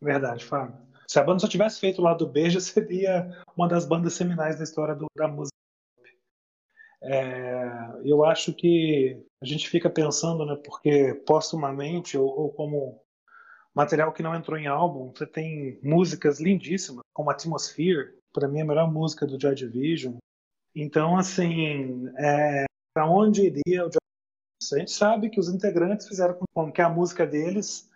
Verdade, 0.00 0.44
Fábio. 0.44 0.76
Se 1.06 1.18
a 1.18 1.24
banda 1.24 1.40
só 1.40 1.48
tivesse 1.48 1.80
feito 1.80 2.00
o 2.00 2.04
lado 2.04 2.26
B, 2.26 2.48
já 2.50 2.60
seria 2.60 3.44
uma 3.56 3.68
das 3.68 3.86
bandas 3.86 4.14
seminais 4.14 4.56
da 4.56 4.64
história 4.64 4.94
do, 4.94 5.06
da 5.16 5.26
música. 5.26 5.50
É, 7.02 7.64
eu 8.04 8.24
acho 8.24 8.52
que 8.52 9.24
a 9.40 9.46
gente 9.46 9.68
fica 9.68 9.88
pensando, 9.88 10.44
né, 10.44 10.54
porque 10.62 11.14
postumamente, 11.26 12.16
ou, 12.18 12.28
ou 12.28 12.52
como 12.52 13.02
material 13.74 14.12
que 14.12 14.22
não 14.22 14.34
entrou 14.34 14.58
em 14.58 14.66
álbum, 14.66 15.12
você 15.14 15.26
tem 15.26 15.78
músicas 15.82 16.40
lindíssimas, 16.40 17.02
como 17.12 17.30
Atmosphere, 17.30 18.14
para 18.32 18.48
mim 18.48 18.60
é 18.60 18.62
a 18.62 18.66
melhor 18.66 18.92
música 18.92 19.26
do 19.26 19.40
Joy 19.40 19.54
Division. 19.54 20.16
Então, 20.74 21.16
assim, 21.16 22.08
é, 22.16 22.64
para 22.94 23.10
onde 23.10 23.42
iria 23.42 23.86
o 23.86 23.90
Joy 23.90 24.00
Division? 24.00 24.00
A 24.72 24.78
gente 24.78 24.92
sabe 24.92 25.30
que 25.30 25.40
os 25.40 25.48
integrantes 25.48 26.06
fizeram 26.06 26.38
com 26.54 26.70
que 26.70 26.82
a 26.82 26.88
música 26.88 27.26
deles 27.26 27.90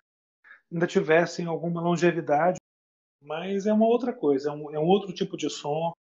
ainda 0.73 0.87
tivessem 0.87 1.47
alguma 1.47 1.81
longevidade 1.81 2.59
mas 3.25 3.67
é 3.67 3.73
uma 3.73 3.87
outra 3.87 4.13
coisa, 4.13 4.51
é 4.51 4.53
um, 4.53 4.71
é 4.71 4.79
um 4.79 4.87
outro 4.87 5.13
tipo 5.13 5.37
de 5.37 5.49
som, 5.49 5.93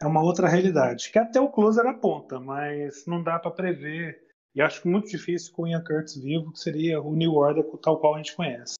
é 0.00 0.06
uma 0.06 0.22
outra 0.22 0.48
realidade, 0.48 1.10
que 1.10 1.18
até 1.18 1.40
o 1.40 1.50
Closer 1.50 1.86
aponta, 1.86 2.38
mas 2.38 3.04
não 3.06 3.22
dá 3.22 3.38
para 3.38 3.50
prever, 3.50 4.24
e 4.54 4.62
acho 4.62 4.88
muito 4.88 5.10
difícil 5.10 5.52
com 5.52 5.62
o 5.62 5.68
Ian 5.68 5.82
Curtis 5.84 6.16
vivo, 6.16 6.52
que 6.52 6.60
seria 6.60 7.00
o 7.02 7.14
New 7.14 7.34
Order 7.34 7.64
tal 7.82 7.98
qual 7.98 8.14
a 8.14 8.18
gente 8.18 8.34
conhece. 8.34 8.74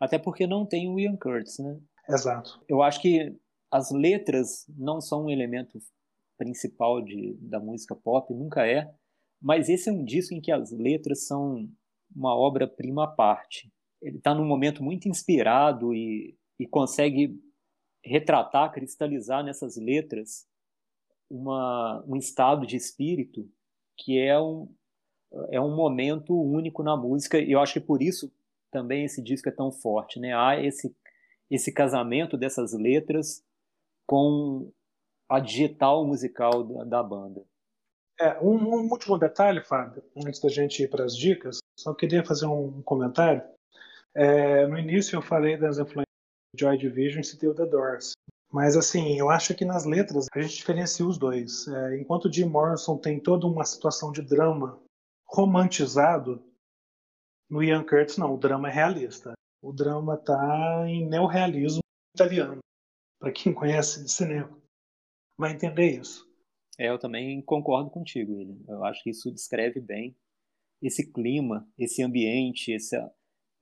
Até 0.00 0.18
porque 0.18 0.46
não 0.46 0.66
tem 0.66 0.88
o 0.88 0.98
Ian 0.98 1.16
Curtis, 1.16 1.58
né? 1.58 1.78
Exato. 2.08 2.62
Eu 2.68 2.82
acho 2.82 3.00
que 3.00 3.34
as 3.70 3.90
letras 3.90 4.66
não 4.68 5.00
são 5.00 5.26
um 5.26 5.30
elemento 5.30 5.78
principal 6.38 7.02
de, 7.02 7.34
da 7.40 7.58
música 7.58 7.94
pop, 7.94 8.32
nunca 8.32 8.66
é, 8.66 8.92
mas 9.40 9.68
esse 9.68 9.88
é 9.88 9.92
um 9.92 10.04
disco 10.04 10.34
em 10.34 10.40
que 10.40 10.52
as 10.52 10.70
letras 10.70 11.26
são 11.26 11.68
uma 12.14 12.34
obra-prima 12.34 13.04
à 13.04 13.06
parte. 13.06 13.72
Ele 14.00 14.18
está 14.18 14.34
num 14.34 14.44
momento 14.44 14.82
muito 14.82 15.08
inspirado 15.08 15.94
e, 15.94 16.36
e 16.58 16.66
consegue 16.66 17.38
retratar, 18.04 18.72
cristalizar 18.72 19.42
nessas 19.42 19.76
letras 19.76 20.46
uma, 21.28 22.04
um 22.06 22.16
estado 22.16 22.66
de 22.66 22.76
espírito 22.76 23.50
que 23.96 24.18
é 24.18 24.40
um, 24.40 24.72
é 25.50 25.60
um 25.60 25.74
momento 25.74 26.38
único 26.40 26.82
na 26.82 26.96
música 26.96 27.38
e 27.38 27.50
eu 27.50 27.60
acho 27.60 27.74
que 27.74 27.80
por 27.80 28.00
isso 28.00 28.32
também 28.76 29.06
esse 29.06 29.22
disco 29.22 29.48
é 29.48 29.52
tão 29.52 29.72
forte, 29.72 30.20
né? 30.20 30.34
Há 30.34 30.62
esse 30.62 30.94
esse 31.50 31.72
casamento 31.72 32.36
dessas 32.36 32.72
letras 32.74 33.42
com 34.06 34.70
a 35.28 35.40
digital 35.40 36.04
musical 36.04 36.62
da, 36.62 36.84
da 36.84 37.02
banda. 37.02 37.42
É, 38.20 38.38
um, 38.40 38.56
um, 38.56 38.90
último 38.90 39.16
detalhe, 39.16 39.62
Fábio, 39.62 40.02
antes 40.16 40.40
da 40.40 40.48
gente 40.48 40.82
ir 40.82 40.90
para 40.90 41.04
as 41.04 41.16
dicas, 41.16 41.58
só 41.78 41.94
queria 41.94 42.24
fazer 42.24 42.46
um 42.46 42.82
comentário. 42.82 43.42
É, 44.14 44.66
no 44.66 44.78
início 44.78 45.16
eu 45.16 45.22
falei 45.22 45.56
das 45.56 45.78
influências 45.78 46.06
de 46.54 46.60
Joy 46.60 46.76
Division 46.76 47.22
e 47.22 47.54
The 47.54 47.66
Doors. 47.66 48.12
Mas 48.52 48.76
assim, 48.76 49.18
eu 49.18 49.30
acho 49.30 49.54
que 49.54 49.64
nas 49.64 49.84
letras 49.84 50.26
a 50.34 50.40
gente 50.40 50.56
diferencia 50.56 51.06
os 51.06 51.16
dois. 51.16 51.68
É, 51.68 51.98
enquanto 51.98 52.32
Jim 52.32 52.46
Morrison 52.46 52.98
tem 52.98 53.20
toda 53.20 53.46
uma 53.46 53.64
situação 53.64 54.10
de 54.10 54.22
drama 54.22 54.80
romantizado, 55.28 56.42
no 57.48 57.62
Ian 57.62 57.84
Curtis 57.84 58.18
não, 58.18 58.34
o 58.34 58.38
drama 58.38 58.68
é 58.68 58.72
realista. 58.72 59.32
O 59.62 59.72
drama 59.72 60.14
está 60.14 60.84
em 60.88 61.08
neorrealismo 61.08 61.80
italiano. 62.14 62.58
Para 63.18 63.32
quem 63.32 63.52
conhece 63.54 64.08
cinema, 64.08 64.56
vai 65.38 65.52
entender 65.52 65.98
isso. 65.98 66.26
É, 66.78 66.88
eu 66.88 66.98
também 66.98 67.40
concordo 67.42 67.90
contigo, 67.90 68.34
William. 68.34 68.58
Eu 68.68 68.84
acho 68.84 69.02
que 69.02 69.10
isso 69.10 69.30
descreve 69.32 69.80
bem 69.80 70.14
esse 70.82 71.10
clima, 71.10 71.66
esse 71.78 72.02
ambiente, 72.02 72.72
essa, 72.72 73.10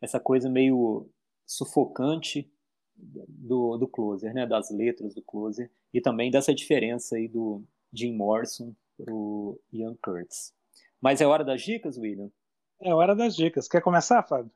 essa 0.00 0.18
coisa 0.18 0.50
meio 0.50 1.08
sufocante 1.46 2.50
do, 2.96 3.76
do 3.76 3.86
Closer, 3.86 4.34
né? 4.34 4.46
das 4.46 4.70
letras 4.70 5.14
do 5.14 5.22
Closer, 5.22 5.70
e 5.92 6.00
também 6.00 6.30
dessa 6.30 6.54
diferença 6.54 7.16
aí 7.16 7.28
do 7.28 7.62
Jim 7.92 8.12
Morrison 8.14 8.74
pro 8.96 9.60
Ian 9.72 9.96
Curtis. 10.02 10.52
Mas 11.00 11.20
é 11.20 11.26
hora 11.26 11.44
das 11.44 11.62
dicas, 11.62 11.96
William? 11.98 12.30
É 12.84 12.92
hora 12.92 13.16
das 13.16 13.34
dicas. 13.34 13.66
Quer 13.66 13.80
começar, 13.80 14.22
Fábio? 14.22 14.52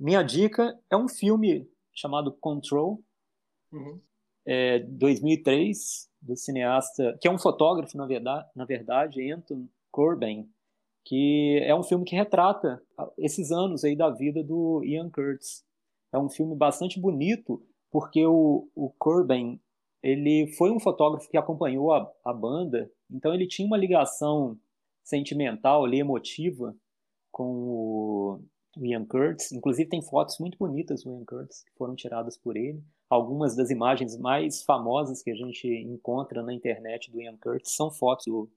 Minha 0.00 0.22
dica 0.22 0.74
é 0.90 0.96
um 0.96 1.06
filme 1.06 1.70
chamado 1.94 2.32
Control, 2.32 3.04
uhum. 3.70 4.00
é, 4.46 4.78
2003, 4.78 6.08
do 6.22 6.34
cineasta, 6.34 7.18
que 7.20 7.28
é 7.28 7.30
um 7.30 7.38
fotógrafo, 7.38 7.94
na 7.94 8.06
verdade, 8.06 8.48
na 8.56 8.64
verdade, 8.64 9.30
Anton 9.30 9.68
Corbin, 9.90 10.48
que 11.04 11.60
é 11.62 11.74
um 11.74 11.82
filme 11.82 12.06
que 12.06 12.16
retrata 12.16 12.82
esses 13.18 13.52
anos 13.52 13.84
aí 13.84 13.94
da 13.94 14.08
vida 14.08 14.42
do 14.42 14.82
Ian 14.82 15.10
Curtis. 15.10 15.62
É 16.10 16.18
um 16.18 16.30
filme 16.30 16.56
bastante 16.56 16.98
bonito, 16.98 17.62
porque 17.90 18.24
o, 18.24 18.66
o 18.74 18.88
Corbin, 18.98 19.60
ele 20.02 20.46
foi 20.56 20.70
um 20.70 20.80
fotógrafo 20.80 21.28
que 21.28 21.36
acompanhou 21.36 21.92
a, 21.92 22.10
a 22.24 22.32
banda, 22.32 22.90
então 23.10 23.34
ele 23.34 23.46
tinha 23.46 23.66
uma 23.66 23.76
ligação 23.76 24.58
sentimental 25.08 25.84
ali, 25.84 26.00
emotiva, 26.00 26.76
com 27.32 27.44
o 27.44 28.40
Ian 28.76 29.06
Curtis. 29.06 29.52
Inclusive 29.52 29.88
tem 29.88 30.02
fotos 30.02 30.38
muito 30.38 30.58
bonitas 30.58 31.02
do 31.02 31.10
Ian 31.10 31.24
Curtis 31.24 31.64
que 31.64 31.72
foram 31.76 31.96
tiradas 31.96 32.36
por 32.36 32.56
ele. 32.56 32.82
Algumas 33.08 33.56
das 33.56 33.70
imagens 33.70 34.18
mais 34.18 34.62
famosas 34.62 35.22
que 35.22 35.30
a 35.30 35.34
gente 35.34 35.66
encontra 35.66 36.42
na 36.42 36.52
internet 36.52 37.10
do 37.10 37.20
Ian 37.20 37.38
Curtis 37.38 37.74
são 37.74 37.90
fotos 37.90 38.26
do 38.26 38.50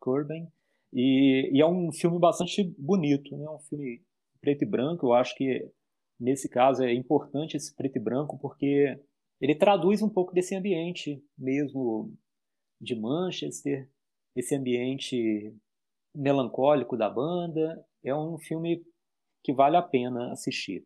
Corbin. 0.00 0.48
E, 0.92 1.50
e 1.52 1.60
é 1.60 1.66
um 1.66 1.92
filme 1.92 2.18
bastante 2.18 2.64
bonito, 2.76 3.36
né? 3.36 3.48
um 3.48 3.60
filme 3.60 4.02
preto 4.40 4.62
e 4.62 4.66
branco. 4.66 5.06
Eu 5.06 5.12
acho 5.14 5.36
que 5.36 5.70
nesse 6.18 6.48
caso 6.48 6.82
é 6.82 6.92
importante 6.92 7.56
esse 7.56 7.74
preto 7.74 7.96
e 7.96 8.00
branco 8.00 8.36
porque 8.38 8.98
ele 9.40 9.54
traduz 9.54 10.02
um 10.02 10.08
pouco 10.08 10.34
desse 10.34 10.54
ambiente 10.54 11.22
mesmo 11.38 12.12
de 12.80 12.96
Manchester, 12.96 13.88
esse 14.34 14.54
ambiente 14.56 15.54
melancólico 16.14 16.96
da 16.96 17.08
banda. 17.08 17.84
É 18.04 18.14
um 18.14 18.38
filme 18.38 18.84
que 19.42 19.52
vale 19.52 19.76
a 19.76 19.82
pena 19.82 20.32
assistir. 20.32 20.84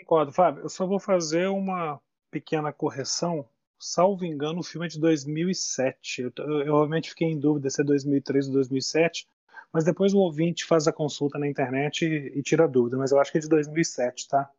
Concordo, 0.00 0.32
Fábio. 0.32 0.62
Eu 0.62 0.68
só 0.68 0.86
vou 0.86 0.98
fazer 0.98 1.48
uma 1.48 2.00
pequena 2.30 2.72
correção. 2.72 3.48
Salvo 3.78 4.24
engano, 4.24 4.60
o 4.60 4.64
filme 4.64 4.86
é 4.86 4.88
de 4.88 4.98
2007. 4.98 6.22
Eu, 6.22 6.32
eu, 6.36 6.74
realmente 6.76 7.10
fiquei 7.10 7.28
em 7.28 7.38
dúvida 7.38 7.68
se 7.70 7.80
é 7.80 7.84
2003 7.84 8.46
ou 8.46 8.54
2007, 8.54 9.28
mas 9.72 9.84
depois 9.84 10.14
o 10.14 10.18
ouvinte 10.18 10.64
faz 10.64 10.86
a 10.86 10.92
consulta 10.92 11.38
na 11.38 11.48
internet 11.48 12.04
e, 12.04 12.38
e 12.38 12.42
tira 12.42 12.64
a 12.64 12.68
dúvida. 12.68 12.96
Mas 12.96 13.12
eu 13.12 13.20
acho 13.20 13.30
que 13.30 13.38
é 13.38 13.40
de 13.40 13.48
2007, 13.48 14.28
tá? 14.28 14.50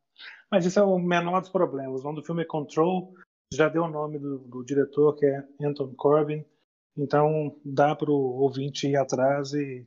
Mas 0.52 0.66
isso 0.66 0.80
é 0.80 0.84
o 0.84 1.00
menor 1.00 1.40
dos 1.40 1.50
problemas. 1.50 2.02
O 2.02 2.04
nome 2.04 2.20
do 2.20 2.26
filme 2.26 2.44
é 2.44 2.46
Control, 2.46 3.14
já 3.54 3.70
deu 3.70 3.84
o 3.84 3.90
nome 3.90 4.20
do, 4.20 4.40
do 4.40 4.64
diretor, 4.64 5.16
que 5.16 5.26
é 5.26 5.44
Anton 5.62 5.94
Corbin. 5.96 6.46
Então 6.98 7.56
dá 7.64 7.96
para 7.96 8.12
o 8.12 8.42
ouvinte 8.42 8.88
ir 8.88 8.96
atrás 8.96 9.54
e 9.54 9.86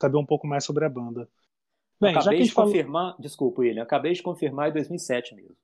saber 0.00 0.16
um 0.16 0.26
pouco 0.26 0.46
mais 0.46 0.64
sobre 0.64 0.84
a 0.84 0.88
banda. 0.88 1.28
Bem, 2.00 2.14
acabei 2.14 2.42
de 2.42 2.52
confirmar, 2.52 3.10
falou... 3.12 3.20
desculpa, 3.20 3.60
William, 3.62 3.82
acabei 3.82 4.12
de 4.12 4.22
confirmar 4.22 4.70
em 4.70 4.72
2007 4.72 5.34
mesmo. 5.34 5.56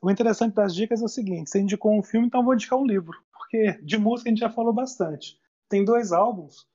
O 0.00 0.10
interessante 0.10 0.54
das 0.54 0.74
dicas 0.74 1.00
é 1.00 1.04
o 1.04 1.08
seguinte: 1.08 1.50
você 1.50 1.60
indicou 1.60 1.96
um 1.96 2.02
filme, 2.02 2.26
então 2.26 2.44
vou 2.44 2.54
indicar 2.54 2.78
um 2.78 2.86
livro, 2.86 3.16
porque 3.32 3.78
de 3.82 3.98
música 3.98 4.28
a 4.28 4.32
gente 4.32 4.40
já 4.40 4.50
falou 4.50 4.72
bastante. 4.72 5.38
Tem 5.68 5.84
dois 5.84 6.12
álbuns. 6.12 6.66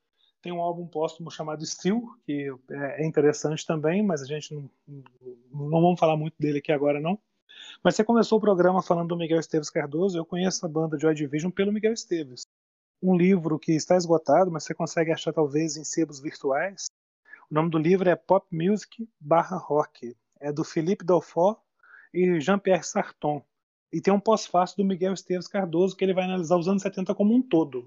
Tem 0.42 0.52
um 0.52 0.60
álbum 0.60 0.86
póstumo 0.86 1.30
chamado 1.30 1.64
Steel, 1.66 2.02
que 2.24 2.50
é 2.70 3.06
interessante 3.06 3.66
também, 3.66 4.02
mas 4.02 4.22
a 4.22 4.24
gente 4.24 4.54
não, 4.54 4.70
não 5.52 5.82
vamos 5.82 6.00
falar 6.00 6.16
muito 6.16 6.34
dele 6.38 6.58
aqui 6.58 6.72
agora, 6.72 6.98
não. 6.98 7.18
Mas 7.84 7.94
você 7.94 8.02
começou 8.02 8.38
o 8.38 8.40
programa 8.40 8.82
falando 8.82 9.08
do 9.08 9.16
Miguel 9.16 9.38
Esteves 9.38 9.68
Cardoso. 9.68 10.16
Eu 10.16 10.24
conheço 10.24 10.64
a 10.64 10.68
banda 10.68 10.98
Joy 10.98 11.14
Division 11.14 11.50
pelo 11.50 11.72
Miguel 11.72 11.92
Esteves. 11.92 12.46
Um 13.02 13.16
livro 13.16 13.58
que 13.58 13.72
está 13.72 13.96
esgotado, 13.96 14.50
mas 14.50 14.64
você 14.64 14.74
consegue 14.74 15.10
achar 15.10 15.32
talvez 15.32 15.76
em 15.76 15.84
sebos 15.84 16.20
virtuais, 16.20 16.86
o 17.50 17.54
nome 17.54 17.68
do 17.68 17.78
livro 17.78 18.08
é 18.08 18.14
Pop 18.14 18.46
Music 18.52 19.08
barra 19.18 19.56
Rock. 19.56 20.16
É 20.38 20.52
do 20.52 20.62
Philippe 20.62 21.04
Dalfort 21.04 21.58
e 22.14 22.40
Jean-Pierre 22.40 22.84
Sarton. 22.84 23.44
E 23.92 24.00
tem 24.00 24.14
um 24.14 24.20
pós-fácil 24.20 24.76
do 24.76 24.84
Miguel 24.84 25.14
Esteves 25.14 25.48
Cardoso 25.48 25.96
que 25.96 26.04
ele 26.04 26.14
vai 26.14 26.24
analisar 26.24 26.56
os 26.56 26.68
anos 26.68 26.80
70 26.80 27.12
como 27.12 27.34
um 27.34 27.42
todo. 27.42 27.86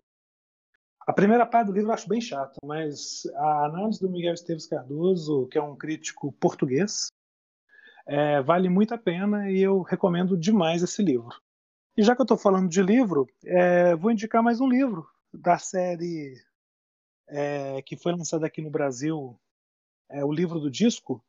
A 1.08 1.14
primeira 1.14 1.46
parte 1.46 1.68
do 1.68 1.74
livro 1.74 1.90
eu 1.90 1.94
acho 1.94 2.10
bem 2.10 2.20
chata, 2.20 2.60
mas 2.64 3.26
a 3.36 3.66
análise 3.66 4.02
do 4.02 4.10
Miguel 4.10 4.34
Esteves 4.34 4.66
Cardoso, 4.66 5.48
que 5.48 5.58
é 5.58 5.64
um 5.64 5.78
crítico 5.78 6.34
português, 6.34 7.08
é, 8.06 8.42
vale 8.42 8.68
muito 8.68 8.94
a 8.94 8.98
pena 8.98 9.50
e 9.50 9.62
eu 9.62 9.82
recomendo 9.82 10.38
demais 10.38 10.84
esse 10.84 11.02
livro. 11.02 11.42
E 11.96 12.02
já 12.02 12.16
que 12.16 12.22
eu 12.22 12.24
estou 12.24 12.38
falando 12.38 12.68
de 12.68 12.82
livro, 12.82 13.28
é, 13.46 13.96
vou 13.96 14.10
indicar 14.10 14.42
mais 14.42 14.60
um 14.60 14.68
livro 14.68 15.08
da 15.32 15.60
série 15.60 16.34
é, 17.28 17.84
que 17.84 17.96
foi 17.96 18.14
lançada 18.14 18.48
aqui 18.48 18.64
no 18.64 18.72
Brasil 18.72 19.40
é, 20.10 20.26
o 20.26 20.32
livro 20.32 20.60
do 20.60 20.72
disco 20.72 21.24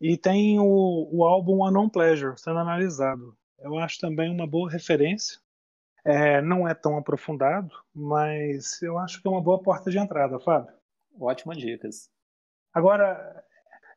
e 0.00 0.16
tem 0.16 0.58
o, 0.58 1.08
o 1.12 1.24
álbum 1.24 1.64
Unknown 1.64 1.88
Pleasure 1.88 2.36
sendo 2.36 2.58
analisado. 2.58 3.36
Eu 3.60 3.78
acho 3.78 4.00
também 4.00 4.28
uma 4.28 4.48
boa 4.48 4.68
referência. 4.68 5.38
É, 6.04 6.42
não 6.42 6.66
é 6.66 6.74
tão 6.74 6.98
aprofundado, 6.98 7.70
mas 7.94 8.82
eu 8.82 8.98
acho 8.98 9.22
que 9.22 9.28
é 9.28 9.30
uma 9.30 9.42
boa 9.42 9.62
porta 9.62 9.92
de 9.92 9.98
entrada, 9.98 10.40
Fábio. 10.40 10.74
Ótimas 11.20 11.56
dicas. 11.56 12.10
Agora, 12.74 13.44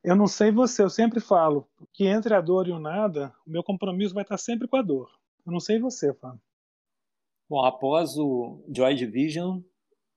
eu 0.04 0.16
não 0.16 0.28
sei 0.28 0.52
você, 0.52 0.84
eu 0.84 0.92
sempre 0.92 1.20
falo 1.20 1.68
que 1.92 2.06
entre 2.06 2.36
a 2.36 2.42
dor 2.42 2.68
e 2.68 2.72
o 2.72 2.78
nada, 2.78 3.34
o 3.48 3.50
meu 3.50 3.64
compromisso 3.64 4.14
vai 4.14 4.22
estar 4.22 4.38
sempre 4.38 4.68
com 4.68 4.78
a 4.78 4.82
dor. 4.84 5.10
Eu 5.46 5.52
não 5.52 5.60
sei 5.60 5.80
você, 5.80 6.14
Fábio. 6.14 6.42
Bom, 7.50 7.64
após 7.64 8.18
o 8.18 8.64
Joy 8.74 8.96
Division, 8.96 9.62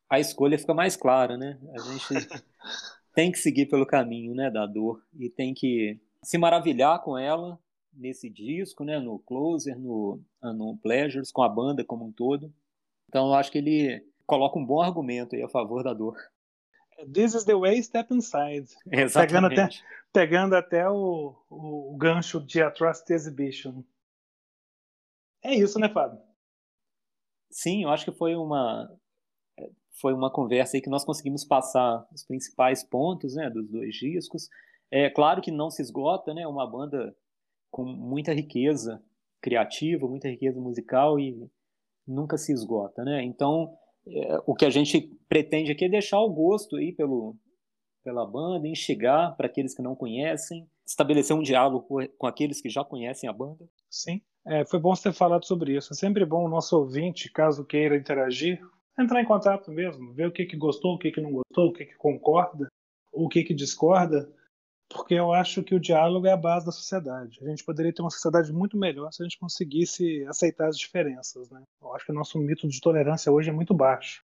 a 0.08 0.20
escolha 0.20 0.58
fica 0.58 0.72
mais 0.72 0.96
clara, 0.96 1.36
né? 1.36 1.58
A 1.74 1.78
gente 1.80 2.06
tem 3.14 3.32
que 3.32 3.38
seguir 3.38 3.66
pelo 3.66 3.86
caminho 3.86 4.34
né, 4.34 4.50
da 4.50 4.66
dor 4.66 5.02
e 5.18 5.28
tem 5.28 5.52
que 5.52 6.00
se 6.22 6.38
maravilhar 6.38 7.02
com 7.02 7.18
ela 7.18 7.58
nesse 7.92 8.28
disco, 8.28 8.84
né, 8.84 8.98
no 8.98 9.18
Closer, 9.20 9.78
no 9.78 10.20
Unknown 10.42 10.76
Pleasures, 10.76 11.32
com 11.32 11.42
a 11.42 11.48
banda 11.48 11.84
como 11.84 12.06
um 12.06 12.12
todo. 12.12 12.52
Então 13.08 13.28
eu 13.28 13.34
acho 13.34 13.50
que 13.50 13.58
ele 13.58 14.04
coloca 14.26 14.58
um 14.58 14.64
bom 14.64 14.82
argumento 14.82 15.34
aí 15.34 15.42
a 15.42 15.48
favor 15.48 15.82
da 15.82 15.94
dor. 15.94 16.16
This 17.12 17.34
is 17.34 17.44
the 17.44 17.54
way, 17.54 17.82
step 17.82 18.12
inside. 18.12 18.66
Exatamente. 18.90 19.28
Pegando 19.28 19.46
até, 19.46 19.68
pegando 20.12 20.56
até 20.56 20.88
o, 20.88 21.34
o, 21.48 21.94
o 21.94 21.96
gancho 21.96 22.40
de 22.40 22.62
Atrocity 22.62 23.12
Exhibition. 23.12 23.82
É 25.42 25.54
isso, 25.54 25.78
né, 25.78 25.88
Fábio? 25.88 26.20
Sim, 27.50 27.84
eu 27.84 27.90
acho 27.90 28.04
que 28.04 28.12
foi 28.12 28.34
uma 28.34 28.90
foi 30.00 30.12
uma 30.12 30.30
conversa 30.30 30.76
aí 30.76 30.82
que 30.82 30.90
nós 30.90 31.04
conseguimos 31.04 31.44
passar 31.44 32.06
os 32.12 32.22
principais 32.22 32.84
pontos 32.84 33.34
né, 33.34 33.48
dos 33.48 33.66
dois 33.70 33.94
discos. 33.94 34.48
É 34.90 35.08
claro 35.08 35.40
que 35.40 35.50
não 35.50 35.70
se 35.70 35.80
esgota, 35.80 36.34
né? 36.34 36.46
Uma 36.46 36.70
banda 36.70 37.16
com 37.70 37.84
muita 37.84 38.32
riqueza 38.32 39.02
criativa, 39.40 40.06
muita 40.06 40.28
riqueza 40.28 40.60
musical 40.60 41.18
e 41.18 41.50
nunca 42.06 42.36
se 42.36 42.52
esgota, 42.52 43.04
né? 43.04 43.22
Então 43.24 43.76
é, 44.06 44.40
o 44.46 44.54
que 44.54 44.64
a 44.64 44.70
gente 44.70 45.00
pretende 45.28 45.72
aqui 45.72 45.86
é 45.86 45.88
deixar 45.88 46.20
o 46.20 46.32
gosto 46.32 46.76
aí 46.76 46.92
pelo, 46.92 47.36
pela 48.04 48.26
banda, 48.26 48.68
instigar 48.68 49.36
para 49.36 49.46
aqueles 49.46 49.74
que 49.74 49.82
não 49.82 49.96
conhecem, 49.96 50.68
estabelecer 50.86 51.34
um 51.34 51.42
diálogo 51.42 51.86
com 52.16 52.26
aqueles 52.26 52.60
que 52.60 52.68
já 52.68 52.84
conhecem 52.84 53.28
a 53.28 53.32
banda. 53.32 53.68
Sim, 53.90 54.20
é, 54.46 54.64
foi 54.64 54.78
bom 54.78 54.94
você 54.94 55.10
ter 55.10 55.12
falado 55.12 55.44
sobre 55.44 55.76
isso. 55.76 55.92
É 55.92 55.96
sempre 55.96 56.24
bom 56.24 56.44
o 56.44 56.48
nosso 56.48 56.78
ouvinte, 56.78 57.30
caso 57.30 57.64
queira 57.64 57.96
interagir, 57.96 58.60
entrar 58.98 59.20
em 59.20 59.26
contato 59.26 59.70
mesmo, 59.70 60.12
ver 60.12 60.28
o 60.28 60.32
que, 60.32 60.46
que 60.46 60.56
gostou, 60.56 60.94
o 60.94 60.98
que, 60.98 61.10
que 61.10 61.20
não 61.20 61.32
gostou, 61.32 61.68
o 61.68 61.72
que, 61.72 61.84
que 61.84 61.96
concorda, 61.96 62.68
o 63.12 63.28
que, 63.28 63.42
que 63.42 63.52
discorda, 63.52 64.32
porque 64.88 65.14
eu 65.14 65.32
acho 65.32 65.64
que 65.64 65.74
o 65.74 65.80
diálogo 65.80 66.26
é 66.26 66.32
a 66.32 66.36
base 66.36 66.64
da 66.64 66.72
sociedade. 66.72 67.38
A 67.42 67.48
gente 67.48 67.64
poderia 67.64 67.92
ter 67.92 68.02
uma 68.02 68.10
sociedade 68.10 68.52
muito 68.52 68.76
melhor 68.76 69.12
se 69.12 69.22
a 69.22 69.24
gente 69.24 69.38
conseguisse 69.38 70.24
aceitar 70.26 70.68
as 70.68 70.78
diferenças. 70.78 71.50
Né? 71.50 71.62
Eu 71.82 71.92
acho 71.94 72.06
que 72.06 72.12
o 72.12 72.14
nosso 72.14 72.38
mito 72.38 72.68
de 72.68 72.80
tolerância 72.80 73.32
hoje 73.32 73.50
é 73.50 73.52
muito 73.52 73.74
baixo. 73.74 74.22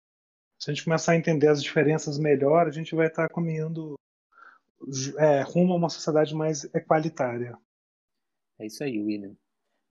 Se 0.57 0.71
a 0.71 0.73
gente 0.73 0.85
começar 0.85 1.11
a 1.11 1.17
entender 1.17 1.49
as 1.49 1.61
diferenças 1.61 2.17
melhor, 2.17 2.67
a 2.67 2.71
gente 2.71 2.95
vai 2.95 3.07
estar 3.07 3.27
caminhando 3.27 3.95
é, 5.17 5.41
rumo 5.41 5.73
a 5.73 5.77
uma 5.77 5.89
sociedade 5.89 6.33
mais 6.33 6.63
equalitária. 6.73 7.57
É 8.57 8.65
isso 8.65 8.81
aí, 8.81 8.97
William. 9.01 9.35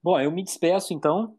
Bom, 0.04 0.20
eu 0.20 0.30
me 0.30 0.44
despeço 0.44 0.92
então. 0.92 1.34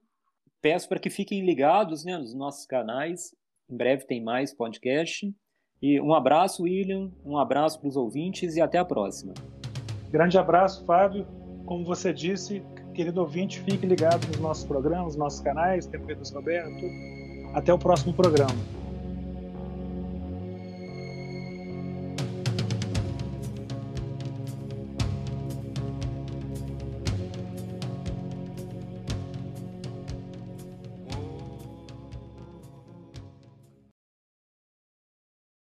Peço 0.60 0.90
para 0.90 0.98
que 0.98 1.12
fiquem 1.12 1.46
ligados 1.46 2.04
né, 2.04 2.18
nos 2.18 2.34
nossos 2.34 2.66
canais. 2.66 3.32
Em 3.70 3.78
breve 3.78 4.08
tem 4.08 4.24
mais 4.24 4.56
podcast. 4.56 5.32
E 5.80 6.02
um 6.02 6.16
abraço, 6.16 6.64
William, 6.64 7.12
um 7.24 7.38
abraço 7.38 7.80
para 7.80 7.90
os 7.90 7.96
ouvintes 7.96 8.56
e 8.56 8.62
até 8.62 8.80
a 8.80 8.86
próxima. 8.86 9.36
Grande 10.10 10.40
abraço, 10.40 10.84
Fábio. 10.84 11.28
Como 11.68 11.86
você 11.86 12.12
disse, 12.12 12.64
querido 12.96 13.22
ouvinte, 13.22 13.60
fique 13.60 13.86
ligado 13.86 14.26
nos 14.30 14.40
nossos 14.40 14.66
programas, 14.66 15.10
nos 15.10 15.18
nossos 15.18 15.42
canais, 15.42 15.86
Tempo 15.86 16.08
Roberto. 16.34 16.86
Até 17.54 17.72
o 17.72 17.78
próximo 17.78 18.16
programa. 18.16 18.85